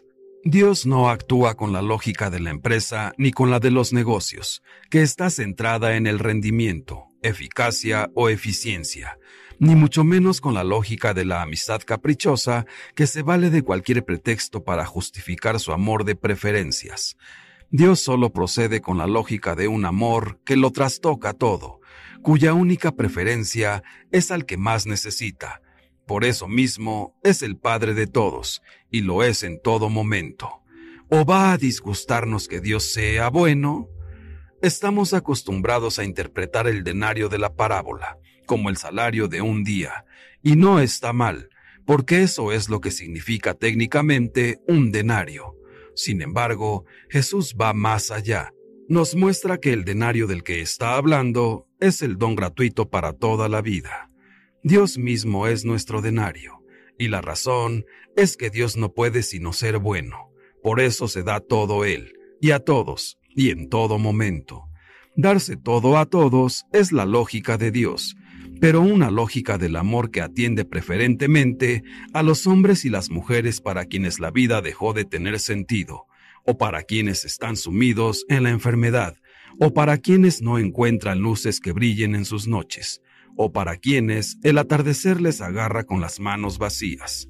Dios 0.42 0.84
no 0.84 1.10
actúa 1.10 1.54
con 1.54 1.72
la 1.72 1.82
lógica 1.82 2.28
de 2.30 2.40
la 2.40 2.50
empresa 2.50 3.12
ni 3.18 3.30
con 3.30 3.50
la 3.50 3.60
de 3.60 3.70
los 3.70 3.92
negocios, 3.92 4.62
que 4.90 5.02
está 5.02 5.30
centrada 5.30 5.96
en 5.96 6.06
el 6.06 6.18
rendimiento, 6.18 7.06
eficacia 7.22 8.10
o 8.14 8.28
eficiencia, 8.28 9.18
ni 9.58 9.74
mucho 9.74 10.04
menos 10.04 10.40
con 10.40 10.54
la 10.54 10.64
lógica 10.64 11.14
de 11.14 11.24
la 11.24 11.42
amistad 11.42 11.80
caprichosa 11.84 12.66
que 12.94 13.06
se 13.06 13.22
vale 13.22 13.50
de 13.50 13.62
cualquier 13.62 14.04
pretexto 14.04 14.64
para 14.64 14.84
justificar 14.84 15.60
su 15.60 15.72
amor 15.72 16.04
de 16.04 16.16
preferencias. 16.16 17.16
Dios 17.70 18.00
solo 18.00 18.32
procede 18.32 18.80
con 18.80 18.98
la 18.98 19.06
lógica 19.06 19.54
de 19.54 19.68
un 19.68 19.84
amor 19.84 20.40
que 20.44 20.56
lo 20.56 20.70
trastoca 20.70 21.32
todo, 21.32 21.80
cuya 22.22 22.54
única 22.54 22.92
preferencia 22.92 23.82
es 24.12 24.30
al 24.30 24.46
que 24.46 24.56
más 24.56 24.86
necesita. 24.86 25.62
Por 26.06 26.24
eso 26.24 26.46
mismo 26.46 27.18
es 27.24 27.42
el 27.42 27.56
Padre 27.56 27.94
de 27.94 28.06
todos, 28.06 28.62
y 28.90 29.00
lo 29.00 29.24
es 29.24 29.42
en 29.42 29.60
todo 29.60 29.88
momento. 29.88 30.62
¿O 31.08 31.24
va 31.24 31.52
a 31.52 31.58
disgustarnos 31.58 32.46
que 32.46 32.60
Dios 32.60 32.92
sea 32.92 33.30
bueno? 33.30 33.88
Estamos 34.62 35.14
acostumbrados 35.14 35.98
a 35.98 36.04
interpretar 36.04 36.68
el 36.68 36.84
denario 36.84 37.28
de 37.28 37.38
la 37.38 37.54
parábola 37.54 38.18
como 38.46 38.70
el 38.70 38.76
salario 38.76 39.28
de 39.28 39.42
un 39.42 39.64
día, 39.64 40.04
y 40.42 40.56
no 40.56 40.80
está 40.80 41.12
mal, 41.12 41.50
porque 41.84 42.22
eso 42.22 42.52
es 42.52 42.68
lo 42.68 42.80
que 42.80 42.90
significa 42.90 43.54
técnicamente 43.54 44.58
un 44.66 44.92
denario. 44.92 45.54
Sin 45.94 46.22
embargo, 46.22 46.84
Jesús 47.08 47.56
va 47.60 47.72
más 47.72 48.10
allá. 48.10 48.52
Nos 48.88 49.14
muestra 49.14 49.58
que 49.58 49.72
el 49.72 49.84
denario 49.84 50.26
del 50.26 50.42
que 50.42 50.60
está 50.60 50.96
hablando 50.96 51.66
es 51.80 52.02
el 52.02 52.18
don 52.18 52.36
gratuito 52.36 52.88
para 52.88 53.12
toda 53.12 53.48
la 53.48 53.60
vida. 53.62 54.10
Dios 54.62 54.98
mismo 54.98 55.46
es 55.46 55.64
nuestro 55.64 56.02
denario, 56.02 56.62
y 56.98 57.08
la 57.08 57.20
razón 57.20 57.84
es 58.16 58.36
que 58.36 58.50
Dios 58.50 58.76
no 58.76 58.92
puede 58.92 59.22
sino 59.22 59.52
ser 59.52 59.78
bueno. 59.78 60.30
Por 60.62 60.80
eso 60.80 61.08
se 61.08 61.22
da 61.22 61.40
todo 61.40 61.84
Él, 61.84 62.14
y 62.40 62.50
a 62.50 62.60
todos, 62.60 63.18
y 63.28 63.50
en 63.50 63.68
todo 63.68 63.98
momento. 63.98 64.64
Darse 65.16 65.56
todo 65.56 65.96
a 65.96 66.06
todos 66.06 66.64
es 66.72 66.92
la 66.92 67.06
lógica 67.06 67.56
de 67.56 67.70
Dios, 67.70 68.16
pero 68.60 68.80
una 68.80 69.10
lógica 69.10 69.58
del 69.58 69.76
amor 69.76 70.10
que 70.10 70.20
atiende 70.20 70.64
preferentemente 70.64 71.82
a 72.12 72.22
los 72.22 72.46
hombres 72.46 72.84
y 72.84 72.90
las 72.90 73.10
mujeres 73.10 73.60
para 73.60 73.84
quienes 73.84 74.18
la 74.18 74.30
vida 74.30 74.62
dejó 74.62 74.92
de 74.92 75.04
tener 75.04 75.38
sentido, 75.38 76.06
o 76.44 76.56
para 76.56 76.82
quienes 76.82 77.24
están 77.24 77.56
sumidos 77.56 78.24
en 78.28 78.44
la 78.44 78.50
enfermedad, 78.50 79.16
o 79.60 79.74
para 79.74 79.98
quienes 79.98 80.42
no 80.42 80.58
encuentran 80.58 81.20
luces 81.20 81.60
que 81.60 81.72
brillen 81.72 82.14
en 82.14 82.24
sus 82.24 82.46
noches, 82.46 83.02
o 83.36 83.52
para 83.52 83.76
quienes 83.76 84.38
el 84.42 84.58
atardecer 84.58 85.20
les 85.20 85.40
agarra 85.40 85.84
con 85.84 86.00
las 86.00 86.20
manos 86.20 86.58
vacías. 86.58 87.28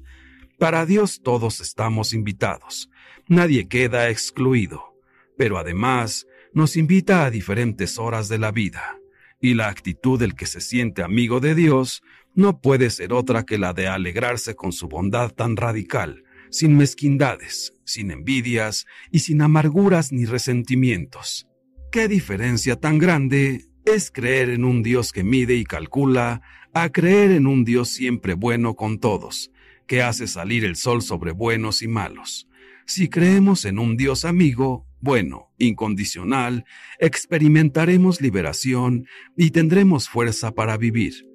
Para 0.57 0.85
Dios 0.85 1.21
todos 1.21 1.59
estamos 1.59 2.13
invitados, 2.13 2.89
nadie 3.27 3.67
queda 3.67 4.09
excluido, 4.09 4.95
pero 5.37 5.57
además 5.57 6.25
nos 6.53 6.77
invita 6.77 7.25
a 7.25 7.31
diferentes 7.31 7.99
horas 7.99 8.29
de 8.29 8.39
la 8.39 8.51
vida 8.51 8.97
y 9.39 9.53
la 9.53 9.69
actitud 9.69 10.19
del 10.19 10.35
que 10.35 10.45
se 10.45 10.61
siente 10.61 11.03
amigo 11.03 11.39
de 11.39 11.55
Dios 11.55 12.01
no 12.33 12.61
puede 12.61 12.89
ser 12.89 13.13
otra 13.13 13.43
que 13.43 13.57
la 13.57 13.73
de 13.73 13.87
alegrarse 13.87 14.55
con 14.55 14.71
su 14.71 14.87
bondad 14.87 15.31
tan 15.31 15.57
radical, 15.57 16.23
sin 16.49 16.77
mezquindades, 16.77 17.73
sin 17.83 18.11
envidias 18.11 18.85
y 19.11 19.19
sin 19.19 19.41
amarguras 19.41 20.11
ni 20.11 20.25
resentimientos. 20.25 21.47
¿Qué 21.91 22.07
diferencia 22.07 22.75
tan 22.75 22.97
grande 22.97 23.65
es 23.85 24.11
creer 24.11 24.49
en 24.49 24.65
un 24.65 24.83
Dios 24.83 25.11
que 25.11 25.23
mide 25.23 25.55
y 25.55 25.63
calcula 25.63 26.41
a 26.73 26.89
creer 26.89 27.31
en 27.31 27.47
un 27.47 27.63
Dios 27.63 27.89
siempre 27.89 28.33
bueno 28.33 28.75
con 28.75 28.99
todos, 28.99 29.51
que 29.87 30.01
hace 30.01 30.27
salir 30.27 30.65
el 30.65 30.75
sol 30.75 31.01
sobre 31.01 31.31
buenos 31.31 31.81
y 31.81 31.87
malos? 31.87 32.47
Si 32.85 33.09
creemos 33.09 33.65
en 33.65 33.79
un 33.79 33.97
Dios 33.97 34.25
amigo, 34.25 34.86
bueno, 35.07 35.53
incondicional, 35.57 36.65
experimentaremos 36.99 38.19
liberación 38.19 39.07
y 39.37 39.51
tendremos 39.51 40.09
fuerza 40.09 40.51
para 40.51 40.75
vivir. 40.75 41.25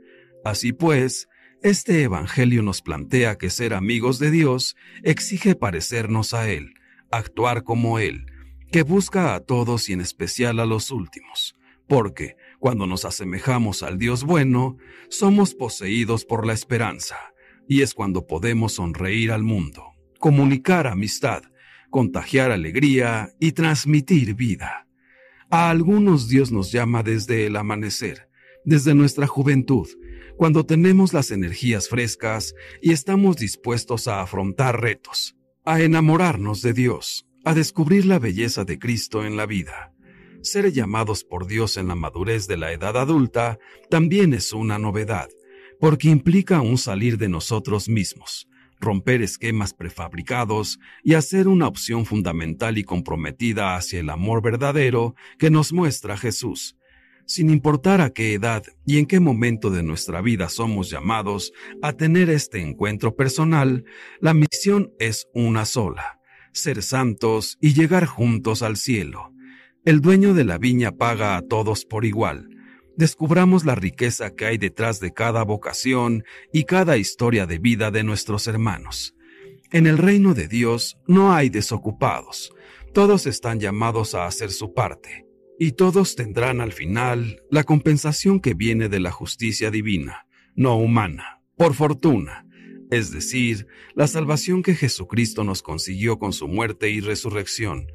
Así 0.44 0.74
pues, 0.74 1.26
este 1.62 2.02
Evangelio 2.02 2.62
nos 2.62 2.82
plantea 2.82 3.38
que 3.38 3.48
ser 3.48 3.72
amigos 3.72 4.18
de 4.18 4.30
Dios 4.30 4.76
exige 5.02 5.54
parecernos 5.54 6.34
a 6.34 6.50
Él, 6.50 6.74
actuar 7.10 7.62
como 7.62 7.98
Él, 7.98 8.26
que 8.70 8.82
busca 8.82 9.34
a 9.34 9.40
todos 9.40 9.88
y 9.88 9.94
en 9.94 10.02
especial 10.02 10.60
a 10.60 10.66
los 10.66 10.90
últimos, 10.90 11.56
porque 11.88 12.36
cuando 12.58 12.86
nos 12.86 13.06
asemejamos 13.06 13.82
al 13.82 13.96
Dios 13.96 14.24
bueno, 14.24 14.76
somos 15.08 15.54
poseídos 15.54 16.26
por 16.26 16.46
la 16.46 16.52
esperanza, 16.52 17.16
y 17.66 17.80
es 17.80 17.94
cuando 17.94 18.26
podemos 18.26 18.74
sonreír 18.74 19.32
al 19.32 19.44
mundo, 19.44 19.94
comunicar 20.18 20.86
amistad, 20.86 21.44
contagiar 21.92 22.50
alegría 22.50 23.32
y 23.38 23.52
transmitir 23.52 24.34
vida. 24.34 24.88
A 25.50 25.70
algunos 25.70 26.28
Dios 26.28 26.50
nos 26.50 26.72
llama 26.72 27.04
desde 27.04 27.46
el 27.46 27.54
amanecer, 27.54 28.28
desde 28.64 28.94
nuestra 28.94 29.28
juventud, 29.28 29.86
cuando 30.36 30.64
tenemos 30.64 31.12
las 31.12 31.30
energías 31.30 31.88
frescas 31.88 32.54
y 32.80 32.92
estamos 32.92 33.36
dispuestos 33.36 34.08
a 34.08 34.22
afrontar 34.22 34.80
retos, 34.80 35.36
a 35.64 35.82
enamorarnos 35.82 36.62
de 36.62 36.72
Dios, 36.72 37.28
a 37.44 37.52
descubrir 37.54 38.06
la 38.06 38.18
belleza 38.18 38.64
de 38.64 38.78
Cristo 38.78 39.24
en 39.24 39.36
la 39.36 39.44
vida. 39.46 39.92
Ser 40.40 40.72
llamados 40.72 41.22
por 41.22 41.46
Dios 41.46 41.76
en 41.76 41.88
la 41.88 41.94
madurez 41.94 42.48
de 42.48 42.56
la 42.56 42.72
edad 42.72 42.96
adulta 42.96 43.58
también 43.90 44.32
es 44.32 44.54
una 44.54 44.78
novedad, 44.78 45.28
porque 45.78 46.08
implica 46.08 46.62
un 46.62 46.78
salir 46.78 47.18
de 47.18 47.28
nosotros 47.28 47.90
mismos, 47.90 48.48
romper 48.82 49.22
esquemas 49.22 49.72
prefabricados 49.72 50.78
y 51.02 51.14
hacer 51.14 51.48
una 51.48 51.68
opción 51.68 52.04
fundamental 52.04 52.76
y 52.76 52.84
comprometida 52.84 53.76
hacia 53.76 54.00
el 54.00 54.10
amor 54.10 54.42
verdadero 54.42 55.14
que 55.38 55.50
nos 55.50 55.72
muestra 55.72 56.18
Jesús. 56.18 56.76
Sin 57.24 57.48
importar 57.48 58.00
a 58.00 58.10
qué 58.10 58.34
edad 58.34 58.64
y 58.84 58.98
en 58.98 59.06
qué 59.06 59.20
momento 59.20 59.70
de 59.70 59.84
nuestra 59.84 60.20
vida 60.20 60.48
somos 60.48 60.90
llamados 60.90 61.52
a 61.80 61.92
tener 61.92 62.28
este 62.28 62.60
encuentro 62.60 63.14
personal, 63.14 63.84
la 64.20 64.34
misión 64.34 64.92
es 64.98 65.28
una 65.32 65.64
sola, 65.64 66.18
ser 66.52 66.82
santos 66.82 67.56
y 67.60 67.74
llegar 67.74 68.06
juntos 68.06 68.62
al 68.62 68.76
cielo. 68.76 69.32
El 69.84 70.00
dueño 70.00 70.34
de 70.34 70.44
la 70.44 70.58
viña 70.58 70.92
paga 70.92 71.36
a 71.36 71.42
todos 71.42 71.84
por 71.84 72.04
igual, 72.04 72.48
descubramos 72.96 73.64
la 73.64 73.74
riqueza 73.74 74.34
que 74.34 74.46
hay 74.46 74.58
detrás 74.58 75.00
de 75.00 75.12
cada 75.12 75.42
vocación 75.44 76.24
y 76.52 76.64
cada 76.64 76.96
historia 76.96 77.46
de 77.46 77.58
vida 77.58 77.90
de 77.90 78.04
nuestros 78.04 78.46
hermanos. 78.46 79.14
En 79.70 79.86
el 79.86 79.98
reino 79.98 80.34
de 80.34 80.48
Dios 80.48 80.98
no 81.06 81.32
hay 81.32 81.48
desocupados, 81.48 82.52
todos 82.92 83.26
están 83.26 83.58
llamados 83.58 84.14
a 84.14 84.26
hacer 84.26 84.50
su 84.50 84.74
parte, 84.74 85.26
y 85.58 85.72
todos 85.72 86.14
tendrán 86.14 86.60
al 86.60 86.72
final 86.72 87.42
la 87.50 87.64
compensación 87.64 88.40
que 88.40 88.54
viene 88.54 88.88
de 88.88 89.00
la 89.00 89.10
justicia 89.10 89.70
divina, 89.70 90.26
no 90.54 90.76
humana, 90.76 91.40
por 91.56 91.74
fortuna, 91.74 92.46
es 92.90 93.10
decir, 93.10 93.66
la 93.94 94.06
salvación 94.06 94.62
que 94.62 94.74
Jesucristo 94.74 95.44
nos 95.44 95.62
consiguió 95.62 96.18
con 96.18 96.34
su 96.34 96.48
muerte 96.48 96.90
y 96.90 97.00
resurrección, 97.00 97.86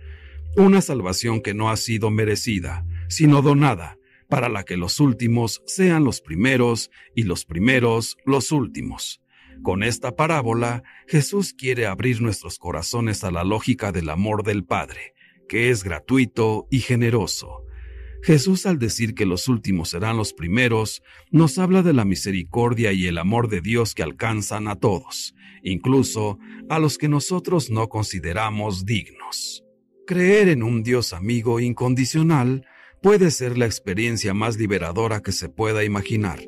una 0.55 0.81
salvación 0.81 1.41
que 1.41 1.53
no 1.53 1.69
ha 1.69 1.77
sido 1.77 2.09
merecida, 2.09 2.83
sino 3.07 3.43
donada, 3.43 3.96
para 4.29 4.49
la 4.49 4.63
que 4.63 4.77
los 4.77 4.99
últimos 4.99 5.61
sean 5.65 6.03
los 6.03 6.21
primeros 6.21 6.89
y 7.15 7.23
los 7.23 7.45
primeros 7.45 8.17
los 8.25 8.51
últimos. 8.51 9.21
Con 9.63 9.83
esta 9.83 10.15
parábola, 10.15 10.83
Jesús 11.07 11.53
quiere 11.53 11.87
abrir 11.87 12.21
nuestros 12.21 12.59
corazones 12.59 13.23
a 13.23 13.31
la 13.31 13.43
lógica 13.43 13.91
del 13.91 14.09
amor 14.09 14.43
del 14.43 14.63
Padre, 14.63 15.13
que 15.49 15.69
es 15.69 15.83
gratuito 15.83 16.67
y 16.69 16.79
generoso. 16.79 17.63
Jesús 18.23 18.65
al 18.65 18.79
decir 18.79 19.13
que 19.13 19.25
los 19.25 19.47
últimos 19.47 19.89
serán 19.89 20.17
los 20.17 20.33
primeros, 20.33 21.01
nos 21.31 21.57
habla 21.57 21.81
de 21.83 21.93
la 21.93 22.03
misericordia 22.03 22.91
y 22.91 23.07
el 23.07 23.17
amor 23.17 23.47
de 23.47 23.61
Dios 23.61 23.93
que 23.93 24.03
alcanzan 24.03 24.67
a 24.67 24.75
todos, 24.75 25.35
incluso 25.63 26.39
a 26.69 26.79
los 26.79 26.97
que 26.97 27.07
nosotros 27.07 27.69
no 27.69 27.87
consideramos 27.89 28.85
dignos. 28.85 29.63
Creer 30.05 30.49
en 30.49 30.63
un 30.63 30.83
Dios 30.83 31.13
amigo 31.13 31.59
incondicional 31.59 32.65
puede 33.01 33.31
ser 33.31 33.57
la 33.57 33.65
experiencia 33.65 34.33
más 34.33 34.57
liberadora 34.57 35.21
que 35.21 35.31
se 35.31 35.49
pueda 35.49 35.83
imaginar. 35.83 36.39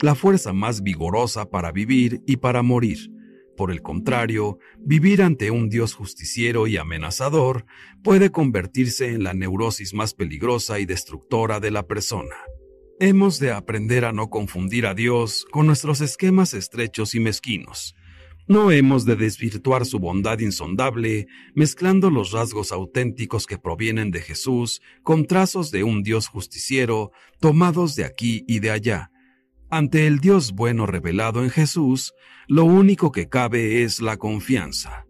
la 0.00 0.14
fuerza 0.14 0.52
más 0.52 0.82
vigorosa 0.84 1.50
para 1.50 1.72
vivir 1.72 2.22
y 2.24 2.36
para 2.36 2.62
morir. 2.62 3.10
Por 3.56 3.72
el 3.72 3.82
contrario, 3.82 4.60
vivir 4.78 5.22
ante 5.22 5.50
un 5.50 5.68
Dios 5.68 5.94
justiciero 5.94 6.68
y 6.68 6.76
amenazador 6.76 7.66
puede 8.04 8.30
convertirse 8.30 9.08
en 9.08 9.24
la 9.24 9.34
neurosis 9.34 9.94
más 9.94 10.14
peligrosa 10.14 10.78
y 10.78 10.86
destructora 10.86 11.58
de 11.58 11.72
la 11.72 11.88
persona. 11.88 12.36
Hemos 13.00 13.40
de 13.40 13.50
aprender 13.50 14.04
a 14.04 14.12
no 14.12 14.30
confundir 14.30 14.86
a 14.86 14.94
Dios 14.94 15.46
con 15.50 15.66
nuestros 15.66 16.00
esquemas 16.00 16.54
estrechos 16.54 17.16
y 17.16 17.20
mezquinos. 17.20 17.96
No 18.48 18.70
hemos 18.70 19.04
de 19.04 19.14
desvirtuar 19.14 19.84
su 19.84 19.98
bondad 19.98 20.38
insondable 20.38 21.26
mezclando 21.54 22.08
los 22.08 22.32
rasgos 22.32 22.72
auténticos 22.72 23.46
que 23.46 23.58
provienen 23.58 24.10
de 24.10 24.22
Jesús 24.22 24.80
con 25.02 25.26
trazos 25.26 25.70
de 25.70 25.84
un 25.84 26.02
Dios 26.02 26.28
justiciero 26.28 27.12
tomados 27.40 27.94
de 27.94 28.06
aquí 28.06 28.44
y 28.48 28.60
de 28.60 28.70
allá. 28.70 29.10
Ante 29.68 30.06
el 30.06 30.20
Dios 30.20 30.52
bueno 30.52 30.86
revelado 30.86 31.44
en 31.44 31.50
Jesús, 31.50 32.14
lo 32.46 32.64
único 32.64 33.12
que 33.12 33.28
cabe 33.28 33.82
es 33.82 34.00
la 34.00 34.16
confianza. 34.16 35.04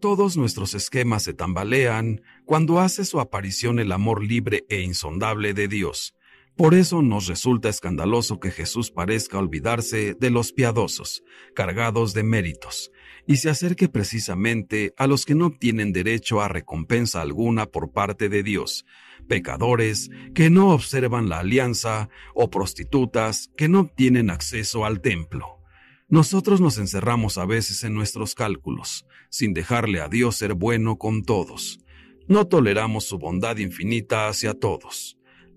Todos 0.00 0.36
nuestros 0.36 0.74
esquemas 0.74 1.24
se 1.24 1.34
tambalean 1.34 2.20
cuando 2.44 2.78
hace 2.78 3.04
su 3.04 3.18
aparición 3.18 3.80
el 3.80 3.90
amor 3.90 4.22
libre 4.22 4.66
e 4.68 4.82
insondable 4.82 5.52
de 5.52 5.66
Dios. 5.66 6.14
Por 6.56 6.74
eso 6.74 7.02
nos 7.02 7.26
resulta 7.26 7.68
escandaloso 7.68 8.38
que 8.38 8.52
Jesús 8.52 8.92
parezca 8.92 9.38
olvidarse 9.38 10.14
de 10.14 10.30
los 10.30 10.52
piadosos, 10.52 11.24
cargados 11.52 12.14
de 12.14 12.22
méritos, 12.22 12.92
y 13.26 13.36
se 13.36 13.50
acerque 13.50 13.88
precisamente 13.88 14.94
a 14.96 15.08
los 15.08 15.24
que 15.24 15.34
no 15.34 15.50
tienen 15.50 15.92
derecho 15.92 16.40
a 16.40 16.46
recompensa 16.46 17.22
alguna 17.22 17.66
por 17.66 17.90
parte 17.90 18.28
de 18.28 18.44
Dios, 18.44 18.84
pecadores 19.26 20.10
que 20.32 20.48
no 20.48 20.68
observan 20.70 21.28
la 21.28 21.40
alianza 21.40 22.08
o 22.34 22.50
prostitutas 22.50 23.50
que 23.56 23.68
no 23.68 23.90
tienen 23.92 24.30
acceso 24.30 24.84
al 24.84 25.00
templo. 25.00 25.60
Nosotros 26.08 26.60
nos 26.60 26.78
encerramos 26.78 27.36
a 27.36 27.46
veces 27.46 27.82
en 27.82 27.94
nuestros 27.94 28.36
cálculos, 28.36 29.06
sin 29.28 29.54
dejarle 29.54 30.00
a 30.00 30.08
Dios 30.08 30.36
ser 30.36 30.54
bueno 30.54 30.98
con 30.98 31.24
todos. 31.24 31.80
No 32.28 32.46
toleramos 32.46 33.04
su 33.06 33.18
bondad 33.18 33.56
infinita 33.56 34.28
hacia 34.28 34.54
todos. 34.54 35.13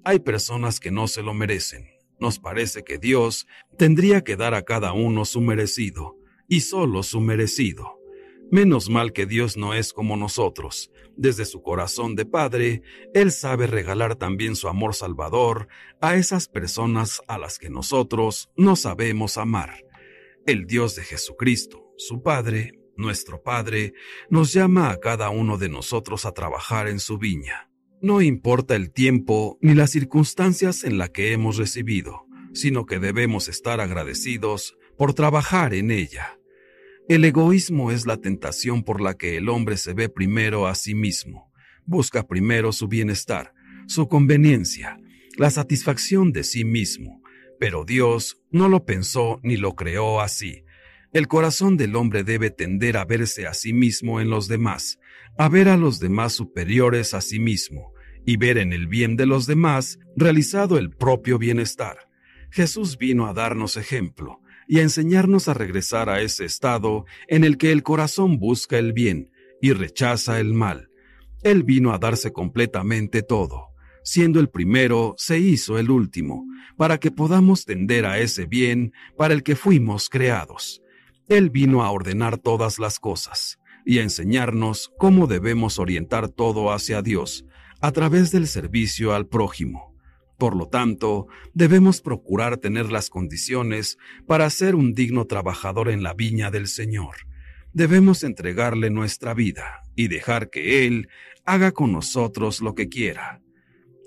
Hay 0.09 0.19
personas 0.19 0.79
que 0.79 0.89
no 0.89 1.09
se 1.09 1.21
lo 1.21 1.33
merecen. 1.33 1.89
Nos 2.17 2.39
parece 2.39 2.85
que 2.85 2.97
Dios 2.97 3.45
tendría 3.77 4.23
que 4.23 4.37
dar 4.37 4.53
a 4.53 4.61
cada 4.61 4.93
uno 4.93 5.25
su 5.25 5.41
merecido, 5.41 6.15
y 6.47 6.61
solo 6.61 7.03
su 7.03 7.19
merecido. 7.19 7.99
Menos 8.49 8.89
mal 8.89 9.11
que 9.11 9.25
Dios 9.25 9.57
no 9.57 9.73
es 9.73 9.91
como 9.91 10.15
nosotros. 10.15 10.91
Desde 11.17 11.43
su 11.43 11.61
corazón 11.61 12.15
de 12.15 12.25
Padre, 12.25 12.83
Él 13.13 13.33
sabe 13.33 13.67
regalar 13.67 14.15
también 14.15 14.55
su 14.55 14.69
amor 14.69 14.95
salvador 14.95 15.67
a 15.99 16.15
esas 16.15 16.47
personas 16.47 17.21
a 17.27 17.37
las 17.37 17.59
que 17.59 17.69
nosotros 17.69 18.49
no 18.55 18.77
sabemos 18.77 19.37
amar. 19.37 19.83
El 20.45 20.67
Dios 20.67 20.95
de 20.95 21.03
Jesucristo, 21.03 21.91
su 21.97 22.23
Padre, 22.23 22.79
nuestro 22.95 23.43
Padre, 23.43 23.91
nos 24.29 24.53
llama 24.53 24.89
a 24.89 25.01
cada 25.01 25.31
uno 25.31 25.57
de 25.57 25.67
nosotros 25.67 26.25
a 26.25 26.31
trabajar 26.31 26.87
en 26.87 27.01
su 27.01 27.17
viña. 27.17 27.66
No 27.99 28.21
importa 28.21 28.75
el 28.75 28.91
tiempo 28.91 29.57
ni 29.59 29.73
las 29.73 29.89
circunstancias 29.89 30.83
en 30.83 30.99
la 30.99 31.07
que 31.07 31.33
hemos 31.33 31.57
recibido, 31.57 32.27
sino 32.53 32.85
que 32.85 32.99
debemos 32.99 33.47
estar 33.47 33.81
agradecidos 33.81 34.77
por 34.97 35.15
trabajar 35.15 35.73
en 35.73 35.89
ella. 35.89 36.37
El 37.09 37.25
egoísmo 37.25 37.89
es 37.89 38.05
la 38.05 38.17
tentación 38.17 38.83
por 38.83 39.01
la 39.01 39.15
que 39.15 39.37
el 39.37 39.49
hombre 39.49 39.77
se 39.77 39.93
ve 39.93 40.09
primero 40.09 40.67
a 40.67 40.75
sí 40.75 40.93
mismo, 40.93 41.51
busca 41.85 42.27
primero 42.27 42.71
su 42.71 42.87
bienestar, 42.87 43.53
su 43.87 44.07
conveniencia, 44.07 44.99
la 45.35 45.49
satisfacción 45.49 46.31
de 46.31 46.43
sí 46.43 46.65
mismo, 46.65 47.23
pero 47.59 47.83
Dios 47.83 48.43
no 48.51 48.69
lo 48.69 48.85
pensó 48.85 49.39
ni 49.41 49.57
lo 49.57 49.75
creó 49.75 50.21
así. 50.21 50.65
El 51.13 51.27
corazón 51.27 51.77
del 51.77 51.95
hombre 51.95 52.23
debe 52.23 52.51
tender 52.51 52.97
a 52.97 53.05
verse 53.05 53.47
a 53.47 53.55
sí 53.55 53.73
mismo 53.73 54.21
en 54.21 54.29
los 54.29 54.47
demás, 54.47 54.99
a 55.37 55.49
ver 55.49 55.69
a 55.69 55.77
los 55.77 55.99
demás 55.99 56.33
superiores 56.33 57.13
a 57.13 57.21
sí 57.21 57.39
mismo 57.39 57.93
y 58.25 58.37
ver 58.37 58.57
en 58.57 58.73
el 58.73 58.87
bien 58.87 59.15
de 59.15 59.27
los 59.27 59.45
demás 59.45 59.99
realizado 60.15 60.77
el 60.77 60.89
propio 60.89 61.37
bienestar. 61.37 62.09
Jesús 62.49 62.97
vino 62.97 63.27
a 63.27 63.33
darnos 63.33 63.77
ejemplo 63.77 64.41
y 64.67 64.79
a 64.79 64.81
enseñarnos 64.81 65.47
a 65.47 65.53
regresar 65.53 66.09
a 66.09 66.21
ese 66.21 66.45
estado 66.45 67.05
en 67.27 67.43
el 67.43 67.57
que 67.57 67.71
el 67.71 67.83
corazón 67.83 68.39
busca 68.39 68.79
el 68.79 68.93
bien 68.93 69.31
y 69.61 69.73
rechaza 69.73 70.39
el 70.39 70.53
mal. 70.53 70.89
Él 71.43 71.63
vino 71.63 71.93
a 71.93 71.99
darse 71.99 72.33
completamente 72.33 73.21
todo. 73.21 73.67
Siendo 74.03 74.39
el 74.39 74.49
primero, 74.49 75.13
se 75.17 75.37
hizo 75.37 75.77
el 75.77 75.91
último, 75.91 76.45
para 76.77 76.97
que 76.97 77.11
podamos 77.11 77.65
tender 77.65 78.05
a 78.05 78.19
ese 78.19 78.45
bien 78.45 78.91
para 79.17 79.33
el 79.33 79.43
que 79.43 79.55
fuimos 79.55 80.09
creados. 80.09 80.81
Él 81.27 81.49
vino 81.49 81.83
a 81.83 81.91
ordenar 81.91 82.37
todas 82.37 82.79
las 82.79 82.99
cosas 82.99 83.56
y 83.87 83.99
a 83.99 84.03
enseñarnos 84.03 84.91
cómo 84.97 85.27
debemos 85.27 85.79
orientar 85.79 86.27
todo 86.27 86.73
hacia 86.73 87.01
Dios 87.01 87.45
a 87.79 87.93
través 87.93 88.31
del 88.31 88.45
servicio 88.47 89.13
al 89.13 89.27
prójimo. 89.27 89.95
Por 90.37 90.57
lo 90.57 90.67
tanto, 90.67 91.27
debemos 91.53 92.01
procurar 92.01 92.57
tener 92.57 92.91
las 92.91 93.09
condiciones 93.09 93.97
para 94.27 94.49
ser 94.49 94.75
un 94.75 94.93
digno 94.93 95.23
trabajador 95.23 95.89
en 95.89 96.03
la 96.03 96.13
viña 96.13 96.51
del 96.51 96.67
Señor. 96.67 97.15
Debemos 97.71 98.25
entregarle 98.25 98.89
nuestra 98.89 99.33
vida 99.33 99.83
y 99.95 100.09
dejar 100.09 100.49
que 100.49 100.85
Él 100.85 101.07
haga 101.45 101.71
con 101.71 101.93
nosotros 101.93 102.59
lo 102.59 102.75
que 102.75 102.89
quiera. 102.89 103.41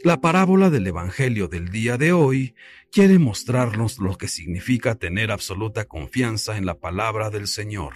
La 0.05 0.21
parábola 0.21 0.69
del 0.69 0.89
Evangelio 0.89 1.49
del 1.49 1.71
día 1.71 1.97
de 1.97 2.13
hoy 2.13 2.55
quiere 2.93 3.19
mostrarnos 3.19 3.99
lo 3.99 4.19
que 4.19 4.29
significa 4.29 4.97
tener 4.97 5.31
absoluta 5.31 5.87
confianza 5.87 6.59
en 6.59 6.67
la 6.67 6.79
palabra 6.79 7.31
del 7.31 7.47
Señor 7.47 7.95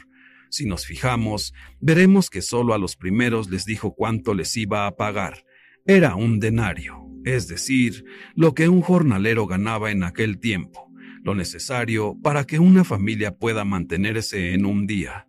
si 0.51 0.67
nos 0.67 0.87
fijamos, 0.87 1.53
veremos 1.81 2.31
que 2.31 2.43
solo 2.43 2.75
a 2.75 2.79
los 2.79 2.97
primeros 2.97 3.51
les 3.51 3.65
dijo 3.65 3.95
cuánto 3.95 4.35
les 4.35 4.57
iba 4.57 4.87
a 4.87 4.97
pagar. 4.97 5.45
Era 5.87 6.15
un 6.15 6.41
denario, 6.41 7.05
es 7.25 7.49
decir, 7.49 8.05
lo 8.35 8.55
que 8.55 8.69
un 8.69 8.81
jornalero 8.81 9.47
ganaba 9.47 9.91
en 9.91 10.03
aquel 10.03 10.39
tiempo, 10.39 10.91
lo 11.23 11.35
necesario 11.35 12.17
para 12.23 12.45
que 12.45 12.59
una 12.59 12.85
familia 12.85 13.37
pueda 13.37 13.65
mantenerse 13.65 14.55
en 14.55 14.67
un 14.67 14.87
día. 14.87 15.27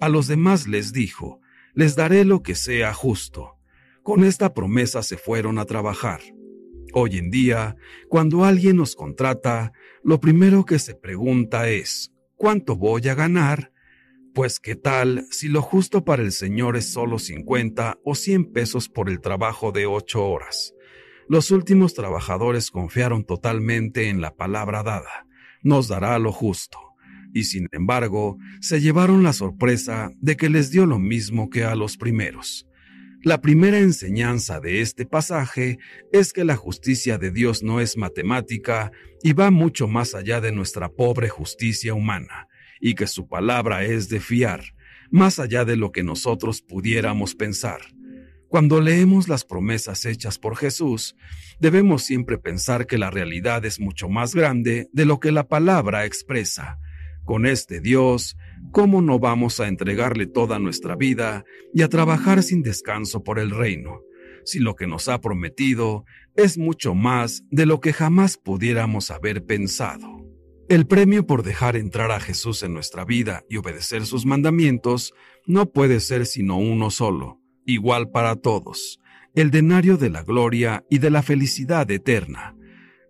A 0.00 0.08
los 0.08 0.26
demás 0.26 0.68
les 0.68 0.92
dijo, 0.92 1.40
les 1.74 1.96
daré 1.96 2.24
lo 2.24 2.42
que 2.42 2.54
sea 2.54 2.92
justo. 2.92 3.58
Con 4.02 4.24
esta 4.24 4.54
promesa 4.54 5.02
se 5.02 5.16
fueron 5.16 5.58
a 5.58 5.64
trabajar. 5.64 6.20
Hoy 6.92 7.18
en 7.18 7.30
día, 7.30 7.76
cuando 8.08 8.44
alguien 8.44 8.76
nos 8.76 8.94
contrata, 8.94 9.72
lo 10.02 10.20
primero 10.20 10.64
que 10.64 10.78
se 10.78 10.94
pregunta 10.94 11.68
es, 11.68 12.12
¿cuánto 12.36 12.76
voy 12.76 13.08
a 13.08 13.14
ganar? 13.14 13.72
Pues 14.36 14.60
qué 14.60 14.76
tal 14.76 15.26
si 15.30 15.48
lo 15.48 15.62
justo 15.62 16.04
para 16.04 16.20
el 16.20 16.30
Señor 16.30 16.76
es 16.76 16.92
solo 16.92 17.18
50 17.18 18.00
o 18.04 18.14
100 18.14 18.52
pesos 18.52 18.90
por 18.90 19.08
el 19.08 19.22
trabajo 19.22 19.72
de 19.72 19.86
ocho 19.86 20.26
horas. 20.26 20.74
Los 21.26 21.50
últimos 21.50 21.94
trabajadores 21.94 22.70
confiaron 22.70 23.24
totalmente 23.24 24.10
en 24.10 24.20
la 24.20 24.36
palabra 24.36 24.82
dada, 24.82 25.26
nos 25.62 25.88
dará 25.88 26.18
lo 26.18 26.32
justo, 26.32 26.78
y 27.32 27.44
sin 27.44 27.68
embargo 27.72 28.36
se 28.60 28.82
llevaron 28.82 29.22
la 29.22 29.32
sorpresa 29.32 30.10
de 30.20 30.36
que 30.36 30.50
les 30.50 30.70
dio 30.70 30.84
lo 30.84 30.98
mismo 30.98 31.48
que 31.48 31.64
a 31.64 31.74
los 31.74 31.96
primeros. 31.96 32.66
La 33.22 33.40
primera 33.40 33.78
enseñanza 33.78 34.60
de 34.60 34.82
este 34.82 35.06
pasaje 35.06 35.78
es 36.12 36.34
que 36.34 36.44
la 36.44 36.56
justicia 36.56 37.16
de 37.16 37.30
Dios 37.30 37.62
no 37.62 37.80
es 37.80 37.96
matemática 37.96 38.92
y 39.22 39.32
va 39.32 39.50
mucho 39.50 39.88
más 39.88 40.14
allá 40.14 40.42
de 40.42 40.52
nuestra 40.52 40.90
pobre 40.90 41.30
justicia 41.30 41.94
humana 41.94 42.48
y 42.80 42.94
que 42.94 43.06
su 43.06 43.28
palabra 43.28 43.84
es 43.84 44.08
de 44.08 44.20
fiar, 44.20 44.62
más 45.10 45.38
allá 45.38 45.64
de 45.64 45.76
lo 45.76 45.92
que 45.92 46.02
nosotros 46.02 46.62
pudiéramos 46.62 47.34
pensar. 47.34 47.80
Cuando 48.48 48.80
leemos 48.80 49.28
las 49.28 49.44
promesas 49.44 50.04
hechas 50.04 50.38
por 50.38 50.56
Jesús, 50.56 51.16
debemos 51.58 52.04
siempre 52.04 52.38
pensar 52.38 52.86
que 52.86 52.96
la 52.96 53.10
realidad 53.10 53.64
es 53.64 53.80
mucho 53.80 54.08
más 54.08 54.34
grande 54.34 54.88
de 54.92 55.04
lo 55.04 55.18
que 55.18 55.32
la 55.32 55.48
palabra 55.48 56.04
expresa. 56.04 56.78
Con 57.24 57.44
este 57.44 57.80
Dios, 57.80 58.36
¿cómo 58.70 59.02
no 59.02 59.18
vamos 59.18 59.58
a 59.58 59.66
entregarle 59.66 60.26
toda 60.26 60.60
nuestra 60.60 60.94
vida 60.94 61.44
y 61.74 61.82
a 61.82 61.88
trabajar 61.88 62.42
sin 62.44 62.62
descanso 62.62 63.24
por 63.24 63.40
el 63.40 63.50
reino, 63.50 64.00
si 64.44 64.60
lo 64.60 64.76
que 64.76 64.86
nos 64.86 65.08
ha 65.08 65.20
prometido 65.20 66.04
es 66.36 66.56
mucho 66.56 66.94
más 66.94 67.42
de 67.50 67.66
lo 67.66 67.80
que 67.80 67.92
jamás 67.92 68.38
pudiéramos 68.38 69.10
haber 69.10 69.44
pensado? 69.44 70.15
El 70.68 70.88
premio 70.88 71.24
por 71.24 71.44
dejar 71.44 71.76
entrar 71.76 72.10
a 72.10 72.18
Jesús 72.18 72.64
en 72.64 72.74
nuestra 72.74 73.04
vida 73.04 73.44
y 73.48 73.56
obedecer 73.56 74.04
sus 74.04 74.26
mandamientos 74.26 75.14
no 75.46 75.70
puede 75.70 76.00
ser 76.00 76.26
sino 76.26 76.58
uno 76.58 76.90
solo, 76.90 77.40
igual 77.64 78.10
para 78.10 78.34
todos, 78.34 78.98
el 79.36 79.52
denario 79.52 79.96
de 79.96 80.10
la 80.10 80.24
gloria 80.24 80.84
y 80.90 80.98
de 80.98 81.10
la 81.10 81.22
felicidad 81.22 81.88
eterna. 81.92 82.56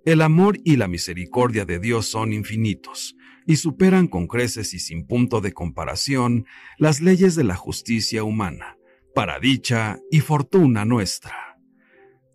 El 0.05 0.21
amor 0.21 0.59
y 0.65 0.77
la 0.77 0.87
misericordia 0.87 1.65
de 1.65 1.79
Dios 1.79 2.07
son 2.07 2.35
infinitos 2.35 3.17
y 3.47 3.57
superan 3.57 4.07
con 4.07 4.27
creces 4.27 4.75
y 4.75 4.79
sin 4.79 5.07
punto 5.07 5.41
de 5.41 5.53
comparación 5.53 6.45
las 6.77 7.01
leyes 7.01 7.37
de 7.37 7.45
la 7.45 7.57
justicia 7.57 8.23
humana, 8.23 8.77
para 9.15 9.41
dicha 9.41 9.99
y 10.11 10.21
fortuna 10.21 10.85
nuestra. 10.85 11.57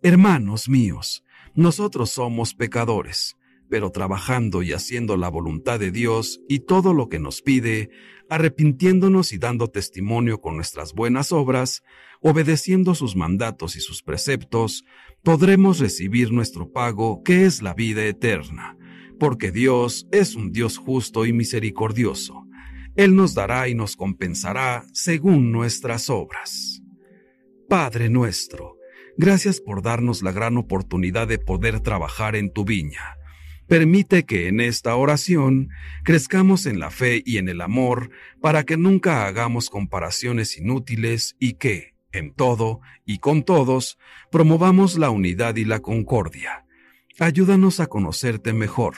Hermanos 0.02 0.68
míos, 0.68 1.22
nosotros 1.54 2.10
somos 2.10 2.54
pecadores, 2.54 3.36
pero 3.72 3.90
trabajando 3.90 4.62
y 4.62 4.74
haciendo 4.74 5.16
la 5.16 5.30
voluntad 5.30 5.80
de 5.80 5.90
Dios 5.90 6.42
y 6.46 6.58
todo 6.58 6.92
lo 6.92 7.08
que 7.08 7.18
nos 7.18 7.40
pide, 7.40 7.88
arrepintiéndonos 8.28 9.32
y 9.32 9.38
dando 9.38 9.68
testimonio 9.68 10.42
con 10.42 10.56
nuestras 10.56 10.92
buenas 10.92 11.32
obras, 11.32 11.82
obedeciendo 12.20 12.94
sus 12.94 13.16
mandatos 13.16 13.74
y 13.76 13.80
sus 13.80 14.02
preceptos, 14.02 14.84
podremos 15.22 15.78
recibir 15.78 16.32
nuestro 16.32 16.70
pago, 16.70 17.22
que 17.22 17.46
es 17.46 17.62
la 17.62 17.72
vida 17.72 18.04
eterna, 18.04 18.76
porque 19.18 19.50
Dios 19.50 20.06
es 20.12 20.34
un 20.34 20.52
Dios 20.52 20.76
justo 20.76 21.24
y 21.24 21.32
misericordioso. 21.32 22.44
Él 22.94 23.16
nos 23.16 23.32
dará 23.32 23.68
y 23.68 23.74
nos 23.74 23.96
compensará 23.96 24.84
según 24.92 25.50
nuestras 25.50 26.10
obras. 26.10 26.82
Padre 27.70 28.10
nuestro, 28.10 28.76
gracias 29.16 29.62
por 29.62 29.80
darnos 29.80 30.22
la 30.22 30.32
gran 30.32 30.58
oportunidad 30.58 31.26
de 31.26 31.38
poder 31.38 31.80
trabajar 31.80 32.36
en 32.36 32.52
tu 32.52 32.66
viña. 32.66 33.16
Permite 33.72 34.26
que 34.26 34.48
en 34.48 34.60
esta 34.60 34.94
oración 34.96 35.70
crezcamos 36.04 36.66
en 36.66 36.78
la 36.78 36.90
fe 36.90 37.22
y 37.24 37.38
en 37.38 37.48
el 37.48 37.62
amor 37.62 38.10
para 38.42 38.64
que 38.64 38.76
nunca 38.76 39.26
hagamos 39.26 39.70
comparaciones 39.70 40.58
inútiles 40.58 41.36
y 41.38 41.54
que, 41.54 41.94
en 42.12 42.34
todo 42.34 42.82
y 43.06 43.16
con 43.20 43.44
todos, 43.44 43.96
promovamos 44.30 44.98
la 44.98 45.08
unidad 45.08 45.56
y 45.56 45.64
la 45.64 45.80
concordia. 45.80 46.66
Ayúdanos 47.18 47.80
a 47.80 47.86
conocerte 47.86 48.52
mejor, 48.52 48.94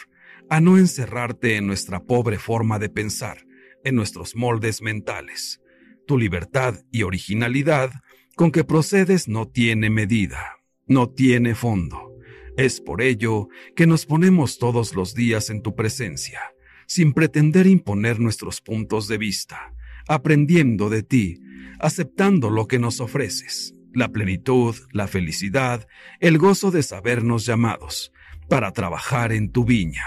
a 0.51 0.61
no 0.61 0.77
encerrarte 0.77 1.55
en 1.55 1.69
nuestra 1.69 2.03
pobre 2.03 2.41
forma 2.41 2.81
de 2.81 2.89
pensar, 2.89 3.47
en 3.85 3.95
nuestros 3.95 4.35
moldes 4.35 4.83
mentales. 4.83 5.61
Tu 6.05 6.19
libertad 6.19 6.81
y 6.91 7.05
originalidad 7.05 7.93
con 8.35 8.51
que 8.51 8.65
procedes 8.65 9.29
no 9.29 9.47
tiene 9.47 9.89
medida, 9.89 10.57
no 10.89 11.11
tiene 11.11 11.55
fondo. 11.55 12.14
Es 12.57 12.81
por 12.81 13.03
ello 13.03 13.49
que 13.75 13.87
nos 13.87 14.07
ponemos 14.07 14.59
todos 14.59 14.95
los 14.95 15.15
días 15.15 15.51
en 15.51 15.61
tu 15.63 15.75
presencia, 15.75 16.41
sin 16.87 17.13
pretender 17.13 17.67
imponer 17.67 18.21
nuestros 18.21 18.61
puntos 18.61 19.09
de 19.09 19.19
vista, 19.19 19.75
aprendiendo 20.07 20.89
de 20.89 21.03
ti, 21.03 21.41
aceptando 21.81 22.51
lo 22.51 22.69
que 22.69 22.79
nos 22.79 23.01
ofreces, 23.01 23.75
la 23.93 24.09
plenitud, 24.09 24.77
la 24.93 25.09
felicidad, 25.09 25.89
el 26.21 26.39
gozo 26.39 26.71
de 26.71 26.83
sabernos 26.83 27.45
llamados, 27.45 28.13
para 28.49 28.73
trabajar 28.73 29.33
en 29.33 29.51
tu 29.51 29.65
viña. 29.65 30.07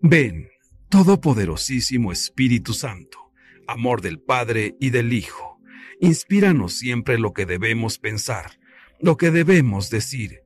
Ven, 0.00 0.48
Todopoderosísimo 0.90 2.12
Espíritu 2.12 2.74
Santo, 2.74 3.32
amor 3.66 4.02
del 4.02 4.20
Padre 4.20 4.76
y 4.78 4.90
del 4.90 5.12
Hijo, 5.12 5.58
inspíranos 6.00 6.74
siempre 6.74 7.18
lo 7.18 7.32
que 7.32 7.46
debemos 7.46 7.98
pensar, 7.98 8.58
lo 9.00 9.16
que 9.16 9.30
debemos 9.30 9.90
decir, 9.90 10.43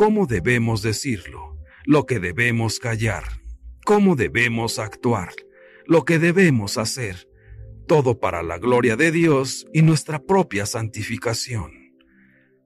cómo 0.00 0.24
debemos 0.24 0.80
decirlo, 0.80 1.58
lo 1.84 2.06
que 2.06 2.20
debemos 2.20 2.78
callar, 2.78 3.22
cómo 3.84 4.16
debemos 4.16 4.78
actuar, 4.78 5.28
lo 5.84 6.06
que 6.06 6.18
debemos 6.18 6.78
hacer, 6.78 7.28
todo 7.86 8.18
para 8.18 8.42
la 8.42 8.56
gloria 8.56 8.96
de 8.96 9.12
Dios 9.12 9.66
y 9.74 9.82
nuestra 9.82 10.18
propia 10.18 10.64
santificación. 10.64 11.92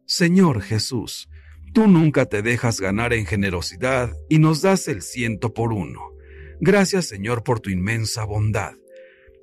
Señor 0.07 0.63
Jesús, 0.63 1.29
tú 1.73 1.89
nunca 1.89 2.27
te 2.27 2.41
dejas 2.41 2.81
ganar 2.81 3.13
en 3.13 3.27
generosidad 3.27 4.13
y 4.29 4.39
nos 4.39 4.63
das 4.63 4.87
el 4.87 5.03
ciento 5.03 5.53
por 5.53 5.73
uno. 5.73 6.13
Gracias 6.61 7.07
Señor 7.07 7.43
por 7.43 7.59
tu 7.59 7.69
inmensa 7.69 8.25
bondad. 8.25 8.75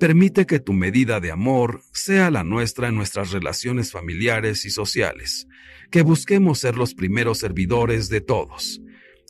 Permite 0.01 0.47
que 0.47 0.59
tu 0.59 0.73
medida 0.73 1.19
de 1.19 1.29
amor 1.29 1.83
sea 1.93 2.31
la 2.31 2.43
nuestra 2.43 2.87
en 2.87 2.95
nuestras 2.95 3.29
relaciones 3.29 3.91
familiares 3.91 4.65
y 4.65 4.71
sociales, 4.71 5.47
que 5.91 6.01
busquemos 6.01 6.57
ser 6.57 6.75
los 6.75 6.95
primeros 6.95 7.37
servidores 7.37 8.09
de 8.09 8.19
todos. 8.19 8.81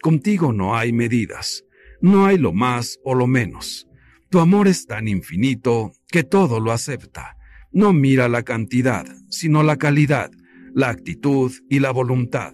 Contigo 0.01 0.53
no 0.53 0.77
hay 0.77 0.93
medidas, 0.93 1.65
no 1.99 2.25
hay 2.25 2.37
lo 2.37 2.53
más 2.53 2.99
o 3.03 3.15
lo 3.15 3.27
menos. 3.27 3.89
Tu 4.29 4.39
amor 4.39 4.69
es 4.69 4.87
tan 4.87 5.09
infinito 5.09 5.91
que 6.07 6.23
todo 6.23 6.61
lo 6.61 6.71
acepta. 6.71 7.35
No 7.73 7.91
mira 7.91 8.29
la 8.29 8.43
cantidad, 8.43 9.05
sino 9.29 9.63
la 9.63 9.75
calidad, 9.75 10.31
la 10.73 10.87
actitud 10.87 11.51
y 11.69 11.79
la 11.79 11.91
voluntad. 11.91 12.53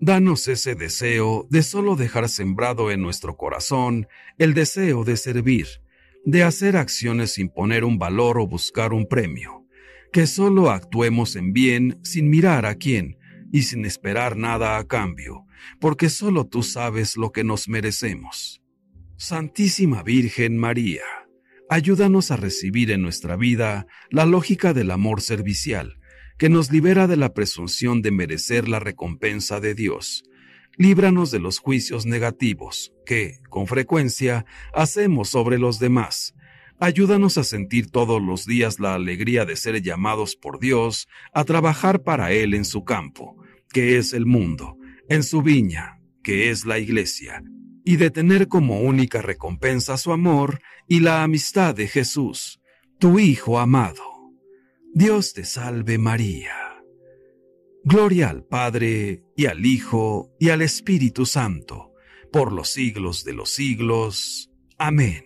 Danos 0.00 0.48
ese 0.48 0.76
deseo 0.76 1.46
de 1.50 1.62
solo 1.62 1.94
dejar 1.94 2.30
sembrado 2.30 2.90
en 2.90 3.02
nuestro 3.02 3.36
corazón 3.36 4.06
el 4.38 4.54
deseo 4.54 5.04
de 5.04 5.18
servir, 5.18 5.66
de 6.24 6.42
hacer 6.42 6.76
acciones 6.76 7.32
sin 7.32 7.48
poner 7.48 7.84
un 7.84 7.98
valor 7.98 8.38
o 8.38 8.46
buscar 8.46 8.92
un 8.92 9.06
premio, 9.06 9.66
que 10.12 10.26
solo 10.26 10.70
actuemos 10.70 11.36
en 11.36 11.52
bien 11.52 11.98
sin 12.02 12.28
mirar 12.28 12.66
a 12.66 12.74
quién 12.74 13.18
y 13.52 13.62
sin 13.62 13.84
esperar 13.84 14.36
nada 14.36 14.78
a 14.78 14.84
cambio, 14.86 15.44
porque 15.80 16.08
solo 16.08 16.46
tú 16.46 16.62
sabes 16.62 17.16
lo 17.16 17.32
que 17.32 17.44
nos 17.44 17.68
merecemos. 17.68 18.62
Santísima 19.16 20.02
Virgen 20.02 20.56
María, 20.56 21.02
ayúdanos 21.68 22.30
a 22.30 22.36
recibir 22.36 22.90
en 22.90 23.02
nuestra 23.02 23.36
vida 23.36 23.86
la 24.10 24.24
lógica 24.24 24.72
del 24.72 24.90
amor 24.90 25.20
servicial, 25.20 26.00
que 26.38 26.48
nos 26.48 26.72
libera 26.72 27.06
de 27.06 27.18
la 27.18 27.34
presunción 27.34 28.00
de 28.00 28.12
merecer 28.12 28.66
la 28.66 28.80
recompensa 28.80 29.60
de 29.60 29.74
Dios. 29.74 30.24
Líbranos 30.80 31.30
de 31.30 31.40
los 31.40 31.58
juicios 31.58 32.06
negativos 32.06 32.94
que, 33.04 33.40
con 33.50 33.66
frecuencia, 33.66 34.46
hacemos 34.72 35.28
sobre 35.28 35.58
los 35.58 35.78
demás. 35.78 36.34
Ayúdanos 36.78 37.36
a 37.36 37.44
sentir 37.44 37.90
todos 37.90 38.22
los 38.22 38.46
días 38.46 38.80
la 38.80 38.94
alegría 38.94 39.44
de 39.44 39.56
ser 39.56 39.82
llamados 39.82 40.36
por 40.36 40.58
Dios 40.58 41.06
a 41.34 41.44
trabajar 41.44 42.02
para 42.02 42.32
Él 42.32 42.54
en 42.54 42.64
su 42.64 42.84
campo, 42.84 43.36
que 43.68 43.98
es 43.98 44.14
el 44.14 44.24
mundo, 44.24 44.78
en 45.10 45.22
su 45.22 45.42
viña, 45.42 46.00
que 46.22 46.48
es 46.48 46.64
la 46.64 46.78
iglesia, 46.78 47.42
y 47.84 47.96
de 47.96 48.10
tener 48.10 48.48
como 48.48 48.80
única 48.80 49.20
recompensa 49.20 49.98
su 49.98 50.12
amor 50.12 50.62
y 50.88 51.00
la 51.00 51.22
amistad 51.22 51.74
de 51.74 51.88
Jesús, 51.88 52.58
tu 52.98 53.18
Hijo 53.18 53.58
amado. 53.58 54.32
Dios 54.94 55.34
te 55.34 55.44
salve 55.44 55.98
María. 55.98 56.69
Gloria 57.84 58.28
al 58.28 58.44
Padre 58.44 59.24
y 59.36 59.46
al 59.46 59.64
Hijo 59.64 60.34
y 60.38 60.50
al 60.50 60.62
Espíritu 60.62 61.24
Santo, 61.26 61.92
por 62.32 62.52
los 62.52 62.68
siglos 62.68 63.24
de 63.24 63.32
los 63.32 63.50
siglos. 63.50 64.50
Amén. 64.78 65.24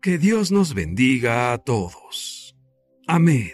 Que 0.00 0.18
Dios 0.18 0.50
nos 0.50 0.74
bendiga 0.74 1.52
a 1.52 1.58
todos. 1.58 2.56
Amén. 3.06 3.52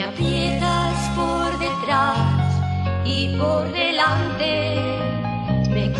Me 0.00 0.06
aprietas 0.06 1.10
por 1.14 1.58
detrás 1.58 2.16
y 3.04 3.36
por 3.36 3.70
delante. 3.70 4.98
Me 5.68 5.92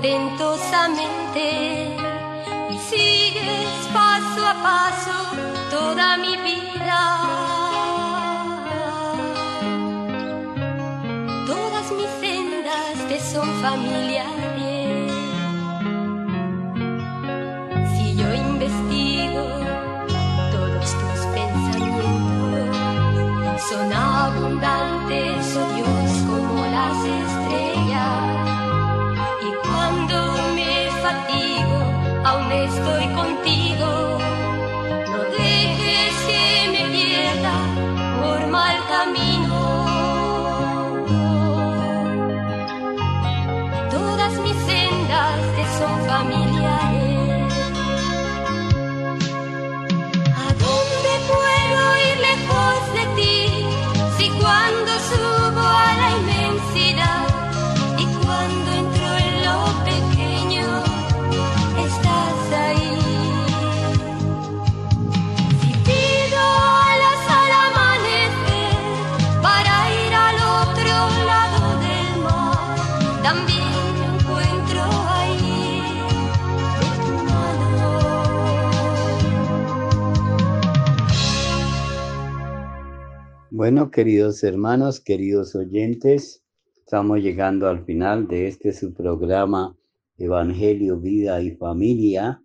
vencido 0.00 0.30
portentosamente 0.60 1.94
y 2.70 2.78
sigues 2.78 3.88
paso 3.92 4.46
a 4.46 4.54
paso 4.62 5.10
toda 5.70 6.16
mi 6.16 6.36
vida. 6.36 7.18
Todas 11.46 11.92
mis 11.92 12.08
sendas 12.20 13.08
te 13.08 13.20
son 13.20 13.48
familiares. 13.60 15.12
Si 17.94 18.16
yo 18.16 18.34
investigo 18.34 19.44
todos 20.52 20.94
tus 21.00 21.20
pensamientos, 21.34 22.76
son 23.68 23.92
abundantes, 23.92 25.49
Bueno, 83.60 83.90
queridos 83.90 84.42
hermanos, 84.42 85.00
queridos 85.00 85.54
oyentes, 85.54 86.42
estamos 86.78 87.20
llegando 87.20 87.68
al 87.68 87.84
final 87.84 88.26
de 88.26 88.46
este 88.46 88.72
su 88.72 88.94
programa 88.94 89.76
Evangelio, 90.16 90.98
Vida 90.98 91.42
y 91.42 91.50
Familia. 91.50 92.42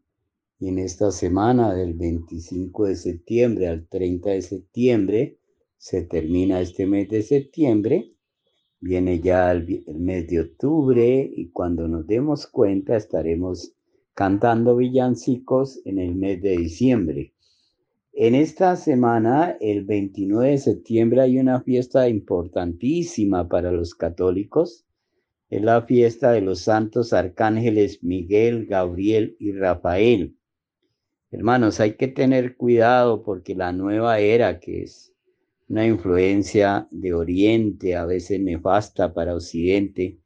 Y 0.59 0.67
en 0.67 0.77
esta 0.77 1.11
semana 1.11 1.73
del 1.73 1.93
25 1.93 2.87
de 2.87 2.97
septiembre 2.97 3.69
al 3.69 3.87
30 3.87 4.31
de 4.31 4.41
septiembre, 4.41 5.39
se 5.77 6.01
termina 6.01 6.59
este 6.59 6.85
mes 6.85 7.07
de 7.07 7.21
septiembre, 7.21 8.11
viene 8.81 9.21
ya 9.21 9.53
el, 9.53 9.85
el 9.87 9.99
mes 10.01 10.27
de 10.27 10.41
octubre 10.41 11.31
y 11.33 11.49
cuando 11.51 11.87
nos 11.87 12.05
demos 12.05 12.45
cuenta 12.45 12.97
estaremos 12.97 13.73
cantando 14.13 14.75
villancicos 14.75 15.79
en 15.85 15.97
el 15.99 16.13
mes 16.13 16.41
de 16.41 16.57
diciembre. 16.57 17.34
En 18.17 18.33
esta 18.33 18.77
semana, 18.77 19.57
el 19.59 19.83
29 19.83 20.51
de 20.51 20.57
septiembre, 20.57 21.19
hay 21.19 21.37
una 21.37 21.59
fiesta 21.59 22.07
importantísima 22.07 23.49
para 23.49 23.73
los 23.73 23.93
católicos. 23.93 24.85
Es 25.49 25.61
la 25.61 25.81
fiesta 25.81 26.31
de 26.31 26.39
los 26.39 26.61
santos 26.61 27.11
arcángeles 27.11 28.05
Miguel, 28.05 28.67
Gabriel 28.67 29.35
y 29.37 29.51
Rafael. 29.51 30.37
Hermanos, 31.29 31.81
hay 31.81 31.97
que 31.97 32.07
tener 32.07 32.55
cuidado 32.55 33.21
porque 33.21 33.53
la 33.53 33.73
nueva 33.73 34.19
era, 34.21 34.61
que 34.61 34.83
es 34.83 35.13
una 35.67 35.85
influencia 35.85 36.87
de 36.91 37.13
Oriente, 37.13 37.97
a 37.97 38.05
veces 38.05 38.39
nefasta 38.39 39.13
para 39.13 39.35
Occidente, 39.35 40.19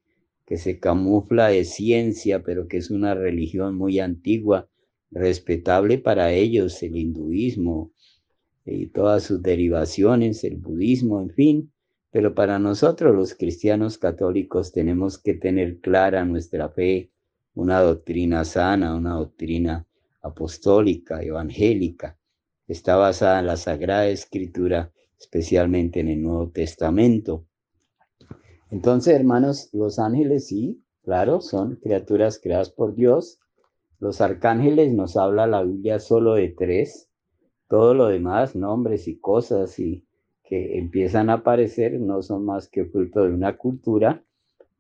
que 0.46 0.58
se 0.58 0.78
camufla 0.78 1.48
de 1.48 1.66
ciencia, 1.66 2.44
pero 2.44 2.68
que 2.68 2.78
es 2.78 2.92
una 2.92 3.16
religión 3.16 3.74
muy 3.74 4.00
antigua, 4.00 4.70
respetable 5.12 5.98
para 5.98 6.32
ellos, 6.32 6.82
el 6.84 6.96
hinduismo 6.96 7.92
y 8.66 8.88
todas 8.88 9.24
sus 9.24 9.42
derivaciones, 9.42 10.44
el 10.44 10.58
budismo, 10.58 11.22
en 11.22 11.32
fin, 11.32 11.72
pero 12.12 12.34
para 12.34 12.60
nosotros 12.60 13.16
los 13.16 13.36
cristianos 13.36 13.98
católicos 13.98 14.72
tenemos 14.72 15.18
que 15.18 15.34
tener 15.34 15.80
clara 15.80 16.26
nuestra 16.26 16.70
fe, 16.70 17.12
una 17.54 17.82
doctrina 17.82 18.46
sana, 18.46 18.96
una 18.96 19.16
doctrina 19.16 19.86
apostólica, 20.22 21.22
evangélica, 21.22 22.18
está 22.68 22.96
basada 22.96 23.40
en 23.40 23.48
la 23.48 23.58
Sagrada 23.58 24.08
Escritura, 24.08 24.92
especialmente 25.20 26.00
en 26.00 26.10
el 26.10 26.22
Nuevo 26.22 26.50
Testamento. 26.50 27.46
Entonces, 28.72 29.16
hermanos, 29.16 29.70
los 29.74 29.98
ángeles 29.98 30.48
sí, 30.48 30.84
claro, 31.04 31.42
son 31.42 31.78
criaturas 31.78 32.40
creadas 32.42 32.70
por 32.70 32.96
Dios. 32.96 33.40
Los 34.00 34.22
arcángeles 34.22 34.94
nos 34.94 35.18
habla 35.18 35.46
la 35.46 35.62
Biblia 35.62 36.00
solo 36.00 36.36
de 36.36 36.50
tres. 36.50 37.10
Todo 37.68 37.94
lo 37.94 38.08
demás, 38.08 38.56
nombres 38.56 39.08
y 39.10 39.20
cosas 39.20 39.78
y 39.78 40.06
que 40.44 40.78
empiezan 40.78 41.30
a 41.30 41.34
aparecer 41.34 42.00
no 42.00 42.22
son 42.22 42.46
más 42.46 42.70
que 42.70 42.86
fruto 42.86 43.24
de 43.26 43.34
una 43.34 43.58
cultura, 43.58 44.24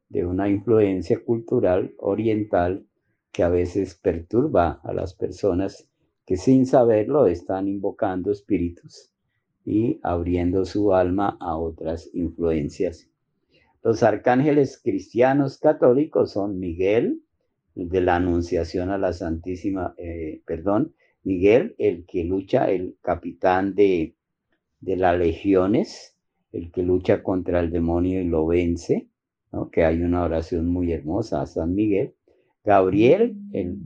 de 0.07 0.25
una 0.25 0.49
influencia 0.49 1.23
cultural 1.23 1.93
oriental 1.97 2.85
que 3.31 3.43
a 3.43 3.49
veces 3.49 3.93
perturba 3.93 4.79
a 4.83 4.93
las 4.93 5.13
personas 5.13 5.87
que 6.25 6.37
sin 6.37 6.65
saberlo 6.65 7.27
están 7.27 7.67
invocando 7.67 8.31
espíritus 8.31 9.11
y 9.65 9.99
abriendo 10.01 10.63
su 10.63 10.93
alma 10.93 11.37
a 11.41 11.57
otras 11.57 12.09
influencias. 12.13 13.09
Los 13.83 14.01
arcángeles 14.01 14.79
cristianos 14.81 15.57
católicos 15.57 16.31
son 16.31 16.57
Miguel, 16.59 17.21
de 17.87 18.01
la 18.01 18.15
Anunciación 18.17 18.89
a 18.89 18.97
la 18.97 19.13
Santísima, 19.13 19.93
eh, 19.97 20.41
perdón, 20.45 20.93
Miguel, 21.23 21.75
el 21.77 22.05
que 22.05 22.23
lucha, 22.23 22.69
el 22.69 22.97
capitán 23.01 23.75
de, 23.75 24.15
de 24.79 24.95
las 24.97 25.17
legiones, 25.17 26.15
el 26.51 26.71
que 26.71 26.83
lucha 26.83 27.23
contra 27.23 27.59
el 27.59 27.71
demonio 27.71 28.21
y 28.21 28.25
lo 28.25 28.45
vence, 28.45 29.09
¿no? 29.51 29.69
que 29.69 29.83
hay 29.83 30.01
una 30.01 30.23
oración 30.23 30.67
muy 30.67 30.91
hermosa 30.91 31.41
a 31.41 31.45
San 31.45 31.73
Miguel. 31.75 32.15
Gabriel, 32.63 33.37
el 33.53 33.79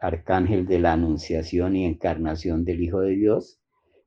arcángel 0.00 0.66
de 0.66 0.78
la 0.78 0.92
Anunciación 0.92 1.76
y 1.76 1.84
encarnación 1.84 2.64
del 2.64 2.82
Hijo 2.82 3.00
de 3.00 3.16
Dios, 3.16 3.58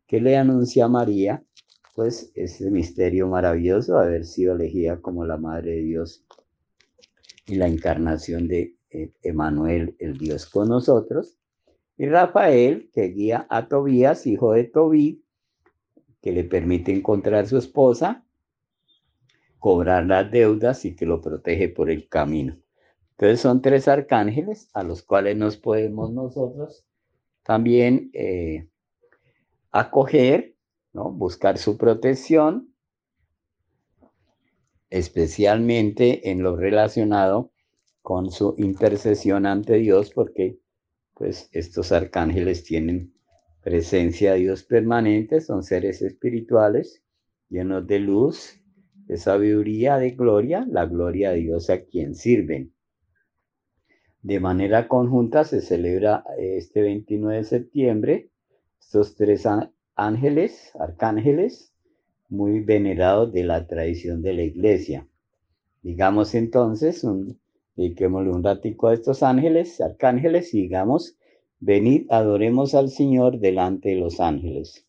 que 0.07 0.21
le 0.21 0.37
anuncia 0.37 0.85
a 0.85 0.89
María, 0.89 1.43
pues 1.95 2.31
ese 2.35 2.71
misterio 2.71 3.27
maravilloso 3.27 3.97
haber 3.97 4.25
sido 4.25 4.55
elegida 4.55 5.01
como 5.01 5.25
la 5.25 5.37
Madre 5.37 5.71
de 5.71 5.83
Dios 5.83 6.25
y 7.47 7.55
la 7.55 7.67
encarnación 7.67 8.47
de 8.47 8.75
Emanuel, 9.23 9.95
el 9.99 10.17
Dios 10.17 10.45
con 10.45 10.69
nosotros. 10.69 11.37
Y 11.97 12.07
Rafael, 12.07 12.89
que 12.93 13.09
guía 13.09 13.47
a 13.49 13.67
Tobías, 13.67 14.25
hijo 14.27 14.53
de 14.53 14.63
Tobí, 14.63 15.23
que 16.21 16.31
le 16.31 16.43
permite 16.43 16.93
encontrar 16.93 17.47
su 17.47 17.57
esposa, 17.57 18.25
cobrar 19.59 20.05
las 20.05 20.31
deudas 20.31 20.85
y 20.85 20.95
que 20.95 21.05
lo 21.05 21.21
protege 21.21 21.69
por 21.69 21.89
el 21.89 22.07
camino. 22.07 22.57
Entonces 23.11 23.39
son 23.39 23.61
tres 23.61 23.87
arcángeles 23.87 24.69
a 24.73 24.83
los 24.83 25.03
cuales 25.03 25.37
nos 25.37 25.57
podemos 25.57 26.11
nosotros 26.11 26.85
también 27.43 28.11
eh, 28.13 28.67
acoger, 29.71 30.55
¿no? 30.93 31.11
buscar 31.11 31.57
su 31.57 31.77
protección, 31.77 32.73
especialmente 34.89 36.31
en 36.31 36.43
lo 36.43 36.55
relacionado 36.55 37.51
con 38.01 38.31
su 38.31 38.55
intercesión 38.57 39.45
ante 39.45 39.75
Dios, 39.75 40.11
porque 40.13 40.59
pues 41.13 41.49
estos 41.51 41.91
arcángeles 41.91 42.63
tienen 42.63 43.13
presencia 43.61 44.33
de 44.33 44.39
Dios 44.39 44.63
permanente, 44.63 45.41
son 45.41 45.63
seres 45.63 46.01
espirituales 46.01 47.03
llenos 47.49 47.85
de 47.85 47.99
luz, 47.99 48.59
de 49.05 49.17
sabiduría, 49.17 49.97
de 49.97 50.11
gloria, 50.11 50.65
la 50.69 50.85
gloria 50.85 51.31
de 51.31 51.39
Dios 51.39 51.69
a 51.69 51.83
quien 51.83 52.15
sirven. 52.15 52.73
De 54.21 54.39
manera 54.39 54.87
conjunta 54.87 55.43
se 55.43 55.61
celebra 55.61 56.23
este 56.37 56.81
29 56.81 57.37
de 57.37 57.43
septiembre 57.43 58.31
estos 58.81 59.15
tres 59.15 59.47
ángeles, 59.95 60.71
arcángeles, 60.77 61.73
muy 62.27 62.59
venerados 62.59 63.31
de 63.31 63.43
la 63.43 63.65
tradición 63.67 64.21
de 64.21 64.33
la 64.33 64.41
iglesia. 64.43 65.07
Digamos 65.81 66.35
entonces, 66.35 67.03
un, 67.03 67.39
dediquémosle 67.75 68.31
un 68.31 68.43
ratico 68.43 68.87
a 68.87 68.93
estos 68.93 69.23
ángeles, 69.23 69.81
arcángeles, 69.81 70.53
y 70.53 70.63
digamos, 70.63 71.17
venid, 71.59 72.05
adoremos 72.09 72.75
al 72.75 72.89
Señor 72.89 73.39
delante 73.39 73.89
de 73.89 73.95
los 73.95 74.19
ángeles. 74.19 74.85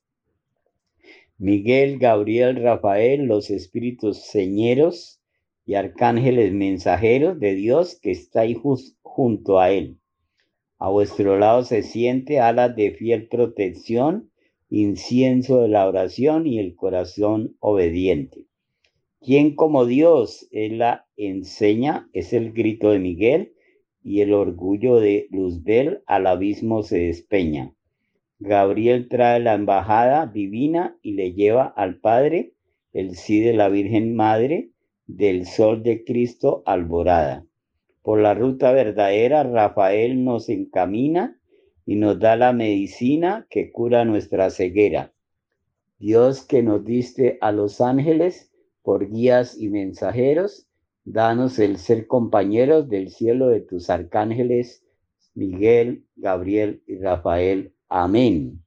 Miguel, 1.39 1.99
Gabriel, 1.99 2.63
Rafael, 2.63 3.27
los 3.27 3.51
espíritus 3.51 4.19
señeros 4.19 5.21
y 5.67 5.75
arcángeles 5.75 6.53
mensajeros 6.53 7.39
de 7.41 7.55
Dios 7.55 7.99
que 8.01 8.13
estáis 8.13 8.59
junto 9.03 9.59
a 9.59 9.71
él. 9.71 9.99
A 10.79 10.89
vuestro 10.89 11.39
lado 11.39 11.65
se 11.65 11.83
siente 11.83 12.41
alas 12.41 12.75
de 12.75 12.93
fiel 12.93 13.29
protección, 13.29 14.31
incienso 14.69 15.63
de 15.63 15.69
la 15.69 15.87
oración 15.87 16.47
y 16.47 16.59
el 16.59 16.75
corazón 16.75 17.57
obediente. 17.61 18.47
¿Quién 19.25 19.55
como 19.55 19.87
Dios? 19.87 20.49
Él 20.51 20.79
la 20.79 21.07
enseña, 21.17 22.09
es 22.13 22.33
el 22.33 22.53
grito 22.53 22.91
de 22.91 22.99
Miguel 22.99 23.53
y 24.03 24.21
el 24.21 24.33
orgullo 24.33 24.99
de 24.99 25.29
Luzbel 25.31 26.03
al 26.07 26.27
abismo 26.27 26.83
se 26.83 26.99
despeña. 26.99 27.73
Gabriel 28.41 29.09
trae 29.09 29.39
la 29.39 29.55
embajada 29.55 30.27
divina 30.27 30.99
y 31.03 31.13
le 31.13 31.35
lleva 31.35 31.67
al 31.67 32.01
Padre 32.01 32.55
el 32.93 33.15
sí 33.15 33.39
de 33.39 33.53
la 33.53 33.69
Virgen 33.69 34.17
Madre 34.17 34.71
del 35.07 35.47
Sol 35.47 35.85
de 35.85 36.03
Cristo 36.03 36.65
alborada. 36.67 37.47
Por 38.03 38.21
la 38.21 38.35
ruta 38.35 38.73
verdadera, 38.73 39.45
Rafael 39.45 40.25
nos 40.25 40.49
encamina 40.49 41.39
y 41.87 41.95
nos 41.95 42.19
da 42.19 42.35
la 42.35 42.53
medicina 42.53 43.47
que 43.49 43.71
cura 43.71 44.05
nuestra 44.05 44.51
ceguera. 44.51 45.13
Dios 46.01 46.45
que 46.45 46.65
nos 46.65 46.85
diste 46.85 47.39
a 47.41 47.53
los 47.53 47.81
ángeles 47.81 48.52
por 48.83 49.09
guías 49.11 49.59
y 49.59 49.69
mensajeros, 49.69 50.67
danos 51.05 51.59
el 51.59 51.79
ser 51.79 52.07
compañeros 52.07 52.89
del 52.89 53.11
cielo 53.11 53.49
de 53.49 53.61
tus 53.61 53.91
arcángeles, 53.91 54.85
Miguel, 55.35 56.05
Gabriel 56.17 56.83
y 56.87 56.99
Rafael. 56.99 57.73
Amén. 57.89 58.63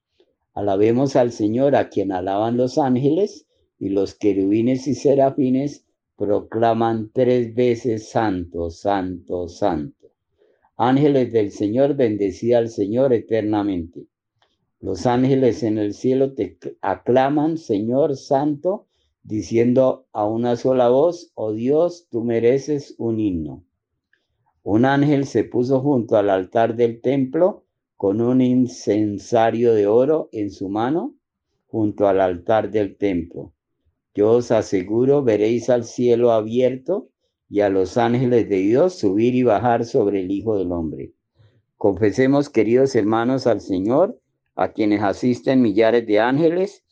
Alabemos 0.53 1.15
al 1.15 1.31
Señor 1.31 1.75
a 1.75 1.89
quien 1.89 2.11
alaban 2.11 2.57
los 2.57 2.77
ángeles 2.77 3.45
y 3.77 3.89
los 3.89 4.15
querubines 4.15 4.87
y 4.87 4.95
serafines 4.95 5.85
proclaman 6.15 7.11
tres 7.13 7.53
veces 7.53 8.09
santo, 8.09 8.69
santo, 8.69 9.49
santo. 9.49 10.11
Ángeles 10.77 11.31
del 11.31 11.51
Señor, 11.51 11.95
bendecida 11.95 12.57
al 12.57 12.69
Señor 12.69 13.13
eternamente. 13.13 14.07
Los 14.79 15.05
ángeles 15.05 15.63
en 15.63 15.77
el 15.77 15.93
cielo 15.93 16.33
te 16.33 16.57
aclaman, 16.81 17.57
Señor 17.57 18.15
Santo, 18.15 18.87
diciendo 19.25 20.07
a 20.13 20.25
una 20.25 20.55
sola 20.55 20.87
voz, 20.89 21.31
oh 21.33 21.51
Dios, 21.51 22.07
tú 22.11 22.23
mereces 22.23 22.95
un 22.99 23.19
himno. 23.19 23.65
Un 24.61 24.85
ángel 24.85 25.25
se 25.25 25.43
puso 25.43 25.81
junto 25.81 26.15
al 26.15 26.29
altar 26.29 26.75
del 26.75 27.01
templo 27.01 27.65
con 27.97 28.21
un 28.21 28.41
incensario 28.41 29.73
de 29.73 29.87
oro 29.87 30.29
en 30.31 30.51
su 30.51 30.69
mano, 30.69 31.15
junto 31.65 32.07
al 32.07 32.21
altar 32.21 32.69
del 32.69 32.97
templo. 32.97 33.53
Yo 34.13 34.31
os 34.31 34.51
aseguro, 34.51 35.23
veréis 35.23 35.69
al 35.69 35.83
cielo 35.83 36.31
abierto 36.31 37.09
y 37.49 37.61
a 37.61 37.69
los 37.69 37.97
ángeles 37.97 38.47
de 38.47 38.57
Dios 38.57 38.93
subir 38.93 39.33
y 39.33 39.43
bajar 39.43 39.85
sobre 39.85 40.21
el 40.21 40.31
Hijo 40.31 40.57
del 40.57 40.71
Hombre. 40.71 41.13
Confesemos, 41.77 42.49
queridos 42.49 42.95
hermanos, 42.95 43.47
al 43.47 43.59
Señor, 43.59 44.19
a 44.55 44.71
quienes 44.71 45.01
asisten 45.01 45.61
millares 45.61 46.05
de 46.05 46.19
ángeles, 46.19 46.84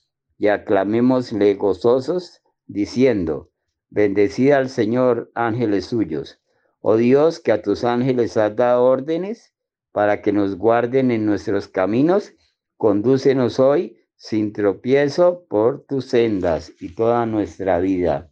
y 0.44 0.50
aclamémosle 0.50 1.54
gozosos, 1.54 2.42
diciendo, 2.68 3.50
bendecida 3.90 4.58
al 4.58 4.68
Señor, 4.68 5.32
ángeles 5.36 5.86
suyos. 5.86 6.42
Oh 6.82 6.98
Dios, 6.98 7.40
que 7.40 7.54
a 7.54 7.62
tus 7.62 7.86
ángeles 7.86 8.36
has 8.36 8.54
dado 8.54 8.84
órdenes 8.84 9.54
para 9.94 10.22
que 10.22 10.34
nos 10.34 10.58
guarden 10.58 11.12
en 11.12 11.26
nuestros 11.26 11.70
caminos, 11.70 12.34
condúcenos 12.76 13.58
hoy 13.58 13.96
sin 14.18 14.52
tropiezo 14.52 15.46
por 15.48 15.86
tus 15.86 16.08
sendas 16.08 16.74
y 16.82 16.94
toda 16.94 17.26
nuestra 17.26 17.80
vida. 17.80 18.30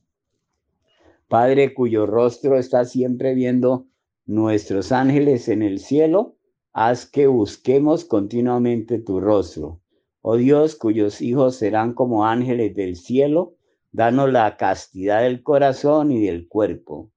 Padre 1.30 1.74
cuyo 1.74 2.08
rostro 2.08 2.58
está 2.58 2.84
siempre 2.84 3.36
viendo 3.36 3.88
nuestros 4.26 4.92
ángeles 4.92 5.48
en 5.48 5.62
el 5.62 5.80
cielo, 5.80 6.36
haz 6.74 7.06
que 7.06 7.28
busquemos 7.28 8.04
continuamente 8.04 9.00
tu 9.00 9.22
rostro 9.22 9.81
Oh 10.24 10.38
Dios, 10.38 10.76
cuyos 10.76 11.20
hijos 11.22 11.56
serán 11.56 11.94
como 11.94 12.28
ángeles 12.28 12.76
del 12.76 12.96
cielo, 12.96 13.56
danos 13.92 14.32
la 14.32 14.56
castidad 14.56 15.24
del 15.24 15.42
corazón 15.42 16.12
y 16.12 16.24
del 16.24 16.48
cuerpo. 16.48 17.10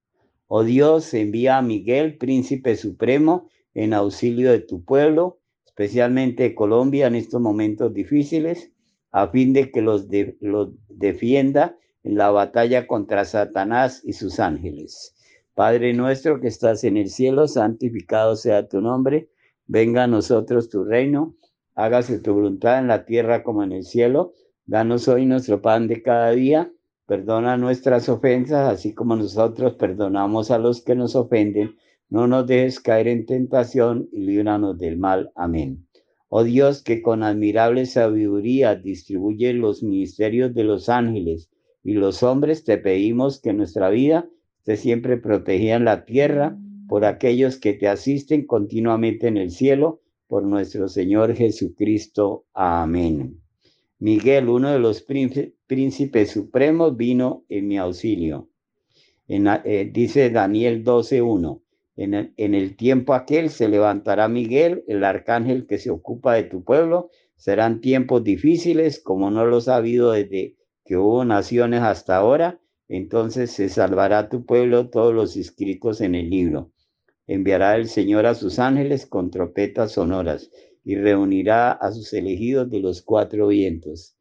Oh 0.46 0.64
Dios, 0.64 1.12
envía 1.12 1.58
a 1.58 1.62
Miguel, 1.62 2.16
príncipe 2.16 2.76
supremo, 2.76 3.48
en 3.74 3.92
auxilio 3.92 4.50
de 4.52 4.60
tu 4.60 4.84
pueblo, 4.84 5.38
especialmente 5.66 6.44
de 6.44 6.54
Colombia 6.54 7.06
en 7.06 7.16
estos 7.16 7.42
momentos 7.42 7.92
difíciles, 7.92 8.72
a 9.10 9.28
fin 9.28 9.52
de 9.52 9.70
que 9.70 9.82
los, 9.82 10.06
los 10.40 10.70
defienda 10.88 11.76
en 12.04 12.16
la 12.16 12.30
batalla 12.30 12.86
contra 12.86 13.26
Satanás 13.26 14.00
y 14.02 14.14
sus 14.14 14.40
ángeles. 14.40 15.14
Padre 15.54 15.92
nuestro 15.92 16.40
que 16.40 16.48
estás 16.48 16.84
en 16.84 16.96
el 16.96 17.10
cielo, 17.10 17.48
santificado 17.48 18.34
sea 18.34 18.66
tu 18.66 18.80
nombre, 18.80 19.28
venga 19.66 20.04
a 20.04 20.06
nosotros 20.06 20.70
tu 20.70 20.84
reino 20.84 21.36
hágase 21.74 22.18
tu 22.18 22.34
voluntad 22.34 22.78
en 22.78 22.88
la 22.88 23.04
tierra 23.04 23.42
como 23.42 23.62
en 23.62 23.72
el 23.72 23.84
cielo. 23.84 24.32
Danos 24.66 25.08
hoy 25.08 25.26
nuestro 25.26 25.60
pan 25.60 25.88
de 25.88 26.02
cada 26.02 26.30
día. 26.30 26.72
Perdona 27.06 27.56
nuestras 27.56 28.08
ofensas, 28.08 28.72
así 28.72 28.94
como 28.94 29.14
nosotros 29.16 29.74
perdonamos 29.74 30.50
a 30.50 30.58
los 30.58 30.82
que 30.82 30.94
nos 30.94 31.14
ofenden. 31.16 31.76
No 32.08 32.26
nos 32.26 32.46
dejes 32.46 32.80
caer 32.80 33.08
en 33.08 33.26
tentación 33.26 34.08
y 34.12 34.20
líbranos 34.20 34.78
del 34.78 34.96
mal. 34.96 35.30
Amén. 35.34 35.86
Oh 36.28 36.44
Dios, 36.44 36.82
que 36.82 37.02
con 37.02 37.22
admirable 37.22 37.86
sabiduría 37.86 38.74
distribuye 38.74 39.52
los 39.52 39.82
ministerios 39.82 40.54
de 40.54 40.64
los 40.64 40.88
ángeles 40.88 41.50
y 41.82 41.92
los 41.92 42.22
hombres, 42.22 42.64
te 42.64 42.78
pedimos 42.78 43.40
que 43.40 43.52
nuestra 43.52 43.90
vida 43.90 44.28
esté 44.58 44.76
siempre 44.76 45.18
protegida 45.18 45.76
en 45.76 45.84
la 45.84 46.04
tierra 46.06 46.56
por 46.88 47.04
aquellos 47.04 47.58
que 47.58 47.74
te 47.74 47.88
asisten 47.88 48.46
continuamente 48.46 49.28
en 49.28 49.36
el 49.36 49.50
cielo 49.50 50.00
por 50.26 50.42
nuestro 50.44 50.88
Señor 50.88 51.34
Jesucristo. 51.34 52.46
Amén. 52.52 53.40
Miguel, 53.98 54.48
uno 54.48 54.70
de 54.70 54.78
los 54.78 55.02
príncipes 55.02 56.30
supremos, 56.30 56.96
vino 56.96 57.44
en 57.48 57.68
mi 57.68 57.78
auxilio. 57.78 58.48
Eh, 59.26 59.90
dice 59.92 60.30
Daniel 60.30 60.84
12.1. 60.84 61.62
En 61.96 62.14
el, 62.14 62.34
en 62.36 62.54
el 62.54 62.76
tiempo 62.76 63.14
aquel 63.14 63.50
se 63.50 63.68
levantará 63.68 64.28
Miguel, 64.28 64.84
el 64.88 65.04
arcángel 65.04 65.66
que 65.66 65.78
se 65.78 65.90
ocupa 65.90 66.34
de 66.34 66.42
tu 66.44 66.64
pueblo. 66.64 67.10
Serán 67.36 67.80
tiempos 67.80 68.24
difíciles 68.24 69.00
como 69.00 69.30
no 69.30 69.46
los 69.46 69.68
ha 69.68 69.76
habido 69.76 70.12
desde 70.12 70.56
que 70.84 70.96
hubo 70.96 71.24
naciones 71.24 71.80
hasta 71.80 72.16
ahora. 72.16 72.60
Entonces 72.88 73.52
se 73.52 73.68
salvará 73.68 74.28
tu 74.28 74.44
pueblo 74.44 74.90
todos 74.90 75.14
los 75.14 75.36
inscritos 75.36 76.00
en 76.00 76.14
el 76.14 76.28
libro. 76.28 76.73
Enviará 77.26 77.76
el 77.76 77.88
Señor 77.88 78.26
a 78.26 78.34
sus 78.34 78.58
ángeles 78.58 79.06
con 79.06 79.30
trompetas 79.30 79.92
sonoras 79.92 80.50
y 80.84 80.96
reunirá 80.96 81.72
a 81.72 81.90
sus 81.90 82.12
elegidos 82.12 82.70
de 82.70 82.80
los 82.80 83.00
cuatro 83.00 83.46
vientos. 83.46 84.16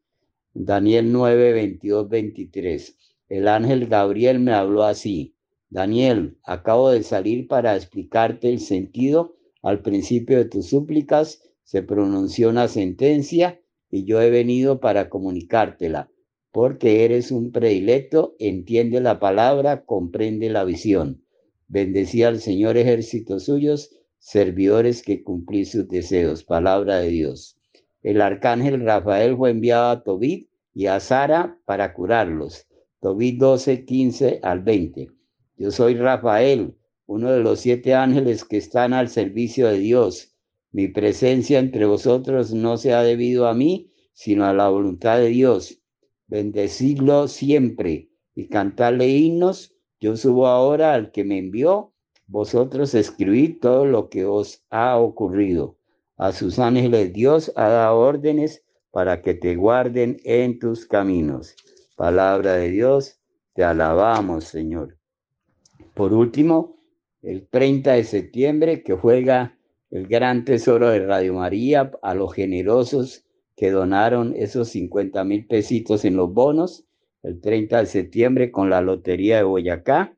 Daniel 0.54 1.12
9, 1.12 1.52
22, 1.52 2.08
23. 2.08 2.96
El 3.28 3.48
ángel 3.48 3.88
Gabriel 3.88 4.38
me 4.40 4.52
habló 4.52 4.84
así. 4.84 5.34
Daniel, 5.68 6.38
acabo 6.44 6.90
de 6.90 7.02
salir 7.02 7.46
para 7.46 7.76
explicarte 7.76 8.48
el 8.48 8.60
sentido. 8.60 9.36
Al 9.62 9.82
principio 9.82 10.38
de 10.38 10.44
tus 10.46 10.68
súplicas 10.68 11.42
se 11.62 11.82
pronunció 11.82 12.48
una 12.48 12.68
sentencia 12.68 13.60
y 13.90 14.04
yo 14.04 14.22
he 14.22 14.30
venido 14.30 14.80
para 14.80 15.10
comunicártela. 15.10 16.10
Porque 16.52 17.04
eres 17.04 17.32
un 17.32 17.52
predilecto, 17.52 18.36
entiende 18.38 19.00
la 19.00 19.18
palabra, 19.18 19.84
comprende 19.84 20.48
la 20.48 20.64
visión. 20.64 21.23
Bendecía 21.68 22.28
al 22.28 22.40
Señor 22.40 22.76
ejércitos 22.76 23.44
suyos, 23.44 23.90
servidores 24.18 25.02
que 25.02 25.22
cumplí 25.22 25.64
sus 25.64 25.88
deseos. 25.88 26.44
Palabra 26.44 26.98
de 26.98 27.08
Dios. 27.08 27.58
El 28.02 28.20
arcángel 28.20 28.84
Rafael 28.84 29.36
fue 29.36 29.50
enviado 29.50 29.90
a 29.90 30.02
Tobit 30.02 30.48
y 30.74 30.86
a 30.86 31.00
Sara 31.00 31.58
para 31.64 31.94
curarlos. 31.94 32.66
Tobit 33.00 33.38
12, 33.38 33.84
15 33.84 34.40
al 34.42 34.60
20. 34.60 35.10
Yo 35.56 35.70
soy 35.70 35.94
Rafael, 35.94 36.74
uno 37.06 37.30
de 37.30 37.40
los 37.40 37.60
siete 37.60 37.94
ángeles 37.94 38.44
que 38.44 38.56
están 38.56 38.92
al 38.92 39.08
servicio 39.08 39.68
de 39.68 39.78
Dios. 39.78 40.34
Mi 40.72 40.88
presencia 40.88 41.58
entre 41.58 41.86
vosotros 41.86 42.52
no 42.52 42.76
se 42.76 42.92
ha 42.92 43.02
debido 43.02 43.46
a 43.46 43.54
mí, 43.54 43.92
sino 44.12 44.44
a 44.44 44.52
la 44.52 44.68
voluntad 44.68 45.18
de 45.18 45.28
Dios. 45.28 45.80
Bendecirlo 46.26 47.28
siempre 47.28 48.10
y 48.34 48.48
cantarle 48.48 49.08
himnos 49.08 49.73
yo 50.04 50.18
subo 50.18 50.46
ahora 50.46 50.92
al 50.92 51.12
que 51.12 51.24
me 51.24 51.38
envió. 51.38 51.94
Vosotros 52.26 52.94
escribid 52.94 53.56
todo 53.58 53.86
lo 53.86 54.10
que 54.10 54.26
os 54.26 54.62
ha 54.68 54.98
ocurrido. 54.98 55.78
A 56.18 56.32
sus 56.32 56.58
ángeles 56.58 57.14
Dios 57.14 57.50
ha 57.56 57.68
dado 57.68 58.00
órdenes 58.00 58.62
para 58.90 59.22
que 59.22 59.32
te 59.32 59.56
guarden 59.56 60.18
en 60.24 60.58
tus 60.58 60.84
caminos. 60.84 61.56
Palabra 61.96 62.56
de 62.56 62.68
Dios, 62.68 63.18
te 63.54 63.64
alabamos, 63.64 64.44
Señor. 64.44 64.98
Por 65.94 66.12
último, 66.12 66.76
el 67.22 67.48
30 67.48 67.92
de 67.92 68.04
septiembre 68.04 68.82
que 68.82 68.92
juega 68.92 69.56
el 69.90 70.06
gran 70.06 70.44
tesoro 70.44 70.90
de 70.90 71.06
Radio 71.06 71.32
María 71.32 71.92
a 72.02 72.14
los 72.14 72.34
generosos 72.34 73.24
que 73.56 73.70
donaron 73.70 74.34
esos 74.36 74.68
50 74.68 75.24
mil 75.24 75.46
pesitos 75.46 76.04
en 76.04 76.16
los 76.16 76.30
bonos 76.30 76.83
el 77.24 77.40
30 77.40 77.80
de 77.80 77.86
septiembre 77.86 78.50
con 78.52 78.70
la 78.70 78.80
Lotería 78.80 79.38
de 79.38 79.42
Boyacá. 79.42 80.16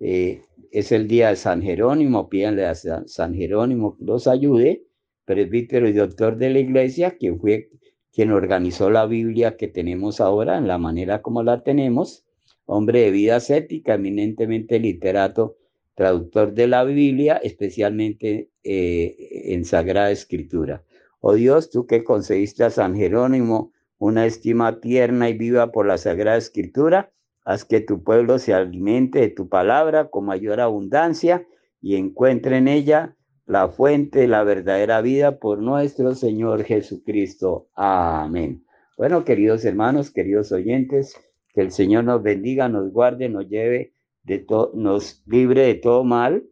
eh, 0.00 0.42
es 0.72 0.90
el 0.90 1.06
día 1.06 1.28
de 1.28 1.36
San 1.36 1.62
Jerónimo, 1.62 2.28
pídanle 2.28 2.64
a 2.66 2.74
San 2.74 3.34
Jerónimo 3.34 3.96
que 3.96 4.04
los 4.04 4.26
ayude, 4.26 4.84
presbítero 5.26 5.86
y 5.86 5.92
doctor 5.92 6.36
de 6.38 6.50
la 6.50 6.58
iglesia, 6.60 7.16
quien 7.18 7.38
fue 7.38 7.68
quien 8.10 8.30
organizó 8.30 8.90
la 8.90 9.06
Biblia 9.06 9.56
que 9.56 9.68
tenemos 9.68 10.20
ahora 10.20 10.58
en 10.58 10.68
la 10.68 10.78
manera 10.78 11.22
como 11.22 11.42
la 11.42 11.62
tenemos, 11.62 12.24
hombre 12.66 13.02
de 13.02 13.10
vida 13.10 13.38
ética, 13.48 13.94
eminentemente 13.94 14.78
literato, 14.78 15.56
traductor 15.94 16.52
de 16.52 16.66
la 16.66 16.84
Biblia, 16.84 17.36
especialmente 17.36 18.50
eh, 18.64 19.14
en 19.52 19.64
Sagrada 19.64 20.10
Escritura. 20.10 20.84
Oh 21.20 21.34
Dios, 21.34 21.70
tú 21.70 21.86
que 21.86 22.02
concediste 22.02 22.64
a 22.64 22.70
San 22.70 22.96
Jerónimo 22.96 23.72
una 24.02 24.26
estima 24.26 24.80
tierna 24.80 25.28
y 25.28 25.38
viva 25.38 25.70
por 25.70 25.86
la 25.86 25.96
Sagrada 25.96 26.36
Escritura, 26.36 27.12
haz 27.44 27.64
que 27.64 27.80
tu 27.80 28.02
pueblo 28.02 28.40
se 28.40 28.52
alimente 28.52 29.20
de 29.20 29.28
tu 29.28 29.48
palabra 29.48 30.10
con 30.10 30.24
mayor 30.24 30.60
abundancia 30.60 31.46
y 31.80 31.94
encuentre 31.94 32.56
en 32.56 32.66
ella 32.66 33.16
la 33.46 33.68
fuente 33.68 34.18
de 34.18 34.26
la 34.26 34.42
verdadera 34.42 35.02
vida 35.02 35.38
por 35.38 35.62
nuestro 35.62 36.16
Señor 36.16 36.64
Jesucristo. 36.64 37.68
Amén. 37.76 38.64
Bueno, 38.98 39.24
queridos 39.24 39.64
hermanos, 39.64 40.10
queridos 40.10 40.50
oyentes, 40.50 41.14
que 41.54 41.60
el 41.60 41.70
Señor 41.70 42.02
nos 42.02 42.24
bendiga, 42.24 42.68
nos 42.68 42.90
guarde, 42.90 43.28
nos 43.28 43.48
lleve 43.48 43.94
de 44.24 44.40
todo, 44.40 44.72
nos 44.74 45.22
libre 45.26 45.62
de 45.62 45.76
todo 45.76 46.02
mal 46.02 46.42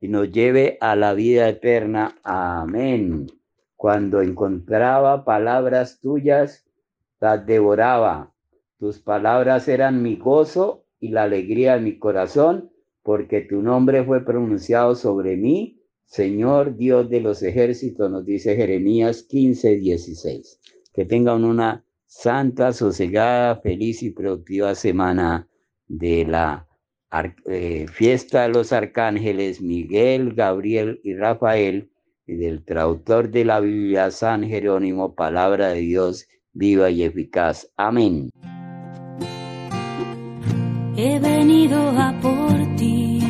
y 0.00 0.06
nos 0.06 0.30
lleve 0.30 0.78
a 0.80 0.94
la 0.94 1.14
vida 1.14 1.48
eterna. 1.48 2.20
Amén. 2.22 3.26
Cuando 3.74 4.22
encontraba 4.22 5.24
palabras 5.24 5.98
tuyas, 5.98 6.69
las 7.20 7.46
devoraba. 7.46 8.34
Tus 8.78 8.98
palabras 8.98 9.68
eran 9.68 10.02
mi 10.02 10.16
gozo 10.16 10.86
y 10.98 11.08
la 11.08 11.24
alegría 11.24 11.74
de 11.74 11.80
mi 11.80 11.98
corazón, 11.98 12.72
porque 13.02 13.42
tu 13.42 13.62
nombre 13.62 14.04
fue 14.04 14.24
pronunciado 14.24 14.94
sobre 14.94 15.36
mí 15.36 15.80
Señor 16.10 16.76
Dios 16.76 17.08
de 17.08 17.20
los 17.20 17.40
ejércitos, 17.44 18.10
nos 18.10 18.26
dice 18.26 18.56
Jeremías 18.56 19.22
15, 19.22 19.76
16. 19.76 20.58
Que 20.92 21.04
tengan 21.04 21.44
una 21.44 21.84
santa, 22.04 22.72
sosegada, 22.72 23.60
feliz 23.60 24.02
y 24.02 24.10
productiva 24.10 24.74
semana 24.74 25.48
de 25.86 26.24
la 26.24 26.66
eh, 27.46 27.86
fiesta 27.92 28.42
de 28.42 28.48
los 28.48 28.72
arcángeles 28.72 29.60
Miguel, 29.60 30.34
Gabriel 30.34 31.00
y 31.04 31.14
Rafael 31.14 31.92
y 32.26 32.34
del 32.34 32.64
traductor 32.64 33.30
de 33.30 33.44
la 33.44 33.60
Biblia 33.60 34.10
San 34.10 34.42
Jerónimo, 34.42 35.14
palabra 35.14 35.68
de 35.68 35.82
Dios 35.82 36.26
viva 36.52 36.90
y 36.90 37.02
eficaz. 37.02 37.68
Amén. 37.76 38.30
He 40.96 41.18
venido 41.18 41.78
a 41.98 42.12
por 42.20 42.76
ti 42.76 43.20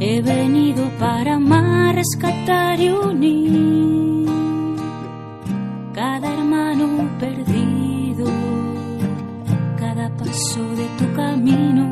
He 0.00 0.20
venido 0.20 0.82
para 0.98 1.36
amar, 1.36 1.94
rescatar 1.94 2.78
y 2.78 2.90
unir 2.90 4.28
cada 5.94 6.34
hermano 6.34 7.08
perdido, 7.18 8.26
cada 9.78 10.14
paso 10.16 10.62
de 10.76 10.86
tu 10.98 11.14
camino. 11.14 11.84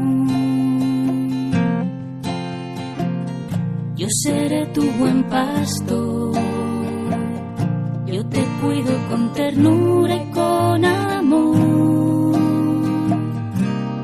Yo 3.96 4.08
seré 4.10 4.66
tu 4.74 4.82
buen 4.98 5.22
pastor, 5.24 6.36
yo 8.12 8.22
te 8.26 8.44
cuido 8.60 8.92
con 9.08 9.32
ternura 9.32 10.14
y 10.14 10.30
con 10.32 10.84
amor, 10.84 12.38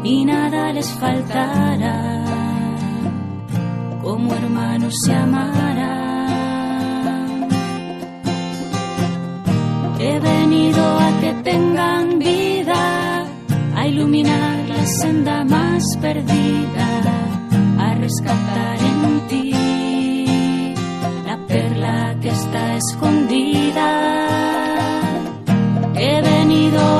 y 0.03 0.25
nada 0.25 0.73
les 0.73 0.91
faltará. 0.95 2.25
Como 4.03 4.33
hermanos 4.33 4.95
se 5.05 5.13
amarán. 5.13 5.99
He 10.01 10.19
venido 10.21 10.99
a 10.99 11.21
que 11.21 11.33
tengan 11.51 12.19
vida, 12.19 13.27
a 13.77 13.87
iluminar 13.87 14.69
la 14.71 14.87
senda 14.87 15.45
más 15.45 15.85
perdida, 16.01 16.89
a 17.79 17.95
rescatar 17.95 18.79
en 18.81 19.29
ti 19.29 19.68
que 22.21 22.29
está 22.29 22.77
escondida. 22.77 23.89
He 25.95 26.21
venido 26.23 26.98